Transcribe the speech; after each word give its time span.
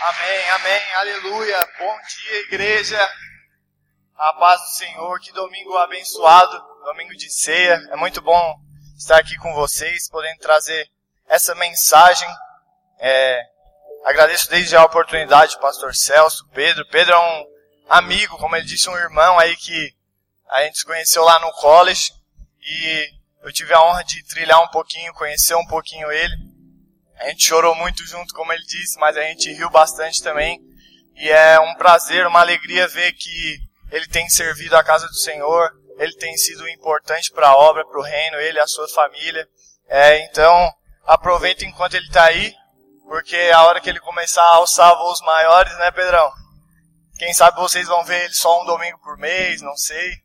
Amém, 0.00 0.50
amém, 0.50 0.94
aleluia. 0.96 1.68
Bom 1.78 1.96
dia, 2.08 2.40
igreja. 2.40 2.98
A 4.16 4.32
paz 4.34 4.60
do 4.60 4.66
Senhor, 4.76 5.20
que 5.20 5.32
domingo 5.32 5.76
abençoado, 5.78 6.60
domingo 6.84 7.14
de 7.16 7.30
ceia. 7.30 7.80
É 7.90 7.96
muito 7.96 8.20
bom 8.20 8.58
estar 8.98 9.18
aqui 9.18 9.36
com 9.36 9.54
vocês, 9.54 10.08
podendo 10.10 10.40
trazer 10.40 10.90
essa 11.28 11.54
mensagem. 11.54 12.28
É, 12.98 13.40
agradeço 14.04 14.50
desde 14.50 14.72
já 14.72 14.80
a 14.80 14.84
oportunidade, 14.84 15.58
pastor 15.60 15.94
Celso, 15.94 16.48
Pedro. 16.52 16.84
Pedro 16.88 17.14
é 17.14 17.18
um 17.18 17.46
amigo, 17.88 18.36
como 18.38 18.56
ele 18.56 18.66
disse, 18.66 18.90
um 18.90 18.96
irmão 18.96 19.38
aí 19.38 19.56
que 19.56 19.94
a 20.50 20.64
gente 20.64 20.78
se 20.78 20.84
conheceu 20.84 21.22
lá 21.22 21.38
no 21.38 21.52
college 21.52 22.12
e 22.60 23.10
eu 23.42 23.52
tive 23.52 23.72
a 23.72 23.82
honra 23.82 24.02
de 24.02 24.24
trilhar 24.24 24.60
um 24.60 24.68
pouquinho, 24.68 25.14
conhecer 25.14 25.54
um 25.54 25.66
pouquinho 25.66 26.10
ele. 26.10 26.53
A 27.18 27.28
gente 27.28 27.46
chorou 27.46 27.74
muito 27.74 28.04
junto, 28.06 28.34
como 28.34 28.52
ele 28.52 28.64
disse, 28.64 28.98
mas 28.98 29.16
a 29.16 29.22
gente 29.22 29.52
riu 29.52 29.70
bastante 29.70 30.22
também. 30.22 30.60
E 31.16 31.30
é 31.30 31.60
um 31.60 31.74
prazer, 31.74 32.26
uma 32.26 32.40
alegria 32.40 32.88
ver 32.88 33.12
que 33.12 33.58
ele 33.90 34.06
tem 34.08 34.28
servido 34.28 34.76
a 34.76 34.82
casa 34.82 35.06
do 35.06 35.14
Senhor, 35.14 35.70
ele 35.96 36.14
tem 36.16 36.36
sido 36.36 36.68
importante 36.68 37.30
para 37.30 37.48
a 37.48 37.56
obra, 37.56 37.86
para 37.86 37.98
o 37.98 38.02
reino, 38.02 38.36
ele 38.38 38.58
a 38.58 38.66
sua 38.66 38.88
família. 38.88 39.48
É, 39.88 40.24
então, 40.24 40.72
aproveita 41.06 41.64
enquanto 41.64 41.94
ele 41.94 42.06
está 42.06 42.24
aí, 42.24 42.52
porque 43.04 43.36
a 43.54 43.62
hora 43.62 43.80
que 43.80 43.88
ele 43.88 44.00
começar 44.00 44.42
a 44.42 44.56
alçar 44.56 44.96
voos 44.96 45.20
maiores, 45.20 45.76
né, 45.78 45.90
Pedrão? 45.92 46.32
Quem 47.16 47.32
sabe 47.32 47.60
vocês 47.60 47.86
vão 47.86 48.04
ver 48.04 48.24
ele 48.24 48.34
só 48.34 48.60
um 48.60 48.66
domingo 48.66 48.98
por 48.98 49.16
mês, 49.16 49.62
não 49.62 49.76
sei. 49.76 50.16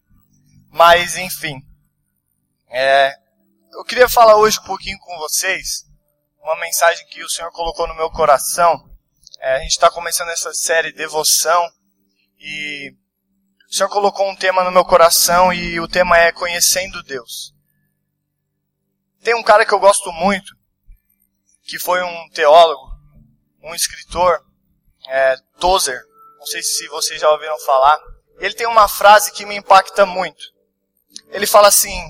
Mas, 0.71 1.17
enfim. 1.17 1.61
É, 2.67 3.13
eu 3.73 3.83
queria 3.83 4.09
falar 4.09 4.37
hoje 4.37 4.59
um 4.59 4.63
pouquinho 4.63 4.97
com 4.99 5.17
vocês 5.19 5.88
uma 6.49 6.59
mensagem 6.59 7.05
que 7.05 7.23
o 7.23 7.29
Senhor 7.29 7.51
colocou 7.51 7.87
no 7.87 7.95
meu 7.95 8.09
coração. 8.09 8.89
É, 9.39 9.57
a 9.57 9.59
gente 9.59 9.71
está 9.71 9.89
começando 9.91 10.29
essa 10.29 10.51
série 10.51 10.91
Devoção 10.91 11.71
e 12.39 12.91
o 13.69 13.73
Senhor 13.73 13.89
colocou 13.89 14.27
um 14.27 14.35
tema 14.35 14.63
no 14.63 14.71
meu 14.71 14.83
coração 14.83 15.53
e 15.53 15.79
o 15.79 15.87
tema 15.87 16.17
é 16.17 16.31
Conhecendo 16.31 17.03
Deus. 17.03 17.53
Tem 19.21 19.35
um 19.35 19.43
cara 19.43 19.63
que 19.63 19.71
eu 19.71 19.79
gosto 19.79 20.11
muito, 20.11 20.55
que 21.65 21.77
foi 21.77 22.01
um 22.01 22.29
teólogo, 22.31 22.89
um 23.61 23.75
escritor, 23.75 24.43
é, 25.07 25.35
Tozer. 25.59 26.01
Não 26.39 26.47
sei 26.47 26.63
se 26.63 26.87
vocês 26.87 27.21
já 27.21 27.29
ouviram 27.29 27.59
falar. 27.59 27.99
Ele 28.39 28.55
tem 28.55 28.65
uma 28.65 28.87
frase 28.87 29.31
que 29.33 29.45
me 29.45 29.55
impacta 29.55 30.03
muito. 30.03 30.43
Ele 31.27 31.45
fala 31.45 31.67
assim: 31.67 32.01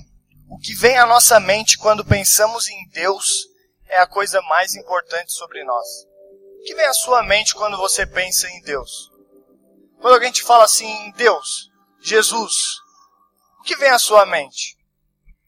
O 0.48 0.58
que 0.60 0.74
vem 0.74 0.98
à 0.98 1.06
nossa 1.06 1.42
mente 1.42 1.78
quando 1.78 2.06
pensamos 2.06 2.70
em 2.70 2.88
Deus 2.90 3.49
é 3.90 4.00
a 4.00 4.08
coisa 4.08 4.42
mais 4.44 4.76
importante 4.76 5.34
sobre 5.34 5.64
nós. 5.64 5.88
O 6.60 6.64
que 6.64 6.76
vem 6.76 6.86
à 6.86 6.94
sua 6.94 7.24
mente 7.24 7.54
quando 7.56 7.78
você 7.78 8.06
pensa 8.06 8.48
em 8.48 8.62
Deus? 8.62 9.12
Quando 10.00 10.14
alguém 10.14 10.32
te 10.32 10.44
fala 10.44 10.64
assim, 10.64 11.12
Deus, 11.18 11.70
Jesus, 12.02 12.54
o 13.60 13.64
que 13.64 13.76
vem 13.76 13.90
à 13.90 14.00
sua 14.00 14.26
mente? 14.26 14.78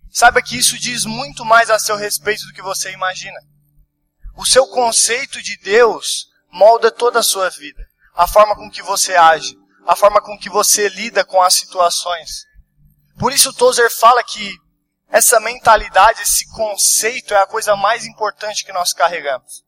Saiba 0.09 0.41
que 0.41 0.57
isso 0.57 0.77
diz 0.77 1.05
muito 1.05 1.45
mais 1.45 1.69
a 1.69 1.79
seu 1.79 1.95
respeito 1.95 2.45
do 2.47 2.53
que 2.53 2.61
você 2.61 2.91
imagina. 2.91 3.39
O 4.35 4.45
seu 4.45 4.67
conceito 4.67 5.41
de 5.41 5.57
Deus 5.57 6.27
molda 6.51 6.91
toda 6.91 7.19
a 7.19 7.23
sua 7.23 7.49
vida. 7.49 7.85
A 8.13 8.27
forma 8.27 8.55
com 8.55 8.69
que 8.69 8.81
você 8.81 9.15
age, 9.15 9.57
a 9.85 9.95
forma 9.95 10.21
com 10.21 10.37
que 10.37 10.49
você 10.49 10.89
lida 10.89 11.23
com 11.23 11.41
as 11.41 11.53
situações. 11.53 12.45
Por 13.17 13.31
isso 13.31 13.53
Tozer 13.53 13.89
fala 13.89 14.23
que 14.23 14.53
essa 15.11 15.41
mentalidade, 15.41 16.21
esse 16.21 16.47
conceito 16.51 17.33
é 17.33 17.37
a 17.41 17.45
coisa 17.45 17.75
mais 17.75 18.05
importante 18.05 18.63
que 18.63 18.71
nós 18.71 18.93
carregamos. 18.93 19.65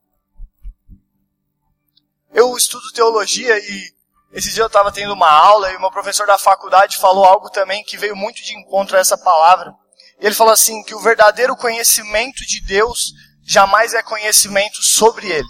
Eu 2.32 2.56
estudo 2.56 2.90
teologia 2.92 3.58
e 3.58 3.94
esse 4.32 4.52
dia 4.52 4.62
eu 4.62 4.68
estava 4.68 4.90
tendo 4.90 5.12
uma 5.12 5.30
aula 5.30 5.70
e 5.70 5.76
o 5.76 5.80
meu 5.80 5.90
professor 5.90 6.26
da 6.26 6.38
faculdade 6.38 6.96
falou 6.96 7.24
algo 7.24 7.50
também 7.50 7.84
que 7.84 7.98
veio 7.98 8.16
muito 8.16 8.42
de 8.42 8.56
encontro 8.56 8.96
a 8.96 9.00
essa 9.00 9.18
palavra. 9.18 9.74
E 10.18 10.26
ele 10.26 10.34
falou 10.34 10.52
assim 10.52 10.82
que 10.82 10.94
o 10.94 11.00
verdadeiro 11.00 11.54
conhecimento 11.54 12.44
de 12.46 12.62
Deus 12.62 13.12
jamais 13.42 13.92
é 13.92 14.02
conhecimento 14.02 14.82
sobre 14.82 15.30
Ele. 15.30 15.48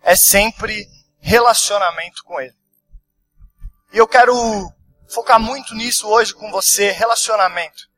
É 0.00 0.16
sempre 0.16 0.88
relacionamento 1.18 2.24
com 2.24 2.40
Ele. 2.40 2.56
E 3.92 3.98
eu 3.98 4.08
quero 4.08 4.34
focar 5.10 5.38
muito 5.38 5.74
nisso 5.74 6.08
hoje 6.08 6.32
com 6.34 6.50
você, 6.50 6.90
relacionamento. 6.90 7.89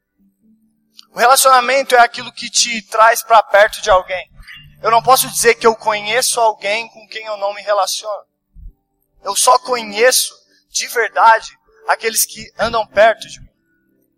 O 1.13 1.19
relacionamento 1.19 1.95
é 1.95 1.99
aquilo 1.99 2.33
que 2.33 2.49
te 2.49 2.81
traz 2.89 3.23
para 3.23 3.43
perto 3.43 3.83
de 3.83 3.91
alguém. 3.91 4.31
Eu 4.83 4.91
não 4.91 5.03
posso 5.03 5.29
dizer 5.29 5.55
que 5.57 5.67
eu 5.67 5.77
conheço 5.77 6.41
alguém 6.41 6.89
com 6.89 7.07
quem 7.07 7.27
eu 7.27 7.37
não 7.37 7.53
me 7.53 7.61
relaciono. 7.61 8.25
Eu 9.23 9.37
só 9.37 9.59
conheço 9.59 10.35
de 10.71 10.87
verdade 10.89 11.51
aqueles 11.87 12.25
que 12.25 12.51
andam 12.59 12.87
perto 12.87 13.29
de 13.29 13.41
mim. 13.41 13.49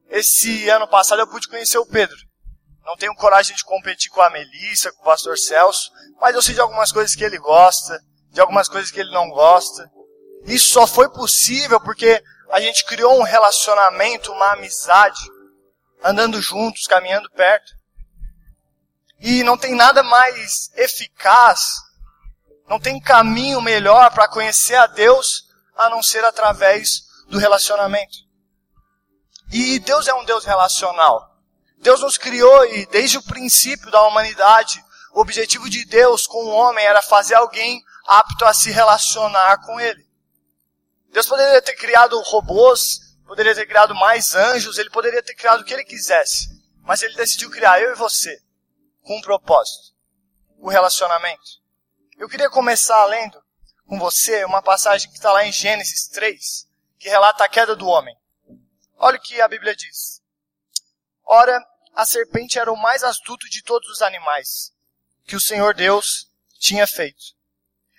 Esse 0.08 0.68
ano 0.68 0.86
passado 0.86 1.18
eu 1.18 1.26
pude 1.26 1.48
conhecer 1.48 1.78
o 1.78 1.86
Pedro. 1.86 2.16
Não 2.84 2.96
tenho 2.96 3.14
coragem 3.16 3.56
de 3.56 3.64
competir 3.64 4.10
com 4.10 4.20
a 4.20 4.30
Melissa, 4.30 4.92
com 4.92 5.02
o 5.02 5.04
pastor 5.04 5.36
Celso, 5.36 5.90
mas 6.20 6.34
eu 6.34 6.42
sei 6.42 6.54
de 6.54 6.60
algumas 6.60 6.92
coisas 6.92 7.16
que 7.16 7.24
ele 7.24 7.38
gosta, 7.38 7.98
de 8.30 8.40
algumas 8.40 8.68
coisas 8.68 8.92
que 8.92 9.00
ele 9.00 9.10
não 9.10 9.28
gosta. 9.30 9.90
Isso 10.44 10.70
só 10.70 10.86
foi 10.86 11.10
possível 11.10 11.80
porque 11.80 12.22
a 12.50 12.60
gente 12.60 12.84
criou 12.84 13.18
um 13.18 13.24
relacionamento, 13.24 14.30
uma 14.30 14.52
amizade 14.52 15.33
andando 16.04 16.40
juntos, 16.42 16.86
caminhando 16.86 17.30
perto. 17.30 17.72
E 19.18 19.42
não 19.42 19.56
tem 19.56 19.74
nada 19.74 20.02
mais 20.02 20.70
eficaz, 20.76 21.72
não 22.68 22.78
tem 22.78 23.00
caminho 23.00 23.60
melhor 23.62 24.12
para 24.12 24.28
conhecer 24.28 24.74
a 24.74 24.86
Deus 24.86 25.48
a 25.74 25.88
não 25.88 26.02
ser 26.02 26.22
através 26.24 27.02
do 27.28 27.38
relacionamento. 27.38 28.18
E 29.50 29.78
Deus 29.78 30.06
é 30.06 30.14
um 30.14 30.24
Deus 30.24 30.44
relacional. 30.44 31.34
Deus 31.78 32.00
nos 32.00 32.18
criou 32.18 32.64
e 32.66 32.86
desde 32.86 33.18
o 33.18 33.22
princípio 33.22 33.90
da 33.90 34.02
humanidade, 34.02 34.84
o 35.12 35.20
objetivo 35.20 35.70
de 35.70 35.84
Deus 35.84 36.26
com 36.26 36.44
o 36.44 36.50
homem 36.50 36.84
era 36.84 37.00
fazer 37.02 37.34
alguém 37.34 37.82
apto 38.06 38.44
a 38.44 38.52
se 38.52 38.70
relacionar 38.70 39.58
com 39.64 39.80
ele. 39.80 40.04
Deus 41.12 41.26
poderia 41.26 41.62
ter 41.62 41.76
criado 41.76 42.20
robôs 42.22 43.03
poderia 43.26 43.54
ter 43.54 43.66
criado 43.66 43.94
mais 43.94 44.34
anjos, 44.34 44.78
ele 44.78 44.90
poderia 44.90 45.22
ter 45.22 45.34
criado 45.34 45.60
o 45.60 45.64
que 45.64 45.72
ele 45.72 45.84
quisesse. 45.84 46.48
Mas 46.82 47.02
ele 47.02 47.14
decidiu 47.14 47.50
criar 47.50 47.80
eu 47.80 47.92
e 47.92 47.96
você 47.96 48.40
com 49.02 49.16
um 49.16 49.20
propósito: 49.20 49.94
o 50.58 50.68
relacionamento. 50.68 51.62
Eu 52.16 52.28
queria 52.28 52.50
começar 52.50 53.04
lendo 53.06 53.42
com 53.86 53.98
você 53.98 54.44
uma 54.44 54.62
passagem 54.62 55.10
que 55.10 55.16
está 55.16 55.32
lá 55.32 55.44
em 55.44 55.52
Gênesis 55.52 56.08
3, 56.08 56.68
que 56.98 57.08
relata 57.08 57.44
a 57.44 57.48
queda 57.48 57.74
do 57.74 57.86
homem. 57.86 58.16
Olha 58.96 59.18
o 59.18 59.20
que 59.20 59.40
a 59.40 59.48
Bíblia 59.48 59.74
diz. 59.74 60.22
Ora, 61.24 61.60
a 61.94 62.04
serpente 62.04 62.58
era 62.58 62.72
o 62.72 62.76
mais 62.76 63.02
astuto 63.02 63.48
de 63.48 63.62
todos 63.62 63.88
os 63.88 64.02
animais 64.02 64.72
que 65.26 65.36
o 65.36 65.40
Senhor 65.40 65.74
Deus 65.74 66.30
tinha 66.58 66.86
feito. 66.86 67.34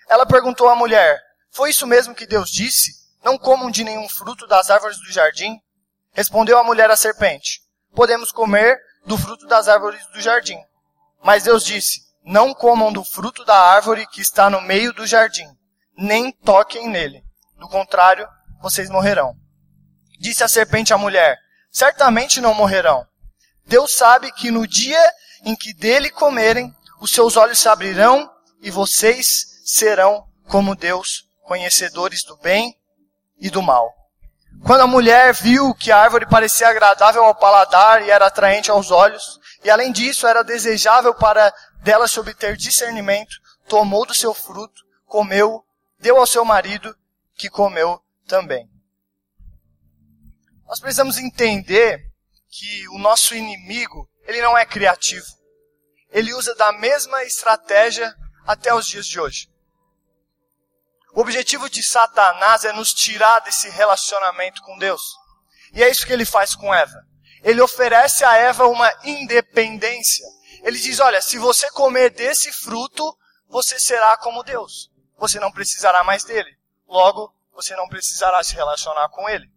Ela 0.08 0.26
perguntou 0.26 0.68
à 0.68 0.76
mulher: 0.76 1.20
Foi 1.50 1.70
isso 1.70 1.86
mesmo 1.86 2.14
que 2.14 2.26
Deus 2.26 2.50
disse? 2.50 3.05
Não 3.26 3.36
comam 3.36 3.72
de 3.72 3.82
nenhum 3.82 4.08
fruto 4.08 4.46
das 4.46 4.70
árvores 4.70 4.98
do 4.98 5.10
jardim? 5.10 5.60
Respondeu 6.12 6.60
a 6.60 6.62
mulher 6.62 6.88
à 6.92 6.94
serpente: 6.94 7.60
Podemos 7.92 8.30
comer 8.30 8.78
do 9.04 9.18
fruto 9.18 9.48
das 9.48 9.66
árvores 9.66 10.06
do 10.12 10.20
jardim. 10.20 10.60
Mas 11.24 11.42
Deus 11.42 11.64
disse: 11.64 12.02
Não 12.24 12.54
comam 12.54 12.92
do 12.92 13.02
fruto 13.02 13.44
da 13.44 13.58
árvore 13.58 14.06
que 14.06 14.20
está 14.20 14.48
no 14.48 14.60
meio 14.60 14.92
do 14.92 15.04
jardim, 15.04 15.48
nem 15.98 16.30
toquem 16.30 16.88
nele. 16.88 17.24
Do 17.58 17.68
contrário, 17.68 18.28
vocês 18.62 18.88
morrerão. 18.88 19.36
Disse 20.20 20.44
a 20.44 20.48
serpente 20.48 20.94
à 20.94 20.96
mulher: 20.96 21.36
Certamente 21.68 22.40
não 22.40 22.54
morrerão. 22.54 23.04
Deus 23.66 23.96
sabe 23.96 24.30
que 24.30 24.52
no 24.52 24.68
dia 24.68 25.02
em 25.42 25.56
que 25.56 25.74
dele 25.74 26.10
comerem, 26.10 26.72
os 27.00 27.10
seus 27.10 27.36
olhos 27.36 27.58
se 27.58 27.68
abrirão 27.68 28.30
e 28.60 28.70
vocês 28.70 29.62
serão 29.64 30.28
como 30.46 30.76
Deus, 30.76 31.28
conhecedores 31.42 32.22
do 32.22 32.36
bem 32.36 32.72
e 33.38 33.50
do 33.50 33.62
mal. 33.62 33.92
Quando 34.64 34.80
a 34.80 34.86
mulher 34.86 35.32
viu 35.34 35.74
que 35.74 35.92
a 35.92 35.98
árvore 35.98 36.26
parecia 36.26 36.68
agradável 36.68 37.24
ao 37.24 37.34
paladar 37.34 38.02
e 38.02 38.10
era 38.10 38.26
atraente 38.26 38.70
aos 38.70 38.90
olhos, 38.90 39.38
e 39.62 39.70
além 39.70 39.92
disso 39.92 40.26
era 40.26 40.42
desejável 40.42 41.14
para 41.14 41.52
dela 41.82 42.08
se 42.08 42.18
obter 42.18 42.56
discernimento, 42.56 43.36
tomou 43.68 44.06
do 44.06 44.14
seu 44.14 44.32
fruto, 44.32 44.82
comeu, 45.04 45.64
deu 45.98 46.16
ao 46.16 46.26
seu 46.26 46.44
marido, 46.44 46.96
que 47.34 47.50
comeu 47.50 48.00
também. 48.26 48.68
Nós 50.66 50.80
precisamos 50.80 51.18
entender 51.18 52.10
que 52.48 52.88
o 52.88 52.98
nosso 52.98 53.34
inimigo, 53.34 54.08
ele 54.22 54.40
não 54.40 54.56
é 54.56 54.64
criativo. 54.64 55.26
Ele 56.10 56.32
usa 56.32 56.54
da 56.54 56.72
mesma 56.72 57.22
estratégia 57.24 58.14
até 58.46 58.74
os 58.74 58.86
dias 58.86 59.06
de 59.06 59.20
hoje. 59.20 59.48
O 61.16 61.22
objetivo 61.22 61.70
de 61.70 61.82
Satanás 61.82 62.66
é 62.66 62.74
nos 62.74 62.92
tirar 62.92 63.40
desse 63.40 63.70
relacionamento 63.70 64.60
com 64.60 64.76
Deus. 64.76 65.00
E 65.72 65.82
é 65.82 65.90
isso 65.90 66.06
que 66.06 66.12
ele 66.12 66.26
faz 66.26 66.54
com 66.54 66.74
Eva. 66.74 67.02
Ele 67.42 67.62
oferece 67.62 68.22
a 68.22 68.36
Eva 68.36 68.66
uma 68.66 68.92
independência. 69.02 70.26
Ele 70.62 70.78
diz: 70.78 71.00
Olha, 71.00 71.22
se 71.22 71.38
você 71.38 71.70
comer 71.70 72.10
desse 72.10 72.52
fruto, 72.52 73.16
você 73.48 73.80
será 73.80 74.18
como 74.18 74.42
Deus. 74.42 74.90
você 75.16 75.40
não 75.40 75.50
precisará 75.50 76.04
mais 76.04 76.22
dele. 76.22 76.54
Logo, 76.86 77.34
você 77.50 77.74
não 77.74 77.88
precisará 77.88 78.44
se 78.44 78.54
relacionar 78.54 79.08
com 79.08 79.26
ele. 79.26 79.50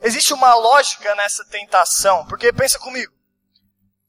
Existe 0.00 0.32
uma 0.32 0.54
lógica 0.54 1.14
nessa 1.14 1.44
tentação, 1.44 2.24
porque 2.26 2.50
pensa 2.54 2.78
comigo. 2.78 3.12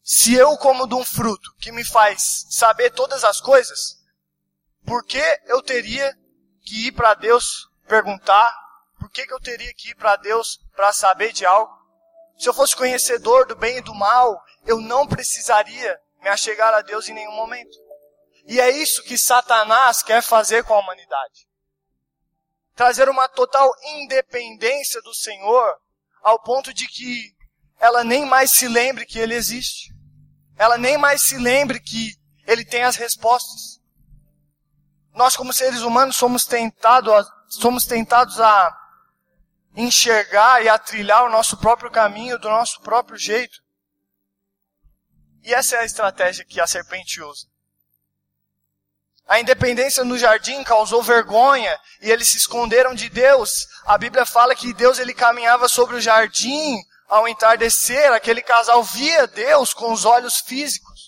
Se 0.01 0.33
eu 0.33 0.57
como 0.57 0.87
de 0.87 0.95
um 0.95 1.03
fruto 1.03 1.53
que 1.59 1.73
me 1.73 1.83
faz 1.83 2.45
saber 2.49 2.91
todas 2.91 3.25
as 3.25 3.41
coisas, 3.41 3.97
por 4.85 5.03
que 5.03 5.21
eu 5.47 5.61
teria 5.61 6.17
que 6.65 6.87
ir 6.87 6.91
para 6.91 7.13
Deus 7.13 7.69
perguntar? 7.87 8.53
Por 8.99 9.09
que, 9.09 9.25
que 9.25 9.33
eu 9.33 9.39
teria 9.39 9.73
que 9.73 9.91
ir 9.91 9.95
para 9.95 10.15
Deus 10.15 10.59
para 10.75 10.91
saber 10.91 11.31
de 11.31 11.45
algo? 11.45 11.73
Se 12.37 12.49
eu 12.49 12.53
fosse 12.53 12.75
conhecedor 12.75 13.45
do 13.45 13.55
bem 13.55 13.77
e 13.77 13.81
do 13.81 13.93
mal, 13.93 14.43
eu 14.65 14.81
não 14.81 15.07
precisaria 15.07 15.99
me 16.21 16.29
achegar 16.29 16.73
a 16.73 16.81
Deus 16.81 17.07
em 17.07 17.13
nenhum 17.13 17.31
momento. 17.31 17.77
E 18.47 18.59
é 18.59 18.69
isso 18.69 19.03
que 19.03 19.17
Satanás 19.17 20.03
quer 20.03 20.21
fazer 20.21 20.63
com 20.63 20.73
a 20.73 20.79
humanidade. 20.79 21.47
Trazer 22.75 23.07
uma 23.07 23.27
total 23.29 23.71
independência 23.95 25.01
do 25.01 25.13
Senhor, 25.13 25.77
ao 26.21 26.39
ponto 26.41 26.73
de 26.73 26.87
que 26.87 27.35
ela 27.79 28.03
nem 28.03 28.25
mais 28.25 28.51
se 28.51 28.67
lembre 28.67 29.05
que 29.05 29.19
Ele 29.19 29.33
existe. 29.33 29.93
Ela 30.57 30.77
nem 30.77 30.97
mais 30.97 31.23
se 31.23 31.37
lembre 31.37 31.79
que 31.79 32.15
Ele 32.45 32.65
tem 32.65 32.83
as 32.83 32.95
respostas. 32.95 33.79
Nós, 35.15 35.37
como 35.37 35.53
seres 35.53 35.81
humanos, 35.81 36.17
somos 36.17 36.45
tentados 36.45 37.11
a, 37.13 37.25
somos 37.47 37.85
tentados 37.85 38.39
a 38.39 38.77
enxergar 39.75 40.61
e 40.61 40.69
a 40.69 40.77
trilhar 40.77 41.23
o 41.23 41.29
nosso 41.29 41.57
próprio 41.57 41.89
caminho 41.89 42.37
do 42.37 42.49
nosso 42.49 42.81
próprio 42.81 43.17
jeito. 43.17 43.63
E 45.41 45.53
essa 45.53 45.77
é 45.77 45.79
a 45.79 45.85
estratégia 45.85 46.43
que 46.43 46.59
a 46.59 46.67
serpente 46.67 47.21
usa. 47.21 47.47
A 49.27 49.39
independência 49.39 50.03
no 50.03 50.17
jardim 50.17 50.63
causou 50.63 51.01
vergonha 51.01 51.79
e 52.01 52.11
eles 52.11 52.29
se 52.29 52.37
esconderam 52.37 52.93
de 52.93 53.09
Deus. 53.09 53.67
A 53.85 53.97
Bíblia 53.97 54.25
fala 54.25 54.55
que 54.55 54.73
Deus 54.73 54.99
ele 54.99 55.13
caminhava 55.13 55.67
sobre 55.67 55.95
o 55.95 56.01
jardim 56.01 56.77
ao 57.07 57.27
entardecer. 57.27 58.11
Aquele 58.11 58.41
casal 58.41 58.83
via 58.83 59.25
Deus 59.27 59.73
com 59.73 59.91
os 59.93 60.03
olhos 60.03 60.39
físicos. 60.41 61.04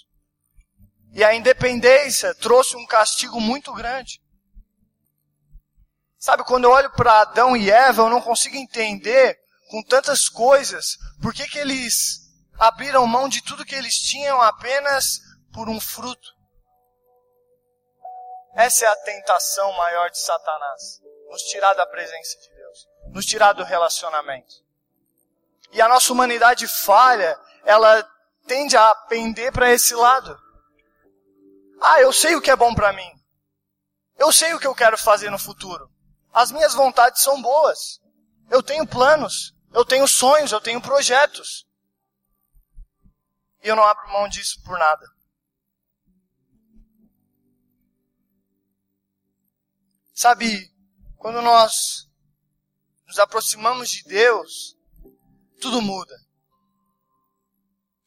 E 1.18 1.24
a 1.24 1.34
independência 1.34 2.36
trouxe 2.36 2.78
um 2.78 2.86
castigo 2.86 3.42
muito 3.42 3.74
grande. 3.74 4.22
Sabe, 6.20 6.44
quando 6.44 6.66
eu 6.66 6.70
olho 6.70 6.92
para 6.92 7.22
Adão 7.22 7.58
e 7.58 7.72
Eva, 7.72 8.04
eu 8.04 8.10
não 8.10 8.22
consigo 8.22 8.56
entender 8.56 9.36
com 9.72 9.82
tantas 9.82 10.30
coisas 10.30 10.96
por 11.20 11.34
que, 11.34 11.48
que 11.48 11.58
eles 11.58 12.20
abriram 12.60 13.08
mão 13.08 13.28
de 13.28 13.42
tudo 13.42 13.66
que 13.66 13.74
eles 13.74 13.96
tinham 13.96 14.40
apenas 14.40 15.18
por 15.52 15.68
um 15.68 15.82
fruto. 15.82 16.30
Essa 18.56 18.86
é 18.86 18.88
a 18.88 18.96
tentação 18.98 19.74
maior 19.74 20.12
de 20.12 20.20
Satanás. 20.20 21.02
Nos 21.32 21.42
tirar 21.42 21.74
da 21.74 21.88
presença 21.88 22.38
de 22.42 22.56
Deus. 22.56 22.88
Nos 23.12 23.26
tirar 23.26 23.54
do 23.54 23.64
relacionamento. 23.64 24.54
E 25.72 25.82
a 25.82 25.88
nossa 25.88 26.14
humanidade 26.14 26.68
falha, 26.68 27.36
ela 27.66 28.08
tende 28.46 28.78
a 28.78 28.94
pender 29.10 29.52
para 29.52 29.72
esse 29.72 29.96
lado. 29.96 30.46
Ah, 31.82 32.02
eu 32.02 32.12
sei 32.12 32.36
o 32.36 32.42
que 32.42 32.52
é 32.52 32.56
bom 32.56 32.74
para 32.74 32.94
mim. 32.94 33.10
Eu 34.18 34.32
sei 34.32 34.54
o 34.54 34.60
que 34.60 34.68
eu 34.68 34.76
quero 34.76 34.98
fazer 34.98 35.30
no 35.30 35.40
futuro. 35.40 35.92
As 36.34 36.52
minhas 36.52 36.74
vontades 36.74 37.22
são 37.22 37.42
boas. 37.42 38.02
Eu 38.50 38.64
tenho 38.64 38.88
planos. 38.88 39.56
Eu 39.72 39.86
tenho 39.86 40.08
sonhos. 40.08 40.52
Eu 40.52 40.62
tenho 40.62 40.82
projetos. 40.82 41.68
E 43.64 43.68
eu 43.68 43.76
não 43.76 43.84
abro 43.84 44.12
mão 44.12 44.28
disso 44.28 44.62
por 44.64 44.78
nada. 44.78 45.06
Sabe, 50.14 50.74
quando 51.18 51.42
nós 51.42 52.10
nos 53.06 53.20
aproximamos 53.20 53.90
de 53.90 54.04
Deus, 54.04 54.76
tudo 55.62 55.82
muda. 55.82 56.16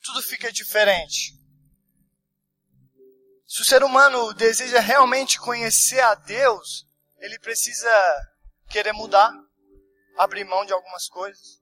Tudo 0.03 0.21
fica 0.23 0.53
diferente. 0.53 1.40
Se 3.51 3.63
o 3.63 3.65
ser 3.65 3.83
humano 3.83 4.33
deseja 4.33 4.79
realmente 4.79 5.41
conhecer 5.41 5.99
a 5.99 6.15
Deus, 6.15 6.87
ele 7.19 7.37
precisa 7.41 7.91
querer 8.69 8.93
mudar, 8.93 9.33
abrir 10.17 10.45
mão 10.45 10.65
de 10.65 10.73
algumas 10.73 11.09
coisas. 11.09 11.59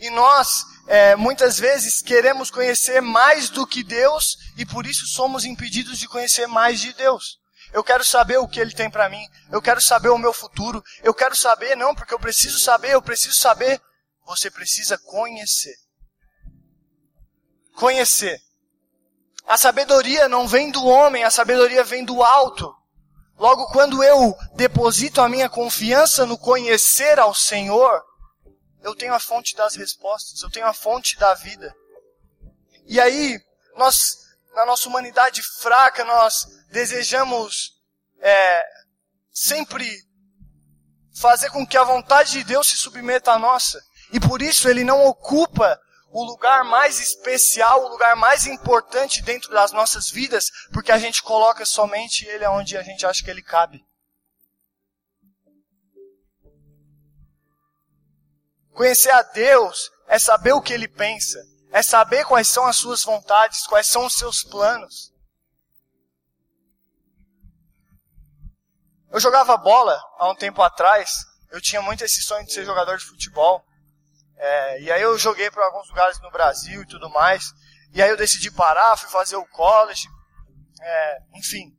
E 0.00 0.10
nós, 0.10 0.64
é, 0.88 1.14
muitas 1.14 1.56
vezes, 1.56 2.02
queremos 2.02 2.50
conhecer 2.50 3.00
mais 3.00 3.48
do 3.48 3.64
que 3.64 3.84
Deus 3.84 4.36
e 4.56 4.66
por 4.66 4.86
isso 4.86 5.06
somos 5.06 5.44
impedidos 5.44 6.00
de 6.00 6.08
conhecer 6.08 6.48
mais 6.48 6.80
de 6.80 6.92
Deus. 6.92 7.38
Eu 7.72 7.84
quero 7.84 8.04
saber 8.04 8.38
o 8.38 8.48
que 8.48 8.58
Ele 8.58 8.74
tem 8.74 8.90
para 8.90 9.08
mim. 9.08 9.24
Eu 9.52 9.62
quero 9.62 9.80
saber 9.80 10.08
o 10.08 10.18
meu 10.18 10.32
futuro. 10.32 10.82
Eu 11.04 11.14
quero 11.14 11.36
saber, 11.36 11.76
não, 11.76 11.94
porque 11.94 12.12
eu 12.12 12.18
preciso 12.18 12.58
saber, 12.58 12.94
eu 12.94 13.02
preciso 13.02 13.36
saber. 13.36 13.80
Você 14.26 14.50
precisa 14.50 14.98
conhecer. 14.98 15.76
Conhecer. 17.76 18.47
A 19.48 19.56
sabedoria 19.56 20.28
não 20.28 20.46
vem 20.46 20.70
do 20.70 20.84
homem, 20.84 21.24
a 21.24 21.30
sabedoria 21.30 21.82
vem 21.82 22.04
do 22.04 22.22
alto. 22.22 22.70
Logo, 23.38 23.66
quando 23.68 24.04
eu 24.04 24.36
deposito 24.54 25.22
a 25.22 25.28
minha 25.28 25.48
confiança 25.48 26.26
no 26.26 26.36
conhecer 26.36 27.18
ao 27.18 27.34
Senhor, 27.34 28.04
eu 28.82 28.94
tenho 28.94 29.14
a 29.14 29.18
fonte 29.18 29.56
das 29.56 29.74
respostas, 29.74 30.42
eu 30.42 30.50
tenho 30.50 30.66
a 30.66 30.74
fonte 30.74 31.16
da 31.16 31.32
vida. 31.32 31.74
E 32.84 33.00
aí, 33.00 33.40
nós, 33.74 34.18
na 34.54 34.66
nossa 34.66 34.86
humanidade 34.86 35.42
fraca, 35.42 36.04
nós 36.04 36.46
desejamos 36.70 37.72
é, 38.20 38.66
sempre 39.32 39.90
fazer 41.18 41.48
com 41.50 41.66
que 41.66 41.78
a 41.78 41.84
vontade 41.84 42.32
de 42.32 42.44
Deus 42.44 42.68
se 42.68 42.76
submeta 42.76 43.32
à 43.32 43.38
nossa. 43.38 43.82
E 44.12 44.20
por 44.20 44.42
isso 44.42 44.68
ele 44.68 44.84
não 44.84 45.06
ocupa 45.06 45.80
o 46.10 46.24
lugar 46.24 46.64
mais 46.64 47.00
especial, 47.00 47.84
o 47.84 47.88
lugar 47.88 48.16
mais 48.16 48.46
importante 48.46 49.22
dentro 49.22 49.50
das 49.50 49.72
nossas 49.72 50.10
vidas, 50.10 50.50
porque 50.72 50.90
a 50.90 50.98
gente 50.98 51.22
coloca 51.22 51.64
somente 51.66 52.26
ele 52.26 52.46
onde 52.46 52.76
a 52.76 52.82
gente 52.82 53.04
acha 53.04 53.22
que 53.22 53.30
ele 53.30 53.42
cabe. 53.42 53.84
Conhecer 58.72 59.10
a 59.10 59.22
Deus 59.22 59.90
é 60.06 60.18
saber 60.18 60.52
o 60.52 60.62
que 60.62 60.72
ele 60.72 60.88
pensa, 60.88 61.38
é 61.72 61.82
saber 61.82 62.24
quais 62.24 62.48
são 62.48 62.64
as 62.64 62.76
suas 62.76 63.02
vontades, 63.02 63.66
quais 63.66 63.86
são 63.86 64.06
os 64.06 64.14
seus 64.14 64.42
planos. 64.42 65.12
Eu 69.10 69.20
jogava 69.20 69.56
bola 69.56 69.98
há 70.18 70.30
um 70.30 70.34
tempo 70.34 70.62
atrás. 70.62 71.24
Eu 71.50 71.60
tinha 71.60 71.80
muito 71.80 72.04
esse 72.04 72.22
sonho 72.22 72.44
de 72.44 72.52
ser 72.52 72.64
jogador 72.64 72.98
de 72.98 73.04
futebol. 73.04 73.64
É, 74.38 74.80
e 74.82 74.92
aí 74.92 75.02
eu 75.02 75.18
joguei 75.18 75.50
para 75.50 75.66
alguns 75.66 75.88
lugares 75.88 76.20
no 76.20 76.30
Brasil 76.30 76.82
e 76.82 76.86
tudo 76.86 77.10
mais. 77.10 77.52
E 77.92 78.00
aí 78.00 78.08
eu 78.08 78.16
decidi 78.16 78.50
parar, 78.50 78.96
fui 78.96 79.10
fazer 79.10 79.36
o 79.36 79.46
college. 79.48 80.06
É, 80.80 81.18
enfim. 81.34 81.76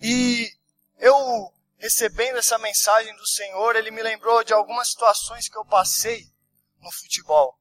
E 0.00 0.50
eu 0.98 1.16
recebendo 1.78 2.36
essa 2.36 2.58
mensagem 2.58 3.16
do 3.16 3.26
Senhor, 3.26 3.74
ele 3.76 3.90
me 3.90 4.02
lembrou 4.02 4.44
de 4.44 4.52
algumas 4.52 4.90
situações 4.90 5.48
que 5.48 5.56
eu 5.56 5.64
passei 5.64 6.26
no 6.80 6.92
futebol. 6.92 7.58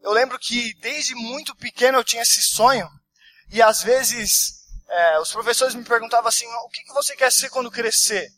Eu 0.00 0.12
lembro 0.12 0.38
que 0.38 0.74
desde 0.74 1.14
muito 1.14 1.56
pequeno 1.56 1.98
eu 1.98 2.04
tinha 2.04 2.22
esse 2.22 2.42
sonho. 2.42 2.88
E 3.50 3.62
às 3.62 3.82
vezes 3.82 4.58
é, 4.88 5.18
os 5.20 5.32
professores 5.32 5.74
me 5.74 5.84
perguntavam 5.84 6.28
assim, 6.28 6.46
o 6.46 6.68
que, 6.68 6.82
que 6.82 6.92
você 6.92 7.16
quer 7.16 7.32
ser 7.32 7.48
quando 7.48 7.70
crescer? 7.70 8.28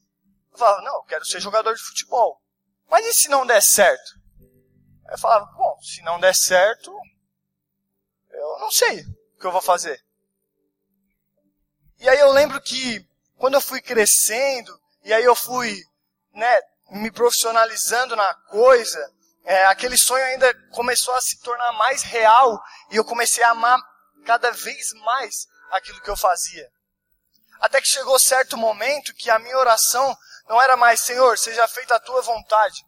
Eu 0.53 0.59
falava, 0.59 0.83
não, 0.83 0.97
eu 0.97 1.05
quero 1.05 1.25
ser 1.25 1.41
jogador 1.41 1.75
de 1.75 1.83
futebol. 1.83 2.41
Mas 2.89 3.07
e 3.07 3.15
se 3.15 3.29
não 3.29 3.47
der 3.47 3.61
certo? 3.61 4.20
Eu 5.11 5.19
falava, 5.19 5.45
bom, 5.47 5.77
se 5.83 6.01
não 6.03 6.21
der 6.21 6.35
certo, 6.35 6.97
eu 8.31 8.59
não 8.61 8.71
sei 8.71 9.01
o 9.03 9.41
que 9.41 9.47
eu 9.47 9.53
vou 9.53 9.61
fazer. 9.61 10.01
E 11.99 12.09
aí 12.09 12.19
eu 12.19 12.31
lembro 12.31 12.61
que 12.61 13.05
quando 13.37 13.55
eu 13.55 13.61
fui 13.61 13.81
crescendo, 13.81 14.81
e 15.03 15.13
aí 15.13 15.25
eu 15.25 15.35
fui 15.35 15.83
né, 16.33 16.61
me 16.91 17.11
profissionalizando 17.11 18.15
na 18.15 18.35
coisa, 18.35 19.13
é, 19.45 19.67
aquele 19.67 19.97
sonho 19.97 20.25
ainda 20.25 20.55
começou 20.71 21.15
a 21.15 21.21
se 21.21 21.41
tornar 21.41 21.73
mais 21.73 22.03
real 22.03 22.63
e 22.91 22.97
eu 22.97 23.05
comecei 23.05 23.43
a 23.43 23.51
amar 23.51 23.81
cada 24.25 24.53
vez 24.53 24.93
mais 24.95 25.49
aquilo 25.73 26.01
que 26.01 26.11
eu 26.11 26.17
fazia. 26.17 26.71
Até 27.61 27.81
que 27.81 27.89
chegou 27.89 28.19
certo 28.19 28.57
momento 28.57 29.15
que 29.15 29.29
a 29.29 29.39
minha 29.39 29.59
oração 29.59 30.17
não 30.49 30.61
era 30.63 30.77
mais, 30.77 31.01
Senhor, 31.01 31.37
seja 31.37 31.67
feita 31.67 31.97
a 31.97 32.01
tua 32.01 32.23
vontade. 32.23 32.85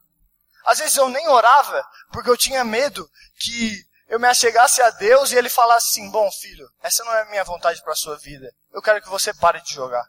Às 0.64 0.78
vezes 0.78 0.96
eu 0.96 1.08
nem 1.08 1.28
orava, 1.28 1.84
porque 2.12 2.30
eu 2.30 2.36
tinha 2.36 2.64
medo 2.64 3.08
que 3.38 3.84
eu 4.08 4.20
me 4.20 4.28
achegasse 4.28 4.82
a 4.82 4.90
Deus 4.90 5.32
e 5.32 5.36
ele 5.36 5.48
falasse 5.48 5.88
assim, 5.88 6.10
bom 6.10 6.30
filho, 6.30 6.68
essa 6.82 7.02
não 7.04 7.14
é 7.14 7.22
a 7.22 7.30
minha 7.30 7.44
vontade 7.44 7.82
para 7.82 7.94
a 7.94 7.96
sua 7.96 8.16
vida. 8.18 8.52
Eu 8.72 8.82
quero 8.82 9.00
que 9.00 9.08
você 9.08 9.32
pare 9.32 9.60
de 9.62 9.72
jogar. 9.72 10.04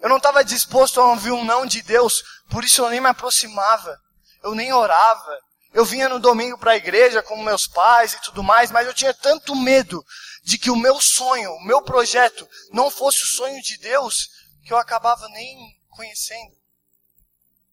Eu 0.00 0.08
não 0.08 0.18
estava 0.18 0.44
disposto 0.44 1.00
a 1.00 1.06
ouvir 1.06 1.32
um 1.32 1.44
não 1.44 1.66
de 1.66 1.82
Deus, 1.82 2.22
por 2.50 2.62
isso 2.62 2.82
eu 2.82 2.90
nem 2.90 3.00
me 3.00 3.08
aproximava. 3.08 3.98
Eu 4.42 4.54
nem 4.54 4.72
orava. 4.72 5.38
Eu 5.72 5.84
vinha 5.84 6.08
no 6.08 6.18
domingo 6.18 6.56
para 6.58 6.72
a 6.72 6.76
igreja 6.76 7.22
com 7.22 7.42
meus 7.42 7.66
pais 7.66 8.14
e 8.14 8.20
tudo 8.20 8.42
mais, 8.42 8.70
mas 8.70 8.86
eu 8.86 8.94
tinha 8.94 9.12
tanto 9.12 9.54
medo 9.54 10.04
de 10.42 10.56
que 10.56 10.70
o 10.70 10.76
meu 10.76 11.00
sonho, 11.00 11.50
o 11.52 11.64
meu 11.64 11.82
projeto 11.82 12.48
não 12.72 12.90
fosse 12.90 13.22
o 13.22 13.26
sonho 13.26 13.60
de 13.62 13.76
Deus, 13.78 14.28
que 14.64 14.72
eu 14.72 14.78
acabava 14.78 15.28
nem 15.28 15.78
conhecendo. 15.90 16.56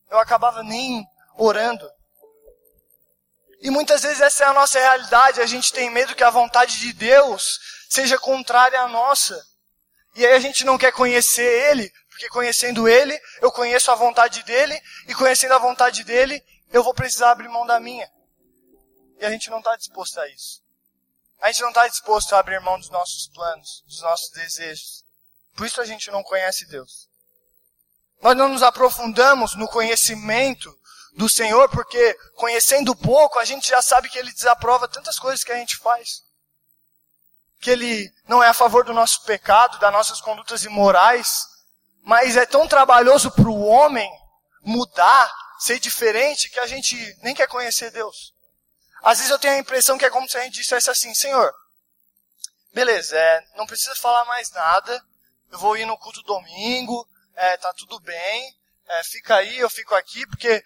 Eu 0.09 0.19
acabava 0.19 0.63
nem 0.63 1.05
orando. 1.37 1.89
E 3.61 3.69
muitas 3.69 4.03
vezes 4.03 4.21
essa 4.21 4.43
é 4.43 4.47
a 4.47 4.53
nossa 4.53 4.79
realidade, 4.79 5.41
a 5.41 5.45
gente 5.45 5.73
tem 5.73 5.89
medo 5.89 6.15
que 6.15 6.23
a 6.23 6.29
vontade 6.29 6.79
de 6.79 6.93
Deus 6.93 7.59
seja 7.89 8.17
contrária 8.17 8.79
à 8.79 8.87
nossa. 8.87 9.43
E 10.15 10.25
aí 10.25 10.33
a 10.33 10.39
gente 10.39 10.63
não 10.63 10.77
quer 10.77 10.91
conhecer 10.91 11.69
Ele, 11.69 11.91
porque 12.09 12.29
conhecendo 12.29 12.87
Ele, 12.87 13.19
eu 13.41 13.51
conheço 13.51 13.91
a 13.91 13.95
vontade 13.95 14.43
dEle, 14.43 14.79
e 15.07 15.15
conhecendo 15.15 15.53
a 15.53 15.59
vontade 15.59 16.03
dEle, 16.03 16.41
eu 16.71 16.83
vou 16.83 16.93
precisar 16.93 17.31
abrir 17.31 17.49
mão 17.49 17.65
da 17.65 17.79
minha. 17.79 18.09
E 19.19 19.25
a 19.25 19.31
gente 19.31 19.49
não 19.49 19.59
está 19.59 19.75
disposto 19.75 20.19
a 20.19 20.27
isso. 20.29 20.63
A 21.41 21.51
gente 21.51 21.61
não 21.61 21.69
está 21.69 21.87
disposto 21.87 22.33
a 22.33 22.39
abrir 22.39 22.59
mão 22.61 22.79
dos 22.79 22.89
nossos 22.89 23.27
planos, 23.27 23.83
dos 23.87 24.01
nossos 24.01 24.29
desejos. 24.31 25.05
Por 25.55 25.65
isso 25.65 25.81
a 25.81 25.85
gente 25.85 26.09
não 26.11 26.23
conhece 26.23 26.65
Deus. 26.67 27.09
Nós 28.21 28.35
não 28.35 28.49
nos 28.49 28.63
aprofundamos 28.63 29.55
no 29.55 29.67
conhecimento 29.67 30.73
do 31.15 31.29
Senhor, 31.29 31.69
porque 31.69 32.13
conhecendo 32.35 32.95
pouco, 32.95 33.39
a 33.39 33.45
gente 33.45 33.69
já 33.69 33.81
sabe 33.81 34.09
que 34.09 34.19
Ele 34.19 34.33
desaprova 34.33 34.87
tantas 34.87 35.17
coisas 35.17 35.43
que 35.43 35.51
a 35.51 35.55
gente 35.55 35.77
faz. 35.77 36.23
Que 37.59 37.71
Ele 37.71 38.13
não 38.27 38.43
é 38.43 38.49
a 38.49 38.53
favor 38.53 38.83
do 38.83 38.93
nosso 38.93 39.23
pecado, 39.23 39.79
das 39.79 39.93
nossas 39.93 40.19
condutas 40.19 40.63
imorais, 40.65 41.45
mas 42.03 42.35
é 42.35 42.45
tão 42.45 42.67
trabalhoso 42.67 43.31
para 43.31 43.49
o 43.49 43.65
homem 43.65 44.11
mudar, 44.61 45.31
ser 45.59 45.79
diferente, 45.79 46.49
que 46.49 46.59
a 46.59 46.67
gente 46.67 46.95
nem 47.21 47.33
quer 47.33 47.47
conhecer 47.47 47.91
Deus. 47.91 48.33
Às 49.01 49.19
vezes 49.19 49.31
eu 49.31 49.39
tenho 49.39 49.53
a 49.53 49.59
impressão 49.59 49.97
que 49.97 50.05
é 50.05 50.09
como 50.09 50.27
se 50.27 50.37
a 50.37 50.41
gente 50.41 50.55
dissesse 50.55 50.89
assim, 50.89 51.13
Senhor, 51.13 51.53
beleza, 52.73 53.17
é, 53.17 53.45
não 53.55 53.65
precisa 53.65 53.95
falar 53.95 54.25
mais 54.25 54.51
nada, 54.51 55.03
eu 55.51 55.59
vou 55.59 55.77
ir 55.77 55.85
no 55.85 55.97
culto 55.97 56.21
domingo, 56.23 57.07
é, 57.35 57.55
tá 57.57 57.71
tudo 57.73 57.99
bem, 57.99 58.55
é, 58.87 59.03
fica 59.03 59.35
aí, 59.35 59.59
eu 59.59 59.69
fico 59.69 59.95
aqui, 59.95 60.25
porque 60.27 60.63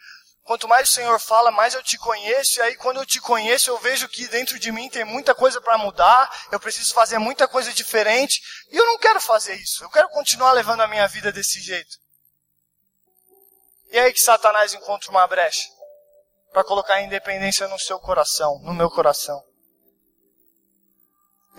quanto 0.49 0.67
mais 0.67 0.89
o 0.89 0.91
Senhor 0.91 1.19
fala, 1.19 1.51
mais 1.51 1.75
eu 1.75 1.83
te 1.83 1.95
conheço, 1.95 2.57
e 2.57 2.61
aí 2.63 2.75
quando 2.75 2.97
eu 2.97 3.05
te 3.05 3.21
conheço, 3.21 3.69
eu 3.69 3.77
vejo 3.77 4.09
que 4.09 4.27
dentro 4.29 4.57
de 4.57 4.71
mim 4.71 4.89
tem 4.89 5.05
muita 5.05 5.35
coisa 5.35 5.61
para 5.61 5.77
mudar, 5.77 6.27
eu 6.51 6.59
preciso 6.59 6.91
fazer 6.91 7.19
muita 7.19 7.47
coisa 7.47 7.71
diferente, 7.71 8.41
e 8.71 8.75
eu 8.75 8.83
não 8.83 8.97
quero 8.97 9.21
fazer 9.21 9.53
isso, 9.53 9.83
eu 9.83 9.91
quero 9.91 10.09
continuar 10.09 10.53
levando 10.53 10.81
a 10.81 10.87
minha 10.87 11.07
vida 11.07 11.31
desse 11.31 11.61
jeito. 11.61 11.95
E 13.91 13.99
aí 13.99 14.11
que 14.11 14.19
Satanás 14.19 14.73
encontra 14.73 15.11
uma 15.11 15.27
brecha 15.27 15.69
para 16.51 16.63
colocar 16.63 16.95
a 16.95 17.01
independência 17.03 17.67
no 17.67 17.77
seu 17.77 17.99
coração, 17.99 18.59
no 18.63 18.73
meu 18.73 18.89
coração. 18.89 19.39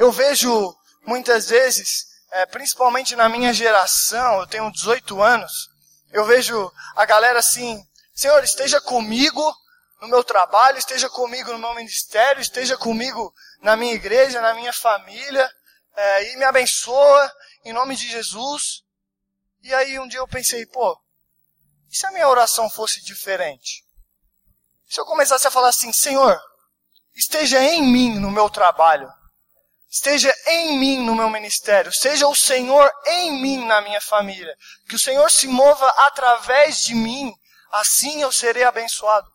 Eu 0.00 0.11
vejo 0.11 0.76
muitas 1.06 1.49
vezes 1.49 2.06
é, 2.32 2.44
principalmente 2.44 3.14
na 3.14 3.28
minha 3.28 3.52
geração, 3.52 4.40
eu 4.40 4.49
tenho 4.49 4.73
18 4.73 5.23
anos, 5.23 5.68
eu 6.11 6.25
vejo 6.25 6.73
a 6.97 7.04
galera 7.04 7.38
assim, 7.38 7.80
Senhor, 8.20 8.44
esteja 8.44 8.78
comigo 8.82 9.50
no 9.98 10.06
meu 10.06 10.22
trabalho, 10.22 10.76
esteja 10.76 11.08
comigo 11.08 11.52
no 11.52 11.58
meu 11.58 11.74
ministério, 11.74 12.42
esteja 12.42 12.76
comigo 12.76 13.32
na 13.62 13.78
minha 13.78 13.94
igreja, 13.94 14.42
na 14.42 14.52
minha 14.52 14.74
família, 14.74 15.50
é, 15.96 16.30
e 16.30 16.36
me 16.36 16.44
abençoa 16.44 17.32
em 17.64 17.72
nome 17.72 17.96
de 17.96 18.06
Jesus. 18.06 18.82
E 19.62 19.72
aí 19.72 19.98
um 19.98 20.06
dia 20.06 20.20
eu 20.20 20.28
pensei, 20.28 20.66
pô, 20.66 21.00
e 21.90 21.96
se 21.96 22.04
a 22.04 22.10
minha 22.10 22.28
oração 22.28 22.68
fosse 22.68 23.02
diferente? 23.02 23.82
Se 24.86 25.00
eu 25.00 25.06
começasse 25.06 25.46
a 25.46 25.50
falar 25.50 25.70
assim, 25.70 25.90
Senhor, 25.90 26.38
esteja 27.14 27.58
em 27.62 27.82
mim 27.82 28.18
no 28.18 28.30
meu 28.30 28.50
trabalho, 28.50 29.10
esteja 29.88 30.30
em 30.46 30.78
mim 30.78 30.98
no 31.06 31.14
meu 31.14 31.30
ministério, 31.30 31.90
seja 31.90 32.28
o 32.28 32.34
Senhor 32.34 32.92
em 33.06 33.40
mim 33.40 33.64
na 33.64 33.80
minha 33.80 34.00
família, 34.02 34.54
que 34.86 34.96
o 34.96 34.98
Senhor 34.98 35.30
se 35.30 35.48
mova 35.48 35.88
através 36.04 36.82
de 36.82 36.94
mim, 36.94 37.34
assim 37.70 38.22
eu 38.22 38.32
serei 38.32 38.64
abençoado. 38.64 39.30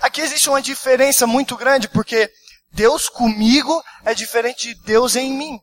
Aqui 0.00 0.20
existe 0.20 0.48
uma 0.48 0.60
diferença 0.60 1.26
muito 1.26 1.56
grande, 1.56 1.88
porque 1.88 2.32
Deus 2.72 3.08
comigo 3.08 3.82
é 4.04 4.14
diferente 4.14 4.74
de 4.74 4.82
Deus 4.82 5.14
em 5.14 5.32
mim. 5.32 5.60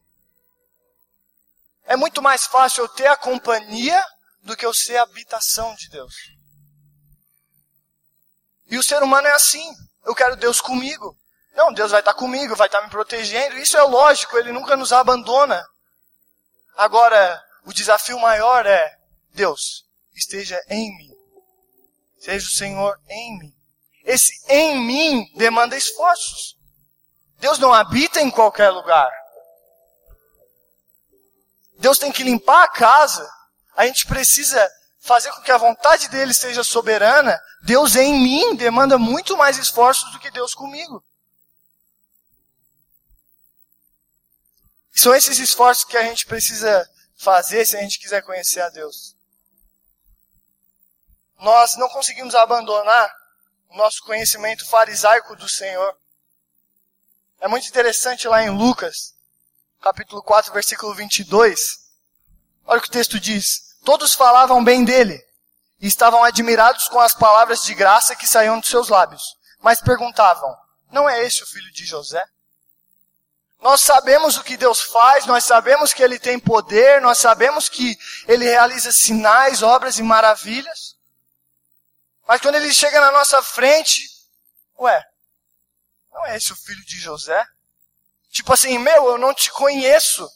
É 1.85 1.95
muito 1.95 2.21
mais 2.21 2.45
fácil 2.45 2.83
eu 2.83 2.87
ter 2.87 3.07
a 3.07 3.17
companhia 3.17 4.03
do 4.43 4.55
que 4.55 4.65
eu 4.65 4.73
ser 4.73 4.97
a 4.97 5.03
habitação 5.03 5.75
de 5.75 5.89
Deus. 5.89 6.13
E 8.67 8.77
o 8.77 8.83
ser 8.83 9.01
humano 9.01 9.27
é 9.27 9.31
assim. 9.31 9.67
Eu 10.05 10.15
quero 10.15 10.35
Deus 10.35 10.61
comigo. 10.61 11.17
Não, 11.53 11.73
Deus 11.73 11.91
vai 11.91 11.99
estar 11.99 12.13
comigo, 12.13 12.55
vai 12.55 12.67
estar 12.67 12.81
me 12.81 12.89
protegendo. 12.89 13.57
Isso 13.57 13.75
é 13.75 13.81
lógico, 13.81 14.37
Ele 14.37 14.51
nunca 14.51 14.77
nos 14.77 14.93
abandona. 14.93 15.65
Agora, 16.77 17.43
o 17.65 17.73
desafio 17.73 18.19
maior 18.19 18.65
é: 18.65 18.97
Deus, 19.33 19.83
esteja 20.13 20.61
em 20.69 20.95
mim. 20.97 21.18
Seja 22.19 22.45
o 22.45 22.51
Senhor 22.51 22.99
em 23.07 23.39
mim. 23.39 23.55
Esse 24.03 24.33
em 24.47 24.79
mim 24.85 25.31
demanda 25.35 25.77
esforços. 25.77 26.57
Deus 27.37 27.57
não 27.57 27.73
habita 27.73 28.21
em 28.21 28.29
qualquer 28.29 28.69
lugar. 28.69 29.09
Deus 31.79 31.97
tem 31.97 32.11
que 32.11 32.23
limpar 32.23 32.63
a 32.63 32.67
casa. 32.67 33.27
A 33.75 33.85
gente 33.85 34.05
precisa 34.05 34.69
fazer 34.99 35.31
com 35.31 35.41
que 35.41 35.51
a 35.51 35.57
vontade 35.57 36.09
dele 36.09 36.33
seja 36.33 36.63
soberana. 36.63 37.39
Deus 37.63 37.95
em 37.95 38.13
mim 38.13 38.55
demanda 38.55 38.97
muito 38.97 39.37
mais 39.37 39.57
esforços 39.57 40.11
do 40.11 40.19
que 40.19 40.29
Deus 40.29 40.53
comigo. 40.53 41.03
São 44.91 45.15
esses 45.15 45.39
esforços 45.39 45.85
que 45.85 45.95
a 45.95 46.03
gente 46.03 46.25
precisa 46.25 46.89
fazer 47.15 47.65
se 47.65 47.77
a 47.77 47.81
gente 47.81 47.99
quiser 47.99 48.21
conhecer 48.21 48.59
a 48.59 48.69
Deus. 48.69 49.15
Nós 51.39 51.75
não 51.77 51.87
conseguimos 51.89 52.35
abandonar 52.35 53.13
o 53.69 53.77
nosso 53.77 54.03
conhecimento 54.03 54.65
farisaico 54.69 55.35
do 55.35 55.47
Senhor. 55.47 55.97
É 57.39 57.47
muito 57.47 57.67
interessante 57.67 58.27
lá 58.27 58.43
em 58.43 58.49
Lucas, 58.49 59.13
capítulo 59.81 60.21
4, 60.21 60.51
versículo 60.51 60.93
22. 60.93 61.59
Olha 62.65 62.79
o 62.79 62.81
que 62.81 62.89
o 62.89 62.91
texto 62.91 63.19
diz. 63.19 63.77
Todos 63.85 64.13
falavam 64.13 64.63
bem 64.63 64.83
dele 64.83 65.17
e 65.79 65.87
estavam 65.87 66.23
admirados 66.23 66.89
com 66.89 66.99
as 66.99 67.13
palavras 67.13 67.63
de 67.63 67.73
graça 67.73 68.15
que 68.15 68.27
saíam 68.27 68.59
dos 68.59 68.69
seus 68.69 68.89
lábios. 68.89 69.37
Mas 69.61 69.81
perguntavam, 69.81 70.53
não 70.91 71.09
é 71.09 71.23
esse 71.23 71.43
o 71.43 71.47
filho 71.47 71.71
de 71.71 71.85
José? 71.85 72.23
Nós 73.61 73.81
sabemos 73.81 74.37
o 74.37 74.43
que 74.43 74.57
Deus 74.57 74.81
faz, 74.81 75.25
nós 75.25 75.43
sabemos 75.43 75.93
que 75.93 76.01
Ele 76.03 76.19
tem 76.19 76.39
poder, 76.39 77.01
nós 77.01 77.17
sabemos 77.17 77.69
que 77.69 77.97
Ele 78.27 78.45
realiza 78.45 78.91
sinais, 78.91 79.63
obras 79.63 79.97
e 79.97 80.03
maravilhas. 80.03 80.98
Mas 82.29 82.41
quando 82.41 82.57
Ele 82.57 82.71
chega 82.71 83.01
na 83.01 83.09
nossa 83.09 83.41
frente, 83.41 84.07
ué, 84.79 85.03
não 86.11 86.27
é 86.27 86.37
esse 86.37 86.53
o 86.53 86.55
filho 86.55 86.85
de 86.85 86.99
José? 86.99 87.43
Tipo 88.29 88.53
assim, 88.53 88.77
meu, 88.77 89.07
eu 89.07 89.17
não 89.17 89.33
te 89.33 89.51
conheço. 89.51 90.29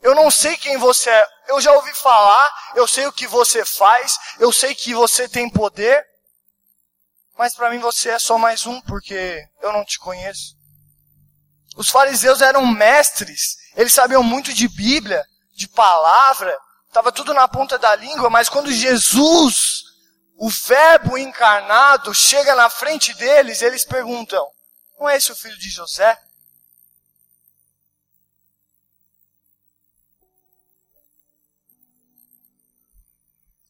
Eu 0.00 0.14
não 0.14 0.30
sei 0.30 0.56
quem 0.56 0.78
você 0.78 1.10
é. 1.10 1.26
Eu 1.48 1.60
já 1.60 1.72
ouvi 1.72 1.92
falar, 1.96 2.72
eu 2.76 2.86
sei 2.86 3.08
o 3.08 3.12
que 3.12 3.26
você 3.26 3.64
faz, 3.64 4.16
eu 4.38 4.52
sei 4.52 4.72
que 4.72 4.94
você 4.94 5.28
tem 5.28 5.50
poder. 5.50 6.06
Mas 7.36 7.56
para 7.56 7.70
mim 7.70 7.80
você 7.80 8.10
é 8.10 8.18
só 8.20 8.38
mais 8.38 8.66
um 8.66 8.80
porque 8.82 9.44
eu 9.62 9.72
não 9.72 9.84
te 9.84 9.98
conheço. 9.98 10.54
Os 11.76 11.88
fariseus 11.88 12.40
eram 12.40 12.64
mestres, 12.64 13.56
eles 13.74 13.92
sabiam 13.92 14.22
muito 14.22 14.54
de 14.54 14.68
Bíblia, 14.68 15.26
de 15.56 15.66
palavra, 15.66 16.56
estava 16.86 17.10
tudo 17.10 17.34
na 17.34 17.48
ponta 17.48 17.76
da 17.76 17.96
língua, 17.96 18.30
mas 18.30 18.48
quando 18.48 18.70
Jesus, 18.70 19.82
o 20.36 20.48
Verbo 20.48 21.16
encarnado, 21.16 22.14
chega 22.14 22.54
na 22.54 22.68
frente 22.68 23.14
deles, 23.14 23.62
eles 23.62 23.84
perguntam: 23.84 24.50
não 24.98 25.08
é 25.08 25.16
esse 25.16 25.32
o 25.32 25.36
filho 25.36 25.58
de 25.58 25.70
José? 25.70 26.20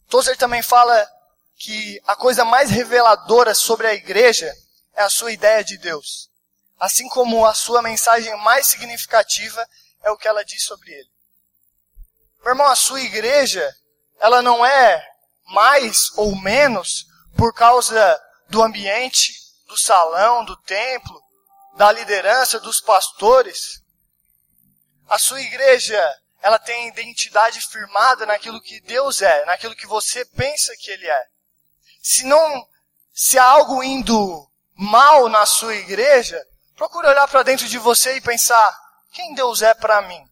Tozer 0.09 0.37
também 0.37 0.63
fala 0.63 1.11
que 1.57 2.01
a 2.07 2.15
coisa 2.15 2.45
mais 2.45 2.71
reveladora 2.71 3.55
sobre 3.55 3.87
a 3.87 3.95
igreja 3.95 4.53
é 4.95 5.03
a 5.03 5.11
sua 5.11 5.33
ideia 5.33 5.65
de 5.65 5.77
Deus 5.77 6.31
assim 6.79 7.09
como 7.09 7.47
a 7.47 7.55
sua 7.55 7.81
mensagem 7.83 8.35
mais 8.43 8.67
significativa 8.67 9.67
é 10.03 10.11
o 10.11 10.17
que 10.17 10.29
ela 10.29 10.45
diz 10.45 10.63
sobre 10.65 10.93
ele. 10.93 11.11
Meu 12.41 12.51
irmão, 12.51 12.67
a 12.67 12.77
sua 12.77 13.01
igreja, 13.01 13.75
ela 14.21 14.43
não 14.43 14.65
é 14.65 15.14
mais 15.47 16.11
ou 16.17 16.35
menos 16.37 17.07
por 17.37 17.53
causa 17.53 18.21
do 18.49 18.63
ambiente, 18.63 19.33
do 19.67 19.77
salão, 19.77 20.45
do 20.45 20.57
templo, 20.63 21.21
da 21.77 21.91
liderança, 21.93 22.61
dos 22.61 22.81
pastores. 22.81 23.83
A 25.09 25.19
sua 25.19 25.41
igreja, 25.41 26.01
ela 26.41 26.59
tem 26.59 26.89
identidade 26.89 27.61
firmada 27.61 28.25
naquilo 28.25 28.61
que 28.61 28.81
Deus 28.81 29.23
é, 29.23 29.45
naquilo 29.45 29.77
que 29.77 29.87
você 29.87 30.25
pensa 30.25 30.75
que 30.79 30.91
Ele 30.91 31.09
é. 31.09 31.25
Se 32.03 32.25
não, 32.25 32.67
se 33.13 33.39
há 33.39 33.45
algo 33.45 33.83
indo 33.83 34.51
mal 34.77 35.29
na 35.29 35.47
sua 35.47 35.75
igreja, 35.75 36.41
Procure 36.77 37.07
olhar 37.07 37.29
para 37.29 37.45
dentro 37.45 37.69
de 37.69 37.79
você 37.79 38.17
e 38.17 38.21
pensar: 38.21 38.77
quem 39.13 39.35
Deus 39.35 39.63
é 39.63 39.75
para 39.75 40.03
mim? 40.03 40.23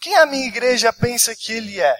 quem 0.00 0.16
a 0.16 0.24
minha 0.24 0.46
igreja 0.46 0.92
pensa 0.94 1.36
que 1.36 1.52
ele 1.52 1.78
é? 1.78 1.94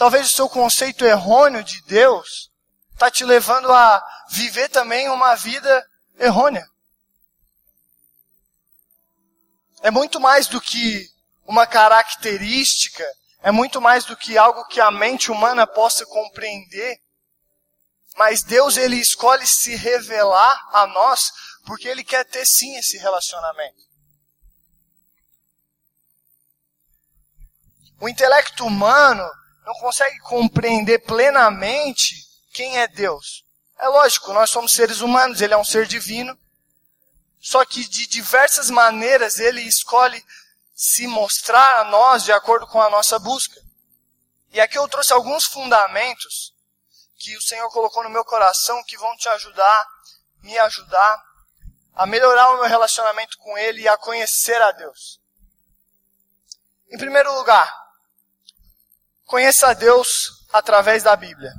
Talvez 0.00 0.28
o 0.28 0.34
seu 0.34 0.48
conceito 0.48 1.04
errôneo 1.04 1.62
de 1.62 1.82
Deus 1.82 2.50
está 2.90 3.10
te 3.10 3.22
levando 3.22 3.70
a 3.70 4.02
viver 4.30 4.70
também 4.70 5.10
uma 5.10 5.34
vida 5.34 5.86
errônea. 6.18 6.66
É 9.82 9.90
muito 9.90 10.18
mais 10.18 10.46
do 10.46 10.58
que 10.58 11.06
uma 11.44 11.66
característica, 11.66 13.04
é 13.42 13.50
muito 13.50 13.78
mais 13.78 14.06
do 14.06 14.16
que 14.16 14.38
algo 14.38 14.64
que 14.68 14.80
a 14.80 14.90
mente 14.90 15.30
humana 15.30 15.66
possa 15.66 16.06
compreender. 16.06 16.98
Mas 18.16 18.42
Deus 18.42 18.78
ele 18.78 18.96
escolhe 18.96 19.46
se 19.46 19.76
revelar 19.76 20.66
a 20.72 20.86
nós 20.86 21.30
porque 21.66 21.86
ele 21.86 22.02
quer 22.02 22.24
ter 22.24 22.46
sim 22.46 22.74
esse 22.78 22.96
relacionamento. 22.96 23.84
O 28.00 28.08
intelecto 28.08 28.64
humano 28.64 29.30
não 29.70 29.74
consegue 29.78 30.18
compreender 30.18 30.98
plenamente 30.98 32.26
quem 32.52 32.78
é 32.80 32.88
Deus. 32.88 33.44
É 33.78 33.86
lógico, 33.86 34.32
nós 34.32 34.50
somos 34.50 34.74
seres 34.74 35.00
humanos, 35.00 35.40
ele 35.40 35.54
é 35.54 35.56
um 35.56 35.64
ser 35.64 35.86
divino. 35.86 36.36
Só 37.40 37.64
que 37.64 37.88
de 37.88 38.08
diversas 38.08 38.68
maneiras 38.68 39.38
ele 39.38 39.62
escolhe 39.62 40.22
se 40.74 41.06
mostrar 41.06 41.80
a 41.80 41.84
nós 41.84 42.24
de 42.24 42.32
acordo 42.32 42.66
com 42.66 42.82
a 42.82 42.90
nossa 42.90 43.16
busca. 43.20 43.60
E 44.52 44.60
aqui 44.60 44.76
eu 44.76 44.88
trouxe 44.88 45.12
alguns 45.12 45.44
fundamentos 45.44 46.52
que 47.16 47.36
o 47.36 47.40
Senhor 47.40 47.70
colocou 47.70 48.02
no 48.02 48.10
meu 48.10 48.24
coração 48.24 48.82
que 48.84 48.98
vão 48.98 49.16
te 49.16 49.28
ajudar, 49.28 49.86
me 50.42 50.58
ajudar 50.58 51.24
a 51.94 52.06
melhorar 52.06 52.50
o 52.50 52.56
meu 52.56 52.66
relacionamento 52.66 53.38
com 53.38 53.56
Ele 53.56 53.82
e 53.82 53.88
a 53.88 53.96
conhecer 53.96 54.60
a 54.60 54.72
Deus. 54.72 55.20
Em 56.90 56.98
primeiro 56.98 57.32
lugar, 57.34 57.89
conheça 59.30 59.68
a 59.68 59.72
Deus 59.72 60.44
através 60.52 61.04
da 61.04 61.14
Bíblia. 61.14 61.52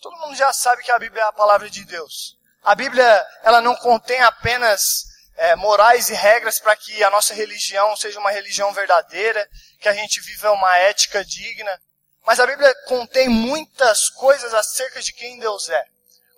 Todo 0.00 0.16
mundo 0.18 0.36
já 0.36 0.52
sabe 0.52 0.84
que 0.84 0.92
a 0.92 0.98
Bíblia 0.98 1.20
é 1.20 1.26
a 1.26 1.32
palavra 1.32 1.68
de 1.68 1.84
Deus. 1.84 2.38
A 2.62 2.76
Bíblia, 2.76 3.26
ela 3.42 3.60
não 3.60 3.74
contém 3.74 4.20
apenas 4.22 5.04
é, 5.36 5.56
morais 5.56 6.08
e 6.08 6.14
regras 6.14 6.60
para 6.60 6.76
que 6.76 7.02
a 7.02 7.10
nossa 7.10 7.34
religião 7.34 7.96
seja 7.96 8.20
uma 8.20 8.30
religião 8.30 8.72
verdadeira, 8.72 9.46
que 9.80 9.88
a 9.88 9.92
gente 9.92 10.20
viva 10.20 10.52
uma 10.52 10.76
ética 10.78 11.24
digna. 11.24 11.80
Mas 12.24 12.38
a 12.38 12.46
Bíblia 12.46 12.72
contém 12.86 13.28
muitas 13.28 14.08
coisas 14.10 14.54
acerca 14.54 15.02
de 15.02 15.12
quem 15.12 15.40
Deus 15.40 15.68
é. 15.68 15.84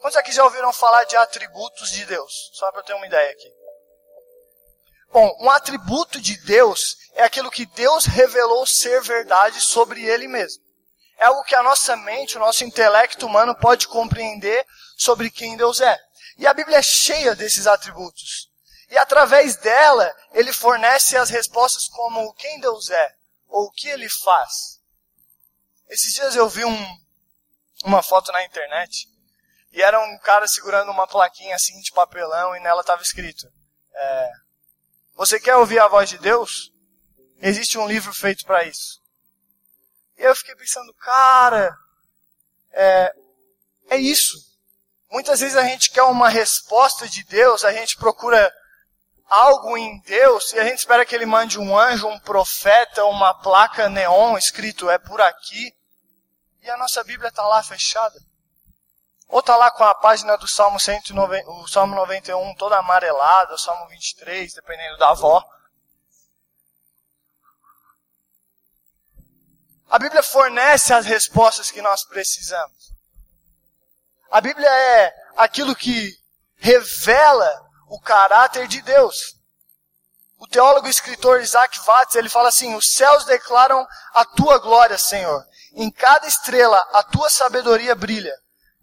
Quantos 0.00 0.16
aqui 0.16 0.32
já 0.32 0.44
ouviram 0.44 0.72
falar 0.72 1.04
de 1.04 1.16
atributos 1.16 1.90
de 1.90 2.06
Deus? 2.06 2.32
Só 2.54 2.70
para 2.72 2.80
eu 2.80 2.84
ter 2.84 2.94
uma 2.94 3.06
ideia 3.06 3.30
aqui. 3.30 3.52
Bom, 5.12 5.36
um 5.40 5.50
atributo 5.50 6.20
de 6.20 6.38
Deus 6.38 6.96
é 7.14 7.24
aquilo 7.24 7.50
que 7.50 7.66
Deus 7.66 8.06
revelou 8.06 8.64
ser 8.64 9.02
verdade 9.02 9.60
sobre 9.60 10.06
Ele 10.06 10.26
mesmo. 10.26 10.69
É 11.20 11.26
algo 11.26 11.44
que 11.44 11.54
a 11.54 11.62
nossa 11.62 11.94
mente, 11.96 12.38
o 12.38 12.40
nosso 12.40 12.64
intelecto 12.64 13.26
humano 13.26 13.54
pode 13.54 13.86
compreender 13.86 14.66
sobre 14.96 15.30
quem 15.30 15.54
Deus 15.54 15.82
é. 15.82 16.00
E 16.38 16.46
a 16.46 16.54
Bíblia 16.54 16.78
é 16.78 16.82
cheia 16.82 17.34
desses 17.34 17.66
atributos. 17.66 18.50
E 18.88 18.96
através 18.96 19.54
dela, 19.56 20.10
ele 20.32 20.50
fornece 20.50 21.18
as 21.18 21.28
respostas 21.28 21.88
como 21.88 22.32
quem 22.32 22.58
Deus 22.58 22.88
é, 22.88 23.14
ou 23.48 23.66
o 23.66 23.70
que 23.70 23.88
ele 23.88 24.08
faz. 24.08 24.80
Esses 25.90 26.14
dias 26.14 26.34
eu 26.34 26.48
vi 26.48 26.64
um, 26.64 26.98
uma 27.84 28.02
foto 28.02 28.32
na 28.32 28.42
internet, 28.42 29.06
e 29.72 29.82
era 29.82 30.00
um 30.02 30.18
cara 30.20 30.48
segurando 30.48 30.90
uma 30.90 31.06
plaquinha 31.06 31.54
assim 31.54 31.78
de 31.82 31.92
papelão, 31.92 32.56
e 32.56 32.60
nela 32.60 32.80
estava 32.80 33.02
escrito, 33.02 33.46
é, 33.92 34.30
você 35.14 35.38
quer 35.38 35.56
ouvir 35.56 35.80
a 35.80 35.86
voz 35.86 36.08
de 36.08 36.16
Deus? 36.16 36.72
Existe 37.42 37.76
um 37.76 37.86
livro 37.86 38.12
feito 38.14 38.46
para 38.46 38.64
isso. 38.64 38.99
E 40.20 40.22
eu 40.22 40.36
fiquei 40.36 40.54
pensando, 40.54 40.92
cara, 40.92 41.74
é, 42.72 43.14
é 43.88 43.96
isso. 43.96 44.36
Muitas 45.10 45.40
vezes 45.40 45.56
a 45.56 45.64
gente 45.64 45.90
quer 45.90 46.02
uma 46.02 46.28
resposta 46.28 47.08
de 47.08 47.24
Deus, 47.24 47.64
a 47.64 47.72
gente 47.72 47.96
procura 47.96 48.52
algo 49.26 49.78
em 49.78 49.98
Deus 50.00 50.52
e 50.52 50.58
a 50.58 50.64
gente 50.64 50.80
espera 50.80 51.06
que 51.06 51.14
ele 51.14 51.24
mande 51.24 51.58
um 51.58 51.76
anjo, 51.76 52.06
um 52.06 52.20
profeta, 52.20 53.02
uma 53.06 53.32
placa 53.32 53.88
neon 53.88 54.36
escrito 54.36 54.90
é 54.90 54.98
por 54.98 55.22
aqui. 55.22 55.74
E 56.60 56.68
a 56.68 56.76
nossa 56.76 57.02
Bíblia 57.02 57.30
está 57.30 57.42
lá 57.46 57.62
fechada. 57.62 58.20
Ou 59.26 59.40
está 59.40 59.56
lá 59.56 59.70
com 59.70 59.84
a 59.84 59.94
página 59.94 60.36
do 60.36 60.46
Salmo, 60.46 60.78
190, 60.78 61.50
o 61.50 61.66
Salmo 61.66 61.94
91 61.94 62.54
toda 62.56 62.76
amarelada, 62.76 63.54
o 63.54 63.58
Salmo 63.58 63.88
23, 63.88 64.52
dependendo 64.52 64.98
da 64.98 65.12
avó. 65.12 65.42
A 69.90 69.98
Bíblia 69.98 70.22
fornece 70.22 70.94
as 70.94 71.04
respostas 71.04 71.68
que 71.72 71.82
nós 71.82 72.04
precisamos. 72.04 72.94
A 74.30 74.40
Bíblia 74.40 74.70
é 74.70 75.12
aquilo 75.36 75.74
que 75.74 76.16
revela 76.54 77.68
o 77.88 78.00
caráter 78.00 78.68
de 78.68 78.80
Deus. 78.82 79.34
O 80.38 80.46
teólogo 80.46 80.86
e 80.86 80.90
escritor 80.90 81.40
Isaac 81.40 81.80
Watts, 81.80 82.14
ele 82.14 82.28
fala 82.28 82.48
assim: 82.50 82.76
"Os 82.76 82.92
céus 82.92 83.24
declaram 83.24 83.84
a 84.14 84.24
tua 84.24 84.58
glória, 84.58 84.96
Senhor. 84.96 85.44
Em 85.72 85.90
cada 85.90 86.26
estrela 86.26 86.78
a 86.92 87.02
tua 87.02 87.28
sabedoria 87.28 87.94
brilha. 87.96 88.34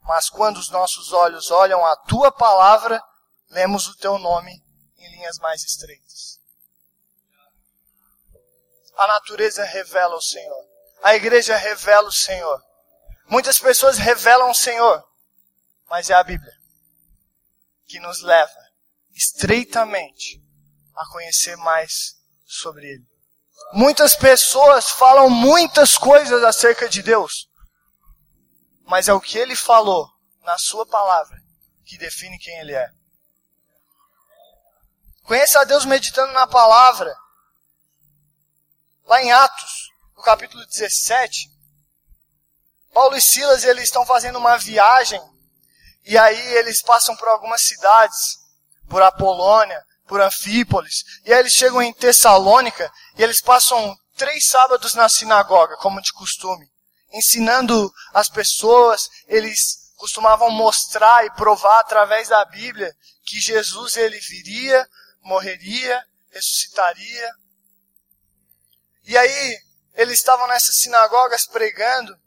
Mas 0.02 0.30
quando 0.30 0.58
os 0.58 0.70
nossos 0.70 1.14
olhos 1.14 1.52
olham 1.52 1.86
a 1.86 1.96
tua 1.96 2.34
palavra, 2.34 3.02
lemos 3.50 3.88
o 3.88 3.98
teu 3.98 4.20
nome 4.20 4.62
em 4.98 5.10
linhas 5.16 5.40
mais 5.40 5.64
estreitas." 5.64 6.38
A 8.98 9.08
natureza 9.08 9.64
revela 9.64 10.18
o 10.18 10.22
Senhor. 10.22 10.77
A 11.04 11.16
igreja 11.16 11.56
revela 11.56 12.08
o 12.08 12.12
Senhor. 12.12 12.62
Muitas 13.28 13.60
pessoas 13.60 13.98
revelam 13.98 14.50
o 14.50 14.56
Senhor, 14.56 15.04
mas 15.90 16.10
é 16.10 16.14
a 16.14 16.24
Bíblia 16.24 16.54
que 17.88 18.00
nos 18.00 18.22
leva 18.22 18.60
estreitamente 19.14 20.44
a 20.96 21.08
conhecer 21.12 21.56
mais 21.58 22.16
sobre 22.46 22.86
Ele. 22.86 23.08
Muitas 23.74 24.16
pessoas 24.16 24.92
falam 24.92 25.30
muitas 25.30 25.98
coisas 25.98 26.44
acerca 26.44 26.88
de 26.88 27.02
Deus, 27.02 27.50
mas 28.84 29.08
é 29.08 29.14
o 29.14 29.22
que 29.22 29.38
Ele 29.38 29.56
falou 29.56 30.08
na 30.44 30.58
Sua 30.58 30.86
palavra 30.86 31.38
que 31.86 31.98
define 31.98 32.38
quem 32.38 32.60
Ele 32.60 32.74
é. 32.74 32.90
Conheça 35.24 35.62
a 35.62 35.64
Deus 35.66 35.84
meditando 35.86 36.32
na 36.34 36.48
palavra. 36.48 37.14
Lá 39.06 39.22
em 39.22 39.32
Atos, 39.32 39.90
no 40.18 40.24
capítulo 40.24 40.66
17, 40.66 41.52
Paulo 42.92 43.16
e 43.16 43.22
Silas 43.22 43.64
eles 43.64 43.84
estão 43.84 44.04
fazendo 44.04 44.40
uma 44.40 44.58
viagem 44.58 45.22
e 46.04 46.18
aí 46.18 46.56
eles 46.56 46.82
passam 46.82 47.16
por 47.16 47.28
algumas 47.28 47.62
cidades, 47.62 48.40
por 48.90 49.02
Apolônia, 49.04 49.86
por 50.08 50.20
Anfípolis, 50.20 51.04
e 51.24 51.32
aí 51.32 51.40
eles 51.42 51.54
chegam 51.54 51.82
em 51.82 51.94
Tessalônica 51.94 52.92
e 53.18 53.24
eles 53.24 53.42
passam 53.42 53.96
três 54.16 54.48
sábados 54.48 54.96
na 54.96 55.08
sinagoga, 55.08 55.78
como 55.78 56.02
de 56.02 56.12
costume, 56.14 56.68
ensinando 57.14 57.94
as 58.14 58.28
pessoas, 58.28 59.10
eles 59.28 59.94
costumavam 59.98 60.50
mostrar 60.50 61.26
e 61.26 61.32
provar 61.32 61.82
através 61.82 62.30
da 62.30 62.44
Bíblia 62.46 62.96
que 63.24 63.40
Jesus 63.40 63.98
ele 63.98 64.20
viria, 64.20 64.88
morreria, 65.22 66.04
ressuscitaria. 66.32 67.32
E 69.04 69.18
aí 69.18 69.67
eles 69.98 70.20
estavam 70.20 70.48
nessas 70.48 70.78
sinagogas 70.78 71.46
pregando, 71.46 72.18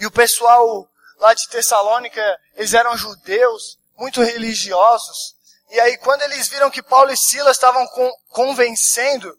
e 0.00 0.06
o 0.06 0.10
pessoal 0.10 0.88
lá 1.18 1.34
de 1.34 1.46
Tessalônica, 1.48 2.40
eles 2.54 2.72
eram 2.72 2.96
judeus, 2.96 3.78
muito 3.98 4.22
religiosos, 4.22 5.36
e 5.70 5.78
aí 5.78 5.98
quando 5.98 6.22
eles 6.22 6.48
viram 6.48 6.70
que 6.70 6.82
Paulo 6.82 7.12
e 7.12 7.16
Silas 7.16 7.56
estavam 7.56 7.86
convencendo 8.30 9.38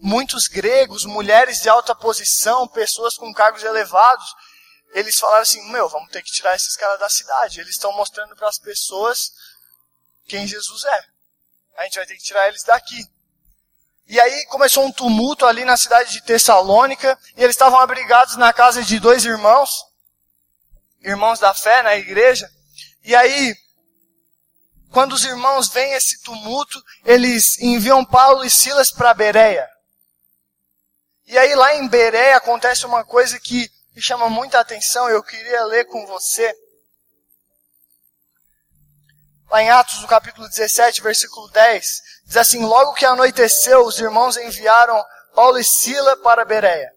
muitos 0.00 0.46
gregos, 0.46 1.04
mulheres 1.04 1.60
de 1.60 1.68
alta 1.68 1.94
posição, 1.94 2.66
pessoas 2.68 3.16
com 3.16 3.32
cargos 3.32 3.62
elevados, 3.62 4.26
eles 4.92 5.18
falaram 5.18 5.42
assim, 5.42 5.62
meu, 5.70 5.88
vamos 5.88 6.10
ter 6.10 6.22
que 6.22 6.32
tirar 6.32 6.54
esses 6.54 6.76
caras 6.76 6.98
da 6.98 7.08
cidade. 7.08 7.60
Eles 7.60 7.74
estão 7.74 7.92
mostrando 7.92 8.34
para 8.34 8.48
as 8.48 8.58
pessoas 8.58 9.32
quem 10.26 10.46
Jesus 10.46 10.84
é. 10.84 11.04
A 11.76 11.84
gente 11.84 11.96
vai 11.96 12.06
ter 12.06 12.16
que 12.16 12.22
tirar 12.22 12.48
eles 12.48 12.62
daqui. 12.62 13.04
E 14.08 14.18
aí 14.18 14.46
começou 14.46 14.86
um 14.86 14.90
tumulto 14.90 15.44
ali 15.44 15.66
na 15.66 15.76
cidade 15.76 16.12
de 16.12 16.22
Tessalônica, 16.22 17.18
e 17.36 17.42
eles 17.42 17.54
estavam 17.54 17.78
abrigados 17.78 18.36
na 18.36 18.54
casa 18.54 18.82
de 18.82 18.98
dois 18.98 19.26
irmãos, 19.26 19.84
irmãos 21.02 21.38
da 21.38 21.52
fé 21.52 21.82
na 21.82 21.94
igreja. 21.94 22.50
E 23.04 23.14
aí, 23.14 23.54
quando 24.90 25.12
os 25.12 25.24
irmãos 25.24 25.68
veem 25.68 25.92
esse 25.92 26.22
tumulto, 26.22 26.82
eles 27.04 27.58
enviam 27.60 28.02
Paulo 28.02 28.42
e 28.44 28.50
Silas 28.50 28.90
para 28.90 29.12
Bereia. 29.12 29.68
E 31.26 31.36
aí 31.36 31.54
lá 31.54 31.74
em 31.74 31.86
Bereia 31.86 32.38
acontece 32.38 32.86
uma 32.86 33.04
coisa 33.04 33.38
que 33.38 33.70
me 33.94 34.00
chama 34.00 34.30
muita 34.30 34.58
atenção, 34.58 35.10
eu 35.10 35.22
queria 35.22 35.64
ler 35.64 35.84
com 35.84 36.06
você. 36.06 36.50
Lá 39.50 39.62
em 39.62 39.70
Atos, 39.70 40.00
no 40.00 40.08
capítulo 40.08 40.48
17, 40.48 41.00
versículo 41.02 41.48
10, 41.48 42.02
diz 42.24 42.36
assim: 42.36 42.64
Logo 42.64 42.94
que 42.94 43.04
anoiteceu, 43.04 43.84
os 43.84 43.98
irmãos 43.98 44.36
enviaram 44.36 45.02
Paulo 45.34 45.58
e 45.58 45.64
Sila 45.64 46.16
para 46.18 46.44
Bereia. 46.44 46.92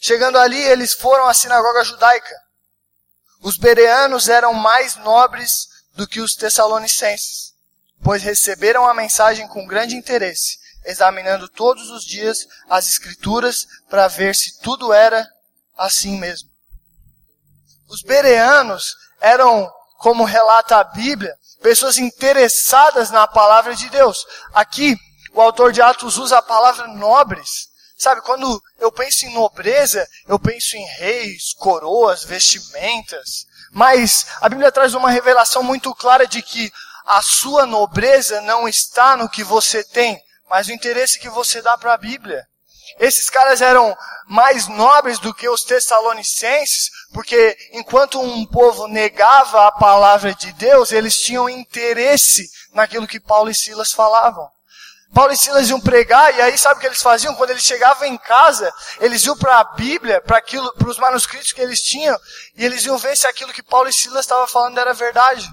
Chegando 0.00 0.38
ali, 0.38 0.60
eles 0.60 0.94
foram 0.94 1.26
à 1.26 1.34
sinagoga 1.34 1.84
judaica. 1.84 2.34
Os 3.42 3.56
bereanos 3.56 4.28
eram 4.28 4.52
mais 4.52 4.96
nobres 4.96 5.68
do 5.94 6.06
que 6.06 6.20
os 6.20 6.34
tessalonicenses, 6.34 7.54
pois 8.02 8.22
receberam 8.22 8.86
a 8.86 8.94
mensagem 8.94 9.46
com 9.48 9.66
grande 9.66 9.96
interesse, 9.96 10.58
examinando 10.84 11.48
todos 11.48 11.90
os 11.90 12.04
dias 12.04 12.46
as 12.68 12.88
escrituras 12.88 13.66
para 13.88 14.08
ver 14.08 14.34
se 14.34 14.58
tudo 14.60 14.92
era 14.92 15.26
assim 15.76 16.18
mesmo. 16.18 16.50
Os 17.88 18.02
bereanos 18.02 18.94
eram, 19.20 19.70
como 19.98 20.24
relata 20.24 20.76
a 20.76 20.84
Bíblia, 20.84 21.36
pessoas 21.60 21.98
interessadas 21.98 23.10
na 23.10 23.26
palavra 23.26 23.74
de 23.74 23.88
Deus. 23.88 24.26
Aqui, 24.52 24.96
o 25.32 25.40
autor 25.40 25.72
de 25.72 25.80
Atos 25.80 26.18
usa 26.18 26.38
a 26.38 26.42
palavra 26.42 26.86
nobres. 26.88 27.68
Sabe, 27.96 28.22
quando 28.22 28.62
eu 28.78 28.90
penso 28.90 29.26
em 29.26 29.34
nobreza, 29.34 30.08
eu 30.26 30.38
penso 30.38 30.76
em 30.76 30.84
reis, 30.96 31.52
coroas, 31.52 32.24
vestimentas. 32.24 33.46
Mas 33.70 34.26
a 34.40 34.48
Bíblia 34.48 34.72
traz 34.72 34.94
uma 34.94 35.10
revelação 35.10 35.62
muito 35.62 35.94
clara 35.94 36.26
de 36.26 36.40
que 36.40 36.72
a 37.06 37.20
sua 37.20 37.66
nobreza 37.66 38.40
não 38.40 38.66
está 38.66 39.16
no 39.16 39.28
que 39.28 39.44
você 39.44 39.84
tem, 39.84 40.20
mas 40.48 40.68
no 40.68 40.74
interesse 40.74 41.18
que 41.18 41.28
você 41.28 41.60
dá 41.60 41.76
para 41.76 41.92
a 41.92 41.98
Bíblia. 41.98 42.46
Esses 42.98 43.30
caras 43.30 43.60
eram 43.60 43.96
mais 44.26 44.68
nobres 44.68 45.18
do 45.18 45.34
que 45.34 45.48
os 45.48 45.64
tessalonicenses, 45.64 46.90
porque 47.12 47.56
enquanto 47.72 48.20
um 48.20 48.46
povo 48.46 48.86
negava 48.86 49.66
a 49.66 49.72
palavra 49.72 50.34
de 50.34 50.52
Deus, 50.52 50.92
eles 50.92 51.20
tinham 51.20 51.48
interesse 51.48 52.48
naquilo 52.72 53.06
que 53.06 53.18
Paulo 53.18 53.50
e 53.50 53.54
Silas 53.54 53.92
falavam. 53.92 54.48
Paulo 55.12 55.32
e 55.32 55.36
Silas 55.36 55.68
iam 55.68 55.80
pregar, 55.80 56.32
e 56.36 56.40
aí 56.40 56.56
sabe 56.56 56.78
o 56.78 56.80
que 56.80 56.86
eles 56.86 57.02
faziam? 57.02 57.34
Quando 57.34 57.50
eles 57.50 57.64
chegavam 57.64 58.06
em 58.06 58.16
casa, 58.16 58.72
eles 59.00 59.24
iam 59.24 59.36
para 59.36 59.58
a 59.58 59.64
Bíblia, 59.64 60.20
para 60.20 60.38
aquilo, 60.38 60.72
para 60.74 60.88
os 60.88 60.98
manuscritos 60.98 61.52
que 61.52 61.60
eles 61.60 61.82
tinham, 61.82 62.16
e 62.54 62.64
eles 62.64 62.84
iam 62.84 62.96
ver 62.96 63.16
se 63.16 63.26
aquilo 63.26 63.52
que 63.52 63.62
Paulo 63.62 63.88
e 63.88 63.92
Silas 63.92 64.20
estavam 64.20 64.46
falando 64.46 64.78
era 64.78 64.94
verdade. 64.94 65.48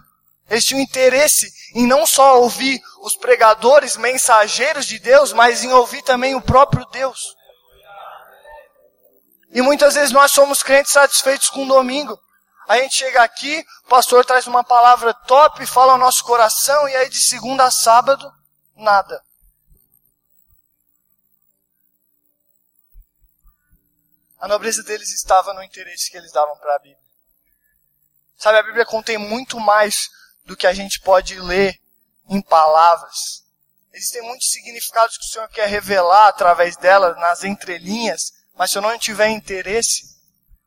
Eles 0.50 0.66
tinham 0.66 0.82
interesse 0.82 1.52
em 1.76 1.86
não 1.86 2.06
só 2.06 2.40
ouvir 2.40 2.82
os 3.02 3.16
pregadores, 3.16 3.98
mensageiros 3.98 4.86
de 4.86 4.98
Deus, 5.00 5.34
mas 5.34 5.64
em 5.64 5.72
ouvir 5.74 6.02
também 6.04 6.36
o 6.36 6.42
próprio 6.42 6.86
Deus. 6.86 7.36
E 9.52 9.62
muitas 9.62 9.96
vezes 9.96 10.12
nós 10.12 10.32
somos 10.32 10.64
crentes 10.64 10.92
satisfeitos 10.92 11.50
com 11.50 11.66
o 11.66 11.68
domingo. 11.68 12.18
A 12.68 12.78
gente 12.78 12.96
chega 12.96 13.24
aqui, 13.24 13.66
o 13.86 13.90
pastor 13.90 14.26
traz 14.26 14.46
uma 14.46 14.64
palavra 14.64 15.14
top, 15.14 15.66
fala 15.66 15.94
ao 15.94 15.98
nosso 15.98 16.24
coração, 16.24 16.88
e 16.88 16.96
aí 16.96 17.10
de 17.10 17.20
segunda 17.20 17.66
a 17.66 17.72
sábado, 17.72 18.30
nada. 18.76 19.24
A 24.40 24.48
nobreza 24.48 24.84
deles 24.84 25.12
estava 25.14 25.54
no 25.54 25.64
interesse 25.64 26.12
que 26.12 26.18
eles 26.18 26.32
davam 26.32 26.56
para 26.58 26.76
a 26.76 26.80
Bíblia. 26.80 27.08
Sabe, 28.38 28.60
a 28.60 28.64
Bíblia 28.64 28.86
contém 28.86 29.18
muito 29.18 29.60
mais 29.60 30.10
do 30.48 30.56
que 30.56 30.66
a 30.66 30.74
gente 30.74 31.02
pode 31.02 31.40
ler 31.40 31.80
em 32.30 32.42
palavras. 32.42 33.44
Existem 33.94 34.22
muitos 34.22 34.50
significados 34.50 35.18
que 35.18 35.26
o 35.26 35.28
Senhor 35.28 35.50
quer 35.50 35.68
revelar 35.68 36.30
através 36.30 36.78
dela, 36.78 37.14
nas 37.16 37.44
entrelinhas, 37.44 38.32
mas 38.56 38.72
se 38.72 38.78
eu 38.78 38.82
não 38.82 38.98
tiver 38.98 39.28
interesse, 39.28 40.04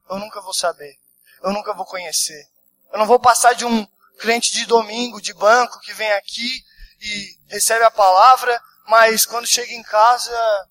eu 0.08 0.18
nunca 0.18 0.40
vou 0.42 0.52
saber. 0.52 0.98
Eu 1.42 1.52
nunca 1.52 1.72
vou 1.72 1.86
conhecer. 1.86 2.46
Eu 2.92 2.98
não 2.98 3.06
vou 3.06 3.18
passar 3.18 3.54
de 3.54 3.64
um 3.64 3.86
crente 4.18 4.52
de 4.52 4.66
domingo, 4.66 5.20
de 5.20 5.32
banco, 5.32 5.80
que 5.80 5.94
vem 5.94 6.12
aqui 6.12 6.62
e 7.00 7.38
recebe 7.48 7.82
a 7.82 7.90
palavra, 7.90 8.60
mas 8.86 9.24
quando 9.24 9.46
chega 9.46 9.72
em 9.72 9.82
casa, 9.82 10.68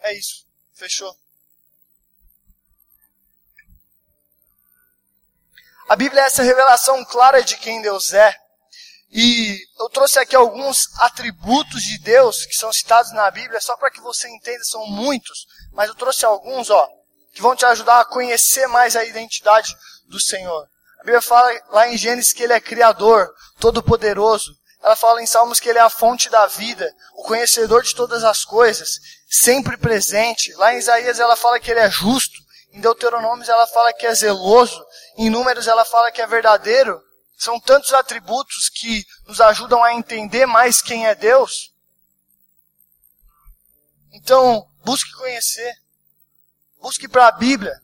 é 0.00 0.12
isso. 0.12 0.46
Fechou. 0.74 1.16
A 5.88 5.96
Bíblia 5.96 6.22
é 6.22 6.26
essa 6.26 6.42
revelação 6.42 7.04
clara 7.04 7.42
de 7.42 7.56
quem 7.58 7.82
Deus 7.82 8.14
é. 8.14 8.34
E 9.10 9.58
eu 9.78 9.88
trouxe 9.90 10.18
aqui 10.18 10.34
alguns 10.34 10.88
atributos 11.00 11.82
de 11.82 11.98
Deus 11.98 12.46
que 12.46 12.54
são 12.56 12.72
citados 12.72 13.12
na 13.12 13.30
Bíblia, 13.30 13.60
só 13.60 13.76
para 13.76 13.90
que 13.90 14.00
você 14.00 14.28
entenda, 14.28 14.64
são 14.64 14.86
muitos, 14.86 15.46
mas 15.72 15.88
eu 15.88 15.94
trouxe 15.94 16.24
alguns, 16.24 16.70
ó, 16.70 16.88
que 17.32 17.42
vão 17.42 17.54
te 17.54 17.66
ajudar 17.66 18.00
a 18.00 18.04
conhecer 18.04 18.66
mais 18.66 18.96
a 18.96 19.04
identidade 19.04 19.76
do 20.08 20.18
Senhor. 20.18 20.66
A 21.00 21.04
Bíblia 21.04 21.20
fala 21.20 21.52
lá 21.68 21.88
em 21.88 21.98
Gênesis 21.98 22.32
que 22.32 22.42
ele 22.42 22.54
é 22.54 22.60
criador, 22.60 23.30
todo-poderoso. 23.60 24.52
Ela 24.82 24.96
fala 24.96 25.22
em 25.22 25.26
Salmos 25.26 25.60
que 25.60 25.68
ele 25.68 25.78
é 25.78 25.82
a 25.82 25.90
fonte 25.90 26.28
da 26.28 26.46
vida, 26.46 26.90
o 27.14 27.22
conhecedor 27.24 27.82
de 27.82 27.94
todas 27.94 28.24
as 28.24 28.44
coisas, 28.44 28.98
sempre 29.28 29.76
presente. 29.76 30.52
Lá 30.54 30.74
em 30.74 30.78
Isaías 30.78 31.20
ela 31.20 31.36
fala 31.36 31.60
que 31.60 31.70
ele 31.70 31.80
é 31.80 31.90
justo. 31.90 32.43
Em 32.74 32.80
Deuteronômio 32.80 33.48
ela 33.48 33.68
fala 33.68 33.92
que 33.92 34.04
é 34.04 34.12
zeloso. 34.12 34.84
Em 35.16 35.30
Números 35.30 35.68
ela 35.68 35.84
fala 35.84 36.10
que 36.10 36.20
é 36.20 36.26
verdadeiro. 36.26 37.00
São 37.38 37.60
tantos 37.60 37.94
atributos 37.94 38.68
que 38.68 39.04
nos 39.28 39.40
ajudam 39.40 39.82
a 39.84 39.94
entender 39.94 40.44
mais 40.44 40.82
quem 40.82 41.06
é 41.06 41.14
Deus. 41.14 41.72
Então, 44.12 44.68
busque 44.84 45.12
conhecer. 45.12 45.72
Busque 46.80 47.06
para 47.06 47.28
a 47.28 47.32
Bíblia. 47.32 47.80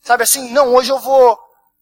Sabe 0.00 0.22
assim, 0.22 0.48
não, 0.50 0.72
hoje 0.74 0.92
eu 0.92 0.98
vou, 1.00 1.36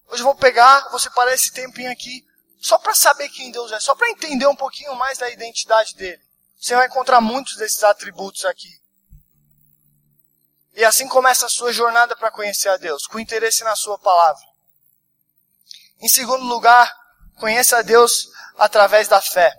hoje 0.09 0.23
eu 0.23 0.27
vou 0.27 0.35
pegar, 0.35 0.89
vou 0.89 0.99
separar 0.99 1.35
esse 1.35 1.53
tempinho 1.53 1.91
aqui, 1.91 2.25
só 2.61 2.79
para 2.79 2.95
saber 2.95 3.29
quem 3.29 3.51
Deus 3.51 3.73
é, 3.73 3.81
só 3.81 3.95
para 3.95 4.11
entender 4.11 4.47
um 4.47 4.57
pouquinho 4.57 4.95
mais 4.95 5.19
da 5.19 5.29
identidade 5.29 5.95
dele. 5.97 6.23
Você 6.59 6.75
vai 6.77 6.87
encontrar 6.87 7.21
muitos 7.21 7.57
desses 7.57 7.83
atributos 7.83 8.45
aqui. 8.45 8.82
E 10.75 10.85
assim 10.85 11.07
começa 11.07 11.47
a 11.47 11.51
sua 11.51 11.73
jornada 11.73 12.17
para 12.17 12.31
conhecer 12.31 12.69
a 12.69 12.77
Deus, 12.77 13.07
com 13.07 13.19
interesse 13.19 13.63
na 13.63 13.77
sua 13.77 13.99
palavra. 13.99 14.43
Em 16.01 16.09
segundo 16.09 16.45
lugar, 16.45 16.91
conheça 17.37 17.79
a 17.79 17.83
Deus 17.83 18.29
através 18.57 19.07
da 19.07 19.21
fé. 19.21 19.55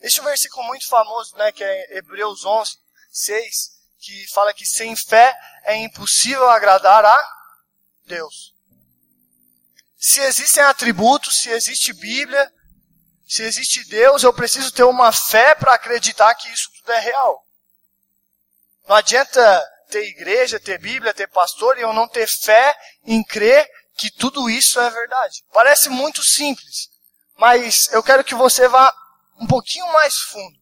Este 0.00 0.20
é 0.20 0.22
um 0.22 0.26
versículo 0.26 0.64
muito 0.66 0.86
famoso, 0.88 1.36
né, 1.36 1.50
que 1.50 1.64
é 1.64 1.98
Hebreus 1.98 2.44
11, 2.44 2.78
6, 3.10 3.70
que 3.98 4.26
fala 4.32 4.52
que 4.52 4.66
sem 4.66 4.94
fé 4.94 5.36
é 5.64 5.76
impossível 5.76 6.48
agradar 6.48 7.04
a 7.04 7.18
Deus. 8.04 8.54
Se 9.96 10.20
existem 10.20 10.62
atributos, 10.62 11.40
se 11.40 11.50
existe 11.50 11.92
Bíblia, 11.94 12.52
se 13.26 13.42
existe 13.42 13.84
Deus, 13.88 14.22
eu 14.22 14.32
preciso 14.32 14.70
ter 14.70 14.84
uma 14.84 15.10
fé 15.10 15.54
para 15.54 15.74
acreditar 15.74 16.34
que 16.34 16.48
isso 16.50 16.70
tudo 16.76 16.92
é 16.92 17.00
real. 17.00 17.46
Não 18.86 18.96
adianta 18.96 19.73
ter 19.94 20.08
igreja, 20.08 20.58
ter 20.58 20.78
Bíblia, 20.78 21.14
ter 21.14 21.28
pastor 21.28 21.78
e 21.78 21.82
eu 21.82 21.92
não 21.92 22.08
ter 22.08 22.26
fé 22.26 22.76
em 23.04 23.22
crer 23.22 23.64
que 23.96 24.10
tudo 24.10 24.50
isso 24.50 24.80
é 24.80 24.90
verdade. 24.90 25.44
Parece 25.52 25.88
muito 25.88 26.20
simples, 26.20 26.90
mas 27.38 27.88
eu 27.92 28.02
quero 28.02 28.24
que 28.24 28.34
você 28.34 28.66
vá 28.66 28.92
um 29.40 29.46
pouquinho 29.46 29.86
mais 29.92 30.16
fundo. 30.16 30.58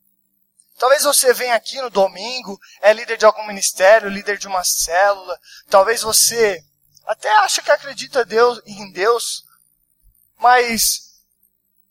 Talvez 0.78 1.04
você 1.04 1.32
venha 1.32 1.54
aqui 1.54 1.80
no 1.80 1.88
domingo, 1.88 2.58
é 2.82 2.92
líder 2.92 3.16
de 3.16 3.24
algum 3.24 3.46
ministério, 3.46 4.10
líder 4.10 4.36
de 4.36 4.46
uma 4.46 4.62
célula. 4.64 5.38
Talvez 5.70 6.02
você 6.02 6.62
até 7.06 7.30
acha 7.38 7.62
que 7.62 7.70
acredita 7.70 8.26
Deus, 8.26 8.60
em 8.66 8.92
Deus, 8.92 9.44
mas 10.36 11.22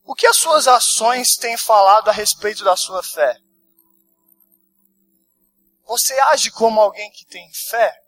o 0.03 0.13
que 0.13 0.27
as 0.27 0.37
suas 0.37 0.67
ações 0.67 1.37
têm 1.37 1.57
falado 1.57 2.07
a 2.07 2.13
respeito 2.13 2.63
da 2.63 2.75
sua 2.75 3.01
fé? 3.01 3.35
Você 5.91 6.17
age 6.21 6.49
como 6.51 6.79
alguém 6.79 7.11
que 7.11 7.25
tem 7.25 7.51
fé? 7.51 8.01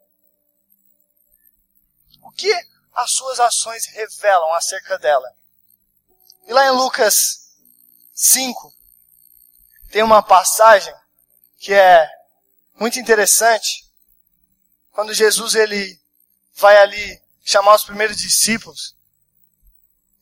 O 2.22 2.32
que 2.32 2.50
as 2.94 3.12
suas 3.12 3.42
ações 3.42 3.88
revelam 3.88 4.54
acerca 4.54 4.98
dela. 4.98 5.30
E 6.48 6.54
lá 6.54 6.66
em 6.66 6.70
Lucas 6.70 7.58
5, 8.14 8.74
tem 9.92 10.02
uma 10.02 10.24
passagem 10.24 10.96
que 11.58 11.74
é 11.74 12.10
muito 12.76 12.98
interessante. 12.98 13.86
Quando 14.94 15.14
Jesus 15.14 15.54
ele 15.54 16.02
vai 16.56 16.78
ali 16.78 17.22
chamar 17.44 17.76
os 17.76 17.84
primeiros 17.84 18.16
discípulos. 18.16 18.96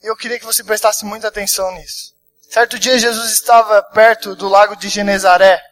E 0.01 0.07
eu 0.07 0.17
queria 0.17 0.39
que 0.39 0.45
você 0.45 0.63
prestasse 0.63 1.05
muita 1.05 1.27
atenção 1.27 1.71
nisso. 1.73 2.15
Certo 2.49 2.79
dia 2.79 2.97
Jesus 2.97 3.31
estava 3.31 3.83
perto 3.83 4.35
do 4.35 4.49
lago 4.49 4.75
de 4.75 4.89
Genezaré 4.89 5.70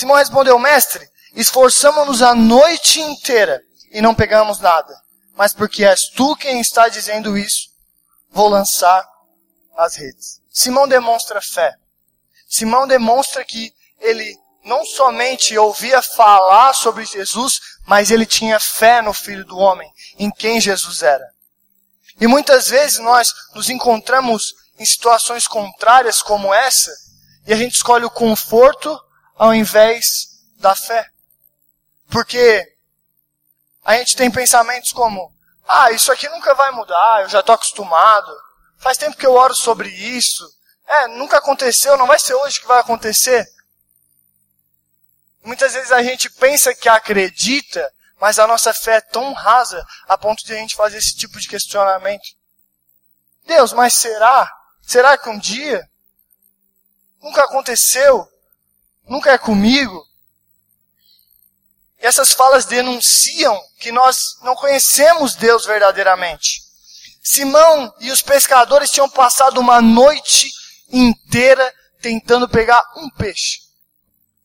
Simão 0.00 0.16
respondeu, 0.16 0.58
mestre, 0.58 1.06
esforçamos-nos 1.34 2.22
a 2.22 2.34
noite 2.34 3.02
inteira 3.02 3.62
e 3.92 4.00
não 4.00 4.14
pegamos 4.14 4.58
nada. 4.58 4.98
Mas 5.34 5.52
porque 5.52 5.84
és 5.84 6.08
tu 6.08 6.34
quem 6.36 6.58
está 6.58 6.88
dizendo 6.88 7.36
isso, 7.36 7.68
vou 8.30 8.48
lançar 8.48 9.06
as 9.76 9.96
redes. 9.96 10.40
Simão 10.50 10.88
demonstra 10.88 11.42
fé. 11.42 11.74
Simão 12.48 12.86
demonstra 12.86 13.44
que 13.44 13.74
ele 13.98 14.34
não 14.64 14.86
somente 14.86 15.56
ouvia 15.58 16.00
falar 16.00 16.72
sobre 16.72 17.04
Jesus, 17.04 17.60
mas 17.86 18.10
ele 18.10 18.24
tinha 18.24 18.58
fé 18.58 19.02
no 19.02 19.12
Filho 19.12 19.44
do 19.44 19.58
Homem, 19.58 19.92
em 20.18 20.30
quem 20.30 20.62
Jesus 20.62 21.02
era. 21.02 21.28
E 22.18 22.26
muitas 22.26 22.68
vezes 22.68 23.00
nós 23.00 23.34
nos 23.54 23.68
encontramos 23.68 24.54
em 24.78 24.84
situações 24.86 25.46
contrárias 25.46 26.22
como 26.22 26.54
essa, 26.54 26.90
e 27.46 27.52
a 27.52 27.56
gente 27.56 27.74
escolhe 27.74 28.06
o 28.06 28.10
conforto 28.10 28.98
ao 29.40 29.54
invés 29.54 30.42
da 30.58 30.74
fé. 30.74 31.08
Porque 32.10 32.76
a 33.82 33.96
gente 33.96 34.14
tem 34.14 34.30
pensamentos 34.30 34.92
como, 34.92 35.34
ah, 35.66 35.90
isso 35.92 36.12
aqui 36.12 36.28
nunca 36.28 36.54
vai 36.54 36.70
mudar, 36.72 37.22
eu 37.22 37.28
já 37.30 37.40
estou 37.40 37.54
acostumado, 37.54 38.30
faz 38.76 38.98
tempo 38.98 39.16
que 39.16 39.24
eu 39.24 39.32
oro 39.32 39.54
sobre 39.54 39.88
isso, 39.88 40.44
é, 40.86 41.08
nunca 41.08 41.38
aconteceu, 41.38 41.96
não 41.96 42.06
vai 42.06 42.18
ser 42.18 42.34
hoje 42.34 42.60
que 42.60 42.66
vai 42.66 42.80
acontecer. 42.80 43.46
Muitas 45.42 45.72
vezes 45.72 45.90
a 45.90 46.02
gente 46.02 46.28
pensa 46.28 46.74
que 46.74 46.86
acredita, 46.86 47.90
mas 48.20 48.38
a 48.38 48.46
nossa 48.46 48.74
fé 48.74 48.96
é 48.96 49.00
tão 49.00 49.32
rasa 49.32 49.82
a 50.06 50.18
ponto 50.18 50.44
de 50.44 50.52
a 50.52 50.56
gente 50.56 50.76
fazer 50.76 50.98
esse 50.98 51.16
tipo 51.16 51.40
de 51.40 51.48
questionamento. 51.48 52.28
Deus, 53.46 53.72
mas 53.72 53.94
será? 53.94 54.52
Será 54.82 55.16
que 55.16 55.30
um 55.30 55.38
dia? 55.38 55.88
Nunca 57.22 57.44
aconteceu? 57.44 58.30
Nunca 59.10 59.32
é 59.32 59.38
comigo? 59.38 60.06
E 62.00 62.06
essas 62.06 62.30
falas 62.30 62.64
denunciam 62.64 63.60
que 63.80 63.90
nós 63.90 64.38
não 64.42 64.54
conhecemos 64.54 65.34
Deus 65.34 65.66
verdadeiramente. 65.66 66.62
Simão 67.20 67.92
e 67.98 68.12
os 68.12 68.22
pescadores 68.22 68.88
tinham 68.88 69.10
passado 69.10 69.58
uma 69.58 69.82
noite 69.82 70.48
inteira 70.92 71.74
tentando 72.00 72.48
pegar 72.48 72.80
um 72.98 73.10
peixe. 73.10 73.58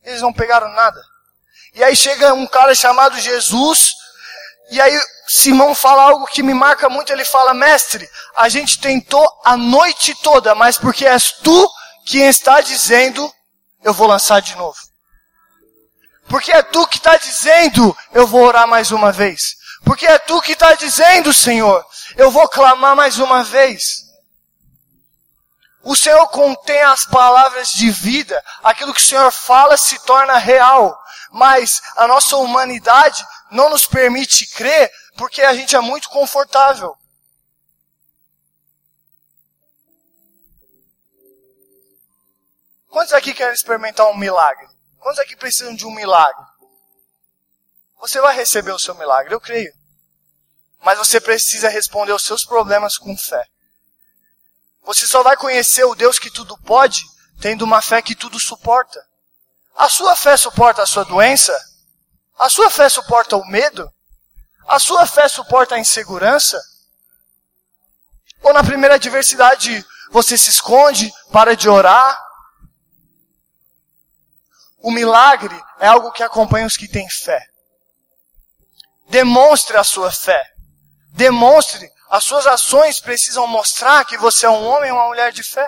Eles 0.03 0.23
não 0.23 0.33
pegaram 0.33 0.67
nada. 0.73 0.99
E 1.75 1.83
aí 1.83 1.95
chega 1.95 2.33
um 2.33 2.47
cara 2.47 2.73
chamado 2.73 3.19
Jesus, 3.19 3.93
e 4.71 4.81
aí 4.81 4.99
Simão 5.27 5.75
fala 5.75 6.01
algo 6.01 6.25
que 6.25 6.41
me 6.41 6.55
marca 6.55 6.89
muito, 6.89 7.13
ele 7.13 7.23
fala, 7.23 7.53
mestre, 7.53 8.09
a 8.35 8.49
gente 8.49 8.79
tentou 8.79 9.27
a 9.45 9.55
noite 9.55 10.15
toda, 10.23 10.55
mas 10.55 10.75
porque 10.75 11.05
és 11.05 11.33
tu 11.43 11.69
quem 12.07 12.27
está 12.27 12.61
dizendo, 12.61 13.31
eu 13.85 13.93
vou 13.93 14.07
lançar 14.07 14.41
de 14.41 14.55
novo. 14.55 14.77
Porque 16.27 16.51
é 16.51 16.63
tu 16.63 16.87
que 16.87 16.97
está 16.97 17.15
dizendo, 17.17 17.95
eu 18.11 18.25
vou 18.25 18.43
orar 18.43 18.67
mais 18.67 18.91
uma 18.91 19.11
vez. 19.11 19.55
Porque 19.85 20.07
é 20.07 20.17
tu 20.17 20.41
que 20.41 20.53
está 20.53 20.73
dizendo, 20.73 21.31
Senhor, 21.31 21.85
eu 22.17 22.31
vou 22.31 22.49
clamar 22.49 22.95
mais 22.95 23.19
uma 23.19 23.43
vez. 23.43 24.05
O 25.83 25.95
Senhor 25.95 26.27
contém 26.29 26.81
as 26.81 27.05
palavras 27.05 27.69
de 27.69 27.91
vida. 27.91 28.43
Aquilo 28.63 28.91
que 28.91 29.01
o 29.01 29.05
Senhor 29.05 29.31
fala 29.31 29.77
se 29.77 29.99
torna 29.99 30.35
real. 30.37 30.99
Mas 31.31 31.79
a 31.95 32.07
nossa 32.07 32.37
humanidade 32.37 33.23
não 33.51 33.69
nos 33.69 33.85
permite 33.85 34.47
crer 34.47 34.91
porque 35.15 35.43
a 35.43 35.53
gente 35.53 35.75
é 35.75 35.79
muito 35.79 36.09
confortável. 36.09 36.97
Quantos 42.95 43.11
aqui 43.11 43.33
querem 43.33 43.53
experimentar 43.53 44.07
um 44.07 44.15
milagre? 44.15 44.65
Quantos 44.99 45.19
aqui 45.19 45.35
precisam 45.35 45.75
de 45.75 45.85
um 45.85 45.93
milagre? 45.93 46.45
Você 47.99 48.21
vai 48.21 48.33
receber 48.33 48.71
o 48.71 48.79
seu 48.79 48.95
milagre, 48.95 49.33
eu 49.33 49.41
creio. 49.41 49.73
Mas 50.81 50.97
você 50.97 51.19
precisa 51.19 51.67
responder 51.67 52.13
os 52.13 52.23
seus 52.23 52.45
problemas 52.45 52.97
com 52.97 53.17
fé. 53.17 53.45
Você 54.85 55.05
só 55.05 55.21
vai 55.23 55.35
conhecer 55.35 55.83
o 55.83 55.93
Deus 55.93 56.17
que 56.17 56.31
tudo 56.31 56.57
pode 56.59 57.03
tendo 57.41 57.63
uma 57.65 57.81
fé 57.81 58.01
que 58.01 58.15
tudo 58.15 58.39
suporta. 58.39 59.05
A 59.75 59.89
sua 59.89 60.15
fé 60.15 60.37
suporta 60.37 60.81
a 60.81 60.85
sua 60.85 61.03
doença? 61.03 61.53
A 62.39 62.47
sua 62.47 62.69
fé 62.69 62.87
suporta 62.87 63.35
o 63.35 63.45
medo? 63.45 63.91
A 64.69 64.79
sua 64.79 65.05
fé 65.05 65.27
suporta 65.27 65.75
a 65.75 65.79
insegurança? 65.79 66.63
Ou 68.41 68.53
na 68.53 68.63
primeira 68.63 68.95
adversidade 68.95 69.85
você 70.11 70.37
se 70.37 70.49
esconde, 70.49 71.11
para 71.33 71.57
de 71.57 71.67
orar? 71.67 72.24
O 74.85 74.91
milagre 74.91 75.59
é 75.79 75.87
algo 75.87 76.11
que 76.11 76.21
acompanha 76.21 76.67
os 76.67 76.77
que 76.77 76.87
têm 76.87 77.09
fé. 77.09 77.43
Demonstre 79.09 79.75
a 79.77 79.83
sua 79.83 80.11
fé. 80.11 80.39
Demonstre 81.09 81.91
as 82.07 82.23
suas 82.23 82.45
ações 82.45 82.99
precisam 82.99 83.47
mostrar 83.47 84.05
que 84.05 84.15
você 84.15 84.45
é 84.45 84.49
um 84.49 84.63
homem 84.63 84.91
ou 84.91 84.97
uma 84.99 85.07
mulher 85.07 85.31
de 85.31 85.41
fé. 85.41 85.67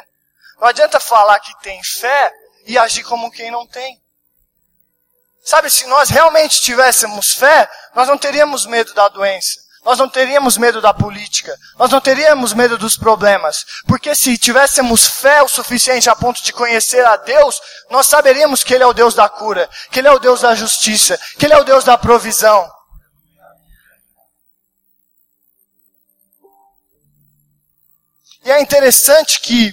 Não 0.60 0.68
adianta 0.68 1.00
falar 1.00 1.40
que 1.40 1.60
tem 1.64 1.84
fé 1.84 2.32
e 2.68 2.78
agir 2.78 3.04
como 3.06 3.32
quem 3.32 3.50
não 3.50 3.66
tem. 3.66 4.00
Sabe, 5.44 5.72
se 5.72 5.88
nós 5.88 6.10
realmente 6.10 6.62
tivéssemos 6.62 7.34
fé, 7.34 7.68
nós 7.96 8.08
não 8.08 8.20
teríamos 8.20 8.68
medo 8.68 8.94
da 8.94 9.10
doença. 9.10 9.60
Nós 9.88 9.98
não 9.98 10.10
teríamos 10.10 10.58
medo 10.58 10.82
da 10.82 10.94
política. 10.94 11.58
Nós 11.80 11.90
não 11.90 12.02
teríamos 12.02 12.52
medo 12.52 12.78
dos 12.78 12.98
problemas. 12.98 13.66
Porque 13.88 14.14
se 14.14 14.38
tivéssemos 14.38 15.08
fé 15.08 15.42
o 15.42 15.48
suficiente 15.48 16.10
a 16.10 16.16
ponto 16.16 16.44
de 16.44 16.52
conhecer 16.52 17.06
a 17.06 17.16
Deus, 17.16 17.62
nós 17.90 18.06
saberíamos 18.06 18.66
que 18.66 18.74
Ele 18.74 18.84
é 18.84 18.86
o 18.86 18.92
Deus 18.92 19.14
da 19.14 19.30
cura, 19.30 19.70
que 19.90 20.00
Ele 20.00 20.10
é 20.10 20.12
o 20.12 20.20
Deus 20.20 20.42
da 20.42 20.54
justiça, 20.54 21.18
que 21.40 21.46
Ele 21.46 21.54
é 21.54 21.58
o 21.58 21.64
Deus 21.64 21.86
da 21.86 21.98
provisão. 21.98 22.70
E 28.44 28.52
é 28.52 28.60
interessante 28.60 29.40
que 29.40 29.72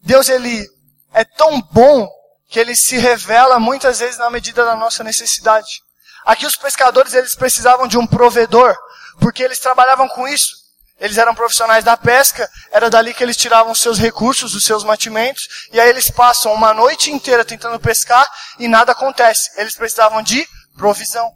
Deus 0.00 0.28
ele 0.28 0.68
é 1.12 1.24
tão 1.24 1.60
bom 1.60 2.08
que 2.48 2.58
ele 2.58 2.74
se 2.74 2.98
revela 2.98 3.60
muitas 3.60 4.00
vezes 4.00 4.18
na 4.18 4.30
medida 4.30 4.64
da 4.64 4.74
nossa 4.74 5.04
necessidade. 5.04 5.80
Aqui 6.24 6.44
os 6.44 6.56
pescadores 6.56 7.12
eles 7.12 7.36
precisavam 7.36 7.86
de 7.86 7.98
um 7.98 8.06
provedor, 8.06 8.74
porque 9.20 9.42
eles 9.42 9.58
trabalhavam 9.58 10.08
com 10.08 10.26
isso. 10.26 10.64
Eles 10.98 11.18
eram 11.18 11.34
profissionais 11.34 11.82
da 11.82 11.96
pesca, 11.96 12.48
era 12.70 12.88
dali 12.88 13.12
que 13.12 13.22
eles 13.22 13.36
tiravam 13.36 13.72
os 13.72 13.80
seus 13.80 13.98
recursos, 13.98 14.54
os 14.54 14.64
seus 14.64 14.84
mantimentos, 14.84 15.68
e 15.72 15.80
aí 15.80 15.88
eles 15.88 16.08
passam 16.08 16.52
uma 16.52 16.72
noite 16.72 17.10
inteira 17.10 17.44
tentando 17.44 17.80
pescar 17.80 18.30
e 18.58 18.68
nada 18.68 18.92
acontece. 18.92 19.50
Eles 19.56 19.74
precisavam 19.74 20.22
de 20.22 20.46
provisão. 20.76 21.32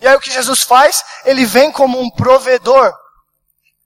E 0.00 0.06
aí 0.06 0.14
o 0.14 0.20
que 0.20 0.30
Jesus 0.30 0.62
faz? 0.62 1.02
Ele 1.24 1.44
vem 1.44 1.72
como 1.72 1.98
um 1.98 2.10
provedor. 2.10 2.94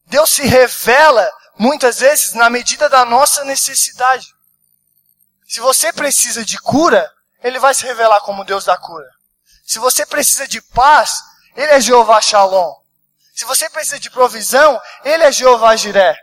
Deus 0.06 0.30
se 0.30 0.46
revela 0.46 1.30
muitas 1.56 2.00
vezes 2.00 2.32
na 2.34 2.50
medida 2.50 2.88
da 2.88 3.04
nossa 3.04 3.44
necessidade. 3.44 4.26
Se 5.46 5.60
você 5.60 5.92
precisa 5.92 6.44
de 6.44 6.58
cura, 6.58 7.10
ele 7.42 7.58
vai 7.58 7.74
se 7.74 7.84
revelar 7.84 8.20
como 8.20 8.44
Deus 8.44 8.64
da 8.64 8.76
cura. 8.76 9.08
Se 9.64 9.78
você 9.78 10.04
precisa 10.04 10.46
de 10.46 10.60
paz, 10.60 11.22
ele 11.56 11.72
é 11.72 11.80
Jeová 11.80 12.20
Shalom. 12.20 12.83
Se 13.34 13.44
você 13.44 13.68
precisa 13.68 13.98
de 13.98 14.10
provisão, 14.10 14.80
ele 15.04 15.24
é 15.24 15.32
Jeová 15.32 15.74
Jiré. 15.74 16.16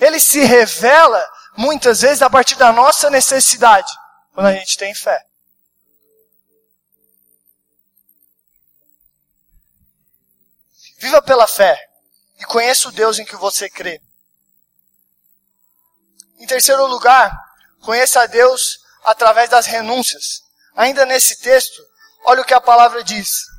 Ele 0.00 0.18
se 0.18 0.40
revela 0.40 1.24
muitas 1.56 2.00
vezes 2.00 2.22
a 2.22 2.28
partir 2.28 2.56
da 2.56 2.72
nossa 2.72 3.08
necessidade, 3.08 3.92
quando 4.32 4.48
a 4.48 4.52
gente 4.52 4.76
tem 4.76 4.92
fé. 4.92 5.24
Viva 10.98 11.22
pela 11.22 11.46
fé 11.46 11.78
e 12.40 12.44
conheça 12.44 12.88
o 12.88 12.92
Deus 12.92 13.20
em 13.20 13.24
que 13.24 13.36
você 13.36 13.70
crê. 13.70 14.02
Em 16.38 16.46
terceiro 16.46 16.84
lugar, 16.86 17.32
conheça 17.82 18.22
a 18.22 18.26
Deus 18.26 18.80
através 19.04 19.48
das 19.48 19.66
renúncias. 19.66 20.42
Ainda 20.74 21.06
nesse 21.06 21.38
texto, 21.40 21.80
olha 22.24 22.42
o 22.42 22.44
que 22.44 22.54
a 22.54 22.60
palavra 22.60 23.04
diz. 23.04 23.53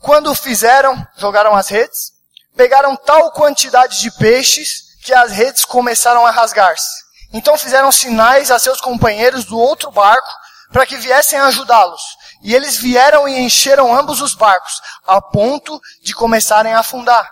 Quando 0.00 0.34
fizeram, 0.34 1.06
jogaram 1.16 1.54
as 1.54 1.68
redes, 1.68 2.12
pegaram 2.56 2.96
tal 2.96 3.30
quantidade 3.32 4.00
de 4.00 4.10
peixes 4.12 4.96
que 5.02 5.12
as 5.12 5.32
redes 5.32 5.64
começaram 5.64 6.24
a 6.26 6.30
rasgar-se. 6.30 7.08
Então 7.32 7.58
fizeram 7.58 7.92
sinais 7.92 8.50
a 8.50 8.58
seus 8.58 8.80
companheiros 8.80 9.44
do 9.44 9.58
outro 9.58 9.90
barco 9.90 10.28
para 10.72 10.86
que 10.86 10.96
viessem 10.96 11.38
ajudá-los. 11.38 12.00
E 12.42 12.54
eles 12.54 12.76
vieram 12.76 13.28
e 13.28 13.38
encheram 13.38 13.94
ambos 13.96 14.20
os 14.20 14.34
barcos, 14.34 14.80
a 15.06 15.20
ponto 15.20 15.80
de 16.02 16.14
começarem 16.14 16.72
a 16.72 16.80
afundar. 16.80 17.28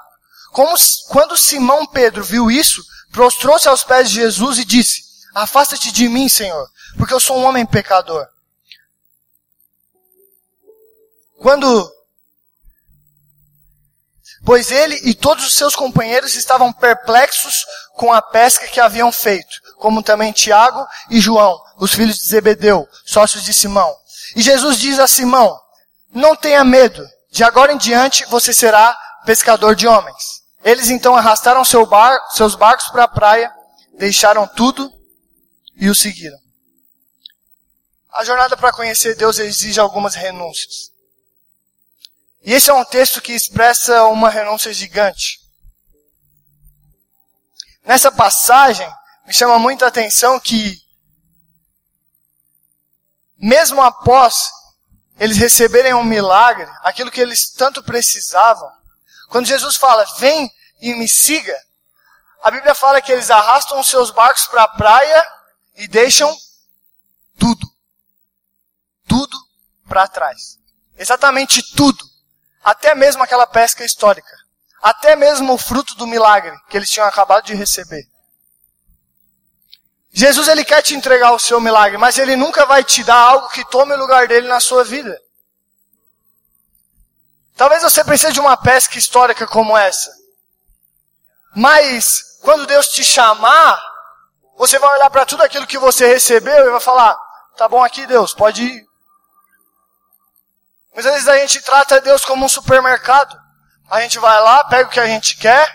Como, 0.53 0.75
quando 1.09 1.37
Simão 1.37 1.87
Pedro 1.87 2.25
viu 2.25 2.51
isso, 2.51 2.83
prostrou-se 3.13 3.69
aos 3.69 3.85
pés 3.85 4.11
de 4.11 4.17
Jesus 4.17 4.59
e 4.59 4.65
disse: 4.65 5.03
Afasta-te 5.35 5.93
de 5.93 6.09
mim, 6.09 6.29
Senhor, 6.29 6.69
porque 6.97 7.15
eu 7.15 7.21
sou 7.21 7.39
um 7.39 7.45
homem 7.45 7.65
pecador. 7.65 8.27
Quando 11.39 11.96
pois 14.47 14.71
ele 14.71 14.95
e 15.03 15.13
todos 15.13 15.45
os 15.45 15.55
seus 15.55 15.75
companheiros 15.75 16.37
estavam 16.37 16.73
perplexos 16.73 17.67
com 17.97 18.13
a 18.13 18.23
pesca 18.23 18.69
que 18.69 18.79
haviam 18.79 19.11
feito, 19.11 19.61
como 19.79 20.05
também 20.05 20.33
Tiago 20.33 20.87
e 21.11 21.21
João, 21.21 21.61
os 21.77 21.93
filhos 21.93 22.17
de 22.17 22.29
Zebedeu, 22.29 22.89
sócios 23.05 23.43
de 23.43 23.53
Simão. 23.53 23.93
E 24.37 24.41
Jesus 24.41 24.79
diz 24.79 25.01
a 25.01 25.09
Simão, 25.09 25.59
não 26.15 26.37
tenha 26.37 26.65
medo, 26.65 27.05
de 27.29 27.43
agora 27.43 27.73
em 27.73 27.77
diante 27.77 28.25
você 28.27 28.55
será 28.55 28.97
pescador 29.27 29.75
de 29.75 29.89
homens. 29.89 30.43
Eles 30.65 30.91
então 30.91 31.17
arrastaram 31.17 31.65
seu 31.65 31.85
bar, 31.85 32.17
seus 32.31 32.55
barcos 32.55 32.87
para 32.89 33.03
a 33.03 33.09
praia, 33.09 33.53
deixaram 33.99 34.47
tudo 34.47 34.93
e 35.77 35.91
o 35.91 35.95
seguiram. 35.95 36.39
A 38.15 38.25
jornada 38.25 38.57
para 38.57 38.73
conhecer 38.73 39.17
Deus 39.17 39.41
exige 39.41 39.81
algumas 39.81 40.15
renúncias. 40.15 40.93
E 42.47 42.53
esse 42.53 42.71
é 42.71 42.73
um 42.73 42.85
texto 42.85 43.21
que 43.21 43.33
expressa 43.33 44.05
uma 44.05 44.31
renúncia 44.31 44.73
gigante. 44.73 45.41
Nessa 47.85 48.13
passagem, 48.13 48.89
me 49.27 49.35
chama 49.35 49.59
muita 49.59 49.89
atenção 49.89 50.39
que, 50.39 50.81
mesmo 53.37 53.83
após 53.83 54.49
eles 55.19 55.39
receberem 55.39 55.93
um 55.93 56.05
milagre, 56.05 56.71
aquilo 56.83 57.11
que 57.11 57.21
eles 57.21 57.51
tanto 57.51 57.83
precisavam, 57.83 58.71
quando 59.29 59.47
Jesus 59.47 59.75
fala, 59.75 60.05
vem 60.21 60.49
e 60.81 60.95
me 60.95 61.09
siga, 61.09 61.61
a 62.45 62.51
Bíblia 62.53 62.77
fala 62.77 63.01
que 63.01 63.11
eles 63.11 63.29
arrastam 63.29 63.81
os 63.81 63.89
seus 63.89 64.13
barcos 64.13 64.47
para 64.47 64.63
a 64.63 64.69
praia 64.69 65.29
e 65.75 65.89
deixam 65.89 66.33
tudo. 67.37 67.69
Tudo 69.09 69.37
para 69.89 70.07
trás. 70.07 70.61
Exatamente 70.97 71.61
tudo. 71.75 72.16
Até 72.67 72.97
mesmo 72.97 73.23
aquela 73.23 73.47
pesca 73.47 73.85
histórica. 73.85 74.37
Até 74.83 75.15
mesmo 75.15 75.55
o 75.55 75.59
fruto 75.59 75.95
do 75.95 76.05
milagre 76.05 76.53
que 76.69 76.77
eles 76.77 76.91
tinham 76.91 77.07
acabado 77.07 77.45
de 77.45 77.55
receber. 77.55 78.03
Jesus 80.13 80.49
ele 80.49 80.65
quer 80.65 80.83
te 80.83 80.93
entregar 80.93 81.31
o 81.31 81.39
seu 81.39 81.61
milagre, 81.61 81.97
mas 81.97 82.19
ele 82.19 82.35
nunca 82.35 82.67
vai 82.67 82.83
te 82.83 83.05
dar 83.05 83.19
algo 83.19 83.49
que 83.51 83.65
tome 83.67 83.95
o 83.95 83.99
lugar 83.99 84.27
dele 84.27 84.49
na 84.49 84.59
sua 84.59 84.83
vida. 84.83 85.17
Talvez 87.57 87.85
você 87.85 88.03
precise 88.03 88.33
de 88.33 88.41
uma 88.41 88.57
pesca 88.57 88.99
histórica 88.99 89.47
como 89.47 89.77
essa. 89.77 90.11
Mas 91.55 92.41
quando 92.43 92.67
Deus 92.67 92.89
te 92.89 93.05
chamar, 93.05 93.81
você 94.57 94.77
vai 94.77 94.93
olhar 94.97 95.11
para 95.11 95.25
tudo 95.25 95.45
aquilo 95.45 95.69
que 95.69 95.79
você 95.79 96.09
recebeu 96.09 96.67
e 96.67 96.71
vai 96.71 96.81
falar: 96.81 97.17
"Tá 97.57 97.69
bom 97.69 97.85
aqui, 97.85 98.09
Deus, 98.09 98.35
pode 98.35 98.65
ir". 98.65 98.87
Muitas 100.97 101.13
vezes 101.13 101.29
a 101.29 101.37
gente 101.37 101.61
trata 101.61 102.01
Deus 102.01 102.25
como 102.25 102.47
um 102.47 102.49
supermercado. 102.49 103.39
A 103.91 104.01
gente 104.01 104.19
vai 104.19 104.41
lá, 104.41 104.65
pega 104.65 104.89
o 104.89 104.91
que 104.91 104.99
a 104.99 105.07
gente 105.07 105.37
quer, 105.37 105.71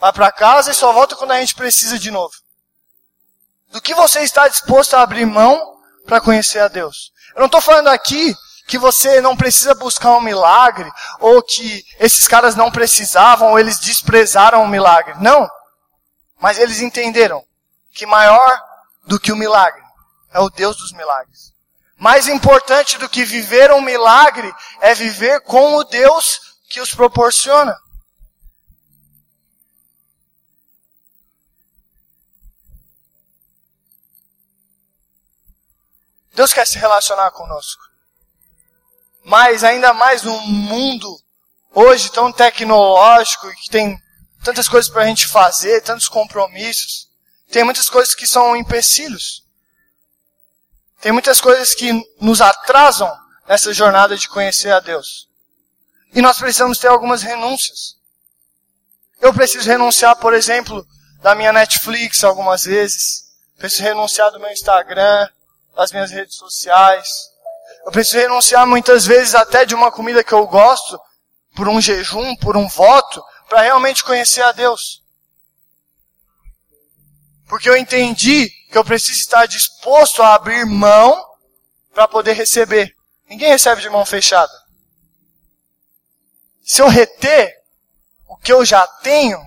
vai 0.00 0.12
para 0.12 0.32
casa 0.32 0.72
e 0.72 0.74
só 0.74 0.92
volta 0.92 1.14
quando 1.14 1.30
a 1.30 1.38
gente 1.38 1.54
precisa 1.54 1.96
de 1.96 2.10
novo. 2.10 2.34
Do 3.70 3.80
que 3.80 3.94
você 3.94 4.20
está 4.20 4.48
disposto 4.48 4.94
a 4.94 5.02
abrir 5.02 5.26
mão 5.26 5.80
para 6.04 6.20
conhecer 6.20 6.58
a 6.58 6.66
Deus? 6.66 7.12
Eu 7.36 7.38
não 7.38 7.46
estou 7.46 7.60
falando 7.60 7.86
aqui 7.86 8.34
que 8.66 8.76
você 8.76 9.20
não 9.20 9.36
precisa 9.36 9.76
buscar 9.76 10.10
um 10.16 10.20
milagre, 10.20 10.90
ou 11.20 11.40
que 11.40 11.84
esses 12.00 12.26
caras 12.26 12.56
não 12.56 12.72
precisavam, 12.72 13.52
ou 13.52 13.58
eles 13.60 13.78
desprezaram 13.78 14.64
o 14.64 14.68
milagre. 14.68 15.14
Não. 15.20 15.48
Mas 16.40 16.58
eles 16.58 16.80
entenderam 16.80 17.44
que 17.94 18.06
maior 18.06 18.60
do 19.06 19.20
que 19.20 19.30
o 19.30 19.36
milagre 19.36 19.82
é 20.32 20.40
o 20.40 20.50
Deus 20.50 20.76
dos 20.76 20.92
milagres. 20.92 21.53
Mais 21.96 22.28
importante 22.28 22.98
do 22.98 23.08
que 23.08 23.24
viver 23.24 23.70
um 23.72 23.80
milagre 23.80 24.52
é 24.80 24.94
viver 24.94 25.40
com 25.42 25.76
o 25.76 25.84
Deus 25.84 26.40
que 26.68 26.80
os 26.80 26.94
proporciona. 26.94 27.76
Deus 36.34 36.52
quer 36.52 36.66
se 36.66 36.78
relacionar 36.78 37.30
conosco. 37.30 37.82
Mas 39.24 39.62
ainda 39.62 39.94
mais 39.94 40.22
num 40.22 40.40
mundo 40.40 41.16
hoje 41.72 42.10
tão 42.10 42.32
tecnológico 42.32 43.48
e 43.50 43.56
que 43.56 43.70
tem 43.70 43.98
tantas 44.42 44.68
coisas 44.68 44.90
para 44.90 45.02
a 45.02 45.06
gente 45.06 45.26
fazer, 45.26 45.80
tantos 45.82 46.08
compromissos. 46.08 47.08
Tem 47.50 47.62
muitas 47.62 47.88
coisas 47.88 48.14
que 48.14 48.26
são 48.26 48.56
empecilhos. 48.56 49.43
Tem 51.04 51.12
muitas 51.12 51.38
coisas 51.38 51.74
que 51.74 51.92
nos 52.18 52.40
atrasam 52.40 53.14
nessa 53.46 53.74
jornada 53.74 54.16
de 54.16 54.26
conhecer 54.26 54.72
a 54.72 54.80
Deus. 54.80 55.28
E 56.14 56.22
nós 56.22 56.38
precisamos 56.38 56.78
ter 56.78 56.88
algumas 56.88 57.20
renúncias. 57.20 57.96
Eu 59.20 59.34
preciso 59.34 59.68
renunciar, 59.68 60.16
por 60.16 60.32
exemplo, 60.32 60.82
da 61.20 61.34
minha 61.34 61.52
Netflix 61.52 62.24
algumas 62.24 62.64
vezes. 62.64 63.22
Preciso 63.58 63.82
renunciar 63.82 64.30
do 64.30 64.40
meu 64.40 64.50
Instagram, 64.50 65.28
das 65.76 65.92
minhas 65.92 66.10
redes 66.10 66.36
sociais. 66.36 67.06
Eu 67.84 67.92
preciso 67.92 68.16
renunciar 68.16 68.66
muitas 68.66 69.04
vezes 69.04 69.34
até 69.34 69.66
de 69.66 69.74
uma 69.74 69.92
comida 69.92 70.24
que 70.24 70.32
eu 70.32 70.46
gosto, 70.46 70.98
por 71.54 71.68
um 71.68 71.82
jejum, 71.82 72.34
por 72.36 72.56
um 72.56 72.66
voto, 72.66 73.22
para 73.46 73.60
realmente 73.60 74.02
conhecer 74.04 74.40
a 74.40 74.52
Deus. 74.52 75.02
Porque 77.46 77.68
eu 77.68 77.76
entendi 77.76 78.50
que 78.74 78.78
eu 78.78 78.84
preciso 78.84 79.20
estar 79.20 79.46
disposto 79.46 80.20
a 80.20 80.34
abrir 80.34 80.66
mão 80.66 81.24
para 81.94 82.08
poder 82.08 82.32
receber. 82.32 82.92
Ninguém 83.30 83.50
recebe 83.50 83.80
de 83.80 83.88
mão 83.88 84.04
fechada. 84.04 84.52
Se 86.64 86.82
eu 86.82 86.88
reter 86.88 87.54
o 88.26 88.36
que 88.36 88.52
eu 88.52 88.64
já 88.64 88.84
tenho, 88.84 89.38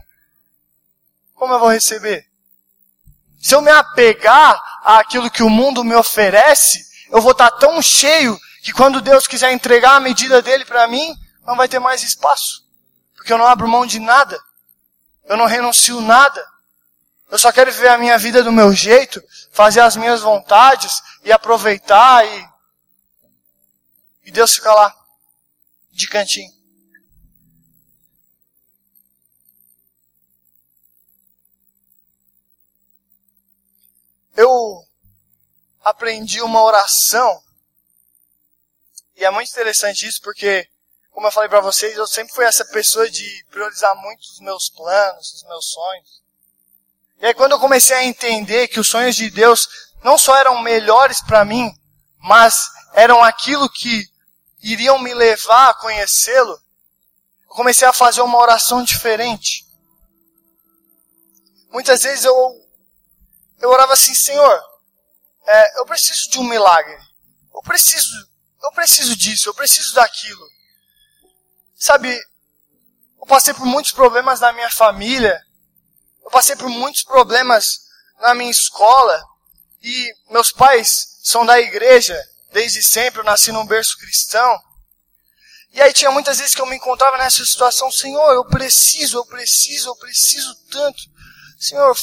como 1.34 1.54
eu 1.54 1.60
vou 1.60 1.68
receber? 1.68 2.26
Se 3.38 3.54
eu 3.54 3.60
me 3.60 3.70
apegar 3.70 4.64
àquilo 4.82 5.30
que 5.30 5.44
o 5.44 5.50
mundo 5.50 5.84
me 5.84 5.94
oferece, 5.94 6.88
eu 7.12 7.20
vou 7.20 7.34
estar 7.34 7.52
tão 7.52 7.82
cheio 7.82 8.40
que 8.64 8.72
quando 8.72 9.02
Deus 9.02 9.28
quiser 9.28 9.52
entregar 9.52 9.98
a 9.98 10.00
medida 10.00 10.42
dele 10.42 10.64
para 10.64 10.88
mim, 10.88 11.14
não 11.46 11.58
vai 11.58 11.68
ter 11.68 11.80
mais 11.80 12.02
espaço. 12.02 12.66
Porque 13.14 13.34
eu 13.34 13.38
não 13.38 13.46
abro 13.46 13.68
mão 13.68 13.86
de 13.86 14.00
nada. 14.00 14.40
Eu 15.26 15.36
não 15.36 15.48
renuncio 15.48 16.00
nada. 16.00 16.48
Eu 17.30 17.38
só 17.38 17.52
quero 17.52 17.72
viver 17.72 17.90
a 17.90 17.98
minha 17.98 18.18
vida 18.18 18.42
do 18.42 18.52
meu 18.52 18.72
jeito, 18.74 19.22
fazer 19.52 19.82
as 19.82 19.96
minhas 19.98 20.22
vontades 20.22 21.02
e 21.24 21.32
aproveitar 21.32 22.26
e. 22.26 22.58
E 24.24 24.32
Deus 24.32 24.56
fica 24.56 24.74
lá, 24.74 24.94
de 25.92 26.08
cantinho. 26.08 26.52
Eu 34.36 34.86
aprendi 35.82 36.42
uma 36.42 36.62
oração. 36.62 37.44
E 39.16 39.26
é 39.26 39.32
muito 39.32 39.50
interessante 39.50 40.06
isso 40.06 40.22
porque, 40.22 40.70
como 41.10 41.28
eu 41.28 41.32
falei 41.32 41.50
para 41.50 41.62
vocês, 41.62 41.98
eu 41.98 42.06
sempre 42.06 42.34
fui 42.34 42.46
essa 42.46 42.64
pessoa 42.66 43.10
de 43.10 43.46
priorizar 43.50 43.96
muito 43.96 44.22
os 44.22 44.40
meus 44.40 44.70
planos, 44.70 45.34
os 45.34 45.44
meus 45.44 45.66
sonhos. 45.72 46.27
E 47.20 47.26
aí 47.26 47.34
quando 47.34 47.54
eu 47.54 47.60
comecei 47.60 47.96
a 47.96 48.04
entender 48.04 48.68
que 48.68 48.80
os 48.80 48.88
sonhos 48.88 49.16
de 49.16 49.30
Deus 49.30 49.68
não 50.04 50.18
só 50.18 50.36
eram 50.38 50.62
melhores 50.62 51.22
para 51.22 51.44
mim, 51.44 51.72
mas 52.20 52.70
eram 52.94 53.24
aquilo 53.24 53.70
que 53.70 54.08
iriam 54.62 55.00
me 55.00 55.14
levar 55.14 55.70
a 55.70 55.74
conhecê-lo, 55.74 56.54
eu 57.50 57.56
comecei 57.56 57.88
a 57.88 57.94
fazer 57.94 58.22
uma 58.22 58.38
oração 58.38 58.84
diferente. 58.84 59.66
Muitas 61.70 62.04
vezes 62.04 62.26
eu, 62.26 62.36
eu 63.60 63.70
orava 63.70 63.94
assim, 63.94 64.14
Senhor, 64.14 64.64
é, 65.46 65.80
eu 65.80 65.86
preciso 65.86 66.30
de 66.30 66.40
um 66.40 66.44
milagre. 66.44 66.98
Eu 67.54 67.62
preciso, 67.62 68.30
eu 68.64 68.72
preciso 68.72 69.16
disso, 69.16 69.50
eu 69.50 69.54
preciso 69.54 69.94
daquilo. 69.96 70.46
Sabe, 71.76 72.14
eu 73.20 73.28
passei 73.28 73.54
por 73.54 73.66
muitos 73.66 73.92
problemas 73.92 74.40
na 74.40 74.52
minha 74.52 74.70
família. 74.70 75.42
Eu 76.28 76.32
passei 76.32 76.56
por 76.56 76.70
muitos 76.70 77.04
problemas 77.04 77.88
na 78.20 78.36
minha 78.36 78.52
escola. 78.52 79.20
E 79.82 80.14
meus 80.30 80.52
pais 80.52 81.18
são 81.24 81.46
da 81.46 81.60
igreja 81.60 82.16
desde 82.52 82.84
sempre. 82.84 83.22
Eu 83.22 83.26
nasci 83.26 83.52
num 83.52 83.66
berço 83.66 83.98
cristão. 83.98 84.62
E 85.72 85.82
aí 85.82 85.92
tinha 85.94 86.12
muitas 86.12 86.38
vezes 86.38 86.54
que 86.54 86.62
eu 86.62 86.66
me 86.68 86.76
encontrava 86.76 87.18
nessa 87.18 87.44
situação, 87.46 87.92
Senhor, 87.92 88.34
eu 88.34 88.46
preciso, 88.46 89.18
eu 89.18 89.26
preciso, 89.26 89.90
eu 89.90 89.96
preciso 89.96 90.56
tanto. 90.70 91.00
Senhor, 91.60 91.96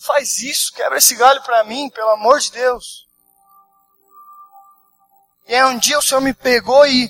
Faz 0.00 0.38
isso, 0.38 0.72
quebra 0.72 0.96
esse 0.96 1.14
galho 1.14 1.42
para 1.42 1.62
mim, 1.62 1.90
pelo 1.90 2.08
amor 2.08 2.40
de 2.40 2.50
Deus. 2.52 3.06
E 5.46 5.54
aí 5.54 5.62
um 5.64 5.78
dia 5.78 5.98
o 5.98 6.02
Senhor 6.02 6.22
me 6.22 6.32
pegou 6.32 6.86
e 6.86 7.06